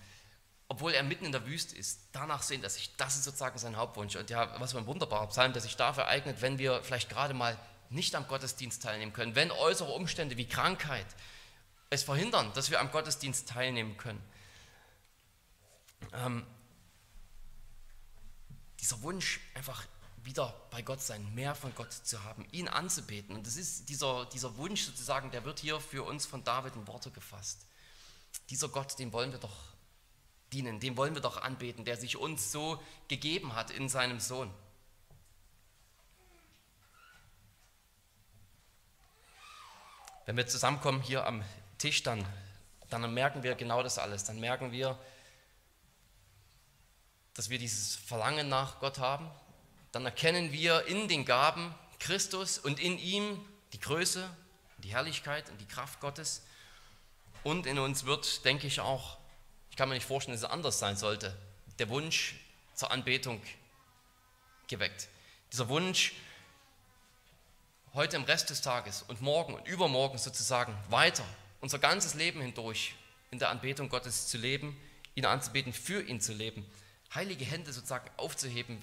obwohl 0.68 0.93
er 0.93 1.03
mitten 1.03 1.26
in 1.26 1.32
der 1.32 1.45
Wüste 1.45 1.76
ist, 1.76 1.99
danach 2.14 2.41
sehen, 2.43 2.62
dass 2.62 2.76
sich, 2.76 2.95
das 2.95 3.16
ist 3.16 3.26
sozusagen 3.26 3.57
sein 3.57 3.76
Hauptwunsch. 3.76 4.16
Und 4.16 4.30
ja, 4.30 4.59
was 4.59 4.72
für 4.72 4.78
ein 4.78 4.88
wunderbarer 4.88 5.28
Psalm, 5.28 5.51
der 5.51 5.62
sich 5.62 5.76
dafür 5.76 6.07
eignet, 6.07 6.41
wenn 6.41 6.59
wir 6.59 6.82
vielleicht 6.84 7.09
gerade 7.09 7.34
mal 7.34 7.57
nicht 7.89 8.16
am 8.16 8.26
Gottesdienst 8.28 8.82
teilnehmen 8.82 9.12
können, 9.12 9.36
wenn 9.36 9.51
äußere 9.51 9.91
Umstände 9.91 10.38
wie 10.38 10.47
Krankheit 10.47 11.07
es 11.89 12.03
verhindern, 12.03 12.51
dass 12.53 12.72
wir 12.72 12.80
am 12.80 12.89
Gottesdienst 12.89 13.49
teilnehmen 13.49 13.97
können. 13.97 14.24
Ähm, 16.14 16.45
dieser 18.80 19.01
Wunsch, 19.01 19.41
einfach 19.53 19.86
wieder 20.24 20.53
bei 20.69 20.82
Gott 20.82 21.01
sein, 21.01 21.34
mehr 21.34 21.55
von 21.55 21.74
Gott 21.76 21.91
zu 21.91 22.24
haben, 22.24 22.45
ihn 22.51 22.67
anzubeten. 22.67 23.36
Und 23.36 23.47
das 23.47 23.57
ist 23.57 23.89
dieser, 23.89 24.26
dieser 24.28 24.55
Wunsch 24.57 24.84
sozusagen, 24.84 25.32
der 25.32 25.45
wird 25.45 25.59
hier 25.59 25.80
für 25.80 26.03
uns 26.03 26.26
von 26.26 26.43
David 26.43 26.76
in 26.76 26.88
Worte 26.88 27.11
gefasst. 27.11 27.65
Dieser 28.49 28.69
Gott, 28.69 28.97
dem 28.99 29.13
wollen 29.13 29.32
wir 29.32 29.39
doch 29.39 29.55
dienen, 30.53 30.80
dem 30.80 30.97
wollen 30.97 31.15
wir 31.15 31.22
doch 31.22 31.41
anbeten, 31.41 31.86
der 31.86 31.97
sich 31.97 32.17
uns 32.17 32.51
so 32.51 32.82
gegeben 33.07 33.55
hat 33.55 33.72
in 33.72 33.89
seinem 33.89 34.19
Sohn. 34.19 34.53
Wenn 40.26 40.38
wir 40.38 40.47
zusammenkommen 40.47 41.01
hier 41.01 41.26
am 41.26 41.43
Tisch, 41.78 42.03
dann, 42.03 42.26
dann 42.89 43.13
merken 43.13 43.43
wir 43.43 43.55
genau 43.55 43.82
das 43.82 43.97
alles. 43.97 44.24
Dann 44.24 44.39
merken 44.39 44.72
wir, 44.72 44.99
dass 47.34 47.49
wir 47.49 47.57
dieses 47.57 47.95
Verlangen 47.95 48.47
nach 48.47 48.80
Gott 48.80 48.99
haben. 48.99 49.30
Dann 49.91 50.05
erkennen 50.05 50.51
wir 50.51 50.85
in 50.87 51.07
den 51.07 51.25
Gaben 51.25 51.73
Christus 51.99 52.57
und 52.57 52.79
in 52.79 52.97
ihm 52.97 53.39
die 53.73 53.79
Größe, 53.79 54.29
die 54.79 54.89
Herrlichkeit 54.89 55.49
und 55.49 55.59
die 55.59 55.67
Kraft 55.67 55.99
Gottes. 55.99 56.41
Und 57.43 57.65
in 57.65 57.79
uns 57.79 58.05
wird, 58.05 58.45
denke 58.45 58.67
ich, 58.67 58.79
auch 58.79 59.17
ich 59.71 59.77
kann 59.77 59.87
mir 59.87 59.95
nicht 59.95 60.05
vorstellen, 60.05 60.35
dass 60.35 60.43
es 60.43 60.49
anders 60.49 60.79
sein 60.79 60.97
sollte. 60.97 61.35
Der 61.79 61.89
Wunsch 61.89 62.35
zur 62.75 62.91
Anbetung 62.91 63.41
geweckt. 64.67 65.07
Dieser 65.51 65.69
Wunsch, 65.69 66.13
heute 67.93 68.17
im 68.17 68.23
Rest 68.23 68.49
des 68.49 68.61
Tages 68.61 69.03
und 69.03 69.21
morgen 69.21 69.53
und 69.53 69.67
übermorgen 69.67 70.17
sozusagen 70.17 70.75
weiter, 70.89 71.23
unser 71.61 71.79
ganzes 71.79 72.15
Leben 72.15 72.41
hindurch 72.41 72.95
in 73.31 73.39
der 73.39 73.49
Anbetung 73.49 73.89
Gottes 73.89 74.27
zu 74.27 74.37
leben, 74.37 74.77
ihn 75.15 75.25
anzubeten, 75.25 75.73
für 75.73 76.01
ihn 76.01 76.19
zu 76.19 76.33
leben, 76.33 76.65
heilige 77.13 77.45
Hände 77.45 77.71
sozusagen 77.71 78.09
aufzuheben 78.17 78.81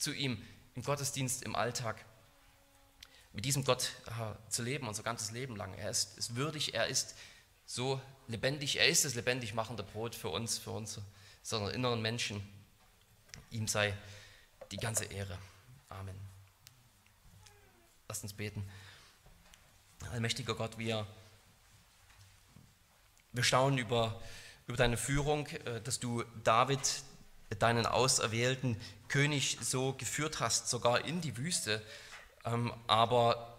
zu 0.00 0.12
ihm 0.12 0.42
im 0.74 0.82
Gottesdienst, 0.82 1.42
im 1.42 1.54
Alltag, 1.54 2.04
mit 3.32 3.44
diesem 3.44 3.64
Gott 3.64 3.92
äh, 4.06 4.50
zu 4.50 4.62
leben, 4.62 4.88
unser 4.88 5.02
ganzes 5.02 5.30
Leben 5.30 5.56
lang. 5.56 5.74
Er 5.74 5.90
ist, 5.90 6.18
ist 6.18 6.34
würdig, 6.34 6.74
er 6.74 6.86
ist 6.86 7.14
so 7.66 8.00
lebendig, 8.26 8.78
er 8.78 8.88
ist 8.88 9.04
das 9.04 9.14
lebendig 9.14 9.54
machende 9.54 9.82
Brot 9.82 10.14
für 10.14 10.30
uns, 10.30 10.58
für 10.58 10.70
unsere, 10.70 11.04
inneren 11.72 12.02
Menschen. 12.02 12.42
Ihm 13.50 13.68
sei 13.68 13.94
die 14.72 14.78
ganze 14.78 15.04
Ehre. 15.04 15.38
Amen. 15.88 16.16
Lasst 18.08 18.22
uns 18.22 18.32
beten. 18.32 18.68
Allmächtiger 20.12 20.54
Gott, 20.54 20.78
wir, 20.78 21.06
wir 23.32 23.44
staunen 23.44 23.78
über, 23.78 24.20
über 24.66 24.76
deine 24.76 24.96
Führung, 24.96 25.46
äh, 25.46 25.80
dass 25.82 26.00
du 26.00 26.24
David, 26.42 27.04
deinen 27.58 27.84
auserwählten 27.84 28.80
König, 29.10 29.58
so 29.60 29.92
geführt 29.92 30.40
hast, 30.40 30.70
sogar 30.70 31.04
in 31.04 31.20
die 31.20 31.36
Wüste. 31.36 31.82
Ähm, 32.44 32.72
aber 32.86 33.58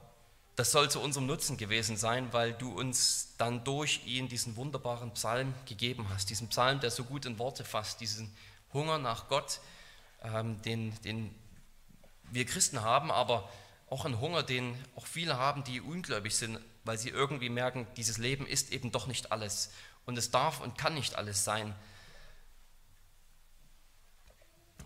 das 0.55 0.71
soll 0.71 0.89
zu 0.89 0.99
unserem 0.99 1.27
Nutzen 1.27 1.57
gewesen 1.57 1.97
sein, 1.97 2.31
weil 2.31 2.53
du 2.53 2.71
uns 2.71 3.35
dann 3.37 3.63
durch 3.63 4.01
ihn 4.05 4.27
diesen 4.27 4.55
wunderbaren 4.55 5.13
Psalm 5.13 5.53
gegeben 5.65 6.07
hast. 6.09 6.29
Diesen 6.29 6.49
Psalm, 6.49 6.79
der 6.79 6.89
so 6.89 7.03
gut 7.03 7.25
in 7.25 7.37
Worte 7.37 7.65
fasst, 7.65 7.99
diesen 8.01 8.33
Hunger 8.73 8.97
nach 8.97 9.27
Gott, 9.27 9.59
ähm, 10.23 10.61
den, 10.61 10.93
den 11.01 11.35
wir 12.31 12.45
Christen 12.45 12.81
haben, 12.81 13.11
aber 13.11 13.49
auch 13.89 14.05
ein 14.05 14.21
Hunger, 14.21 14.43
den 14.43 14.73
auch 14.95 15.05
viele 15.05 15.37
haben, 15.37 15.65
die 15.65 15.81
ungläubig 15.81 16.35
sind, 16.35 16.59
weil 16.85 16.97
sie 16.97 17.09
irgendwie 17.09 17.49
merken, 17.49 17.85
dieses 17.97 18.17
Leben 18.17 18.47
ist 18.47 18.71
eben 18.71 18.91
doch 18.91 19.07
nicht 19.07 19.33
alles. 19.33 19.71
Und 20.05 20.17
es 20.17 20.31
darf 20.31 20.61
und 20.61 20.77
kann 20.77 20.93
nicht 20.93 21.15
alles 21.15 21.43
sein. 21.43 21.75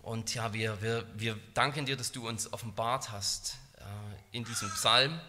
Und 0.06 0.32
ja, 0.34 0.52
wir, 0.52 0.80
wir, 0.80 1.04
wir 1.16 1.36
danken 1.54 1.84
dir, 1.84 1.96
dass 1.96 2.12
du 2.12 2.28
uns 2.28 2.52
offenbart 2.52 3.10
hast 3.10 3.56
äh, 3.78 4.36
in 4.36 4.44
diesem 4.44 4.70
Psalm 4.70 5.20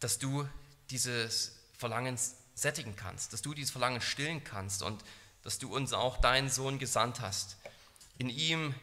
dass 0.00 0.18
du 0.18 0.48
dieses 0.90 1.58
Verlangen 1.76 2.18
sättigen 2.54 2.96
kannst, 2.96 3.32
dass 3.32 3.42
du 3.42 3.54
dieses 3.54 3.70
Verlangen 3.70 4.00
stillen 4.00 4.42
kannst 4.42 4.82
und 4.82 5.04
dass 5.42 5.58
du 5.58 5.74
uns 5.74 5.92
auch 5.92 6.16
deinen 6.18 6.48
Sohn 6.48 6.78
gesandt 6.78 7.20
hast. 7.20 7.56
In 8.18 8.28
ihm 8.28 8.74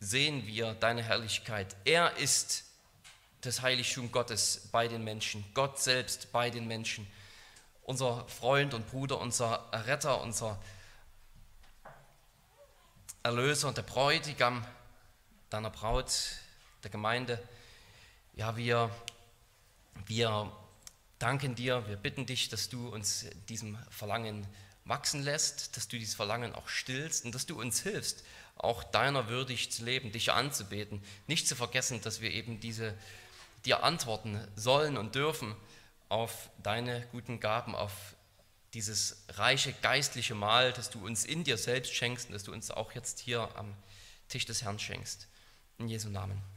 sehen 0.00 0.46
wir 0.46 0.74
deine 0.74 1.02
Herrlichkeit. 1.02 1.74
Er 1.84 2.16
ist 2.16 2.64
das 3.40 3.62
Heiligtum 3.62 4.12
Gottes 4.12 4.68
bei 4.70 4.88
den 4.88 5.02
Menschen, 5.02 5.44
Gott 5.54 5.78
selbst 5.78 6.30
bei 6.32 6.50
den 6.50 6.66
Menschen, 6.66 7.06
unser 7.82 8.26
Freund 8.28 8.74
und 8.74 8.90
Bruder, 8.90 9.20
unser 9.20 9.68
Retter, 9.86 10.20
unser 10.20 10.60
Erlöser 13.24 13.68
und 13.68 13.76
der 13.76 13.82
Bräutigam 13.82 14.64
deiner 15.48 15.70
Braut, 15.70 16.12
der 16.82 16.90
Gemeinde. 16.90 17.42
Ja, 18.34 18.56
wir 18.56 18.90
wir 20.06 20.52
danken 21.18 21.54
dir, 21.54 21.88
wir 21.88 21.96
bitten 21.96 22.26
dich, 22.26 22.50
dass 22.50 22.68
du 22.68 22.88
uns 22.88 23.24
diesem 23.48 23.78
Verlangen 23.88 24.46
wachsen 24.84 25.22
lässt, 25.22 25.74
dass 25.76 25.88
du 25.88 25.98
dieses 25.98 26.14
Verlangen 26.14 26.54
auch 26.54 26.68
stillst 26.68 27.24
und 27.24 27.34
dass 27.34 27.46
du 27.46 27.58
uns 27.58 27.80
hilfst, 27.80 28.22
auch 28.56 28.84
deiner 28.84 29.28
würdig 29.28 29.72
zu 29.72 29.84
leben, 29.86 30.12
dich 30.12 30.32
anzubeten. 30.32 31.02
Nicht 31.26 31.48
zu 31.48 31.56
vergessen, 31.56 32.02
dass 32.02 32.20
wir 32.20 32.30
eben 32.30 32.60
diese 32.60 32.94
dir 33.64 33.82
antworten 33.82 34.38
sollen 34.54 34.98
und 34.98 35.14
dürfen 35.14 35.56
auf 36.10 36.50
deine 36.62 37.06
guten 37.12 37.40
Gaben, 37.40 37.74
auf 37.74 38.13
dieses 38.74 39.24
reiche 39.30 39.72
geistliche 39.72 40.34
Mahl, 40.34 40.72
das 40.72 40.90
du 40.90 41.04
uns 41.04 41.24
in 41.24 41.44
dir 41.44 41.56
selbst 41.56 41.94
schenkst 41.94 42.26
und 42.26 42.32
das 42.32 42.42
du 42.42 42.52
uns 42.52 42.70
auch 42.70 42.92
jetzt 42.92 43.20
hier 43.20 43.48
am 43.56 43.74
Tisch 44.28 44.44
des 44.44 44.62
Herrn 44.62 44.78
schenkst. 44.78 45.28
In 45.78 45.88
Jesu 45.88 46.08
Namen. 46.08 46.53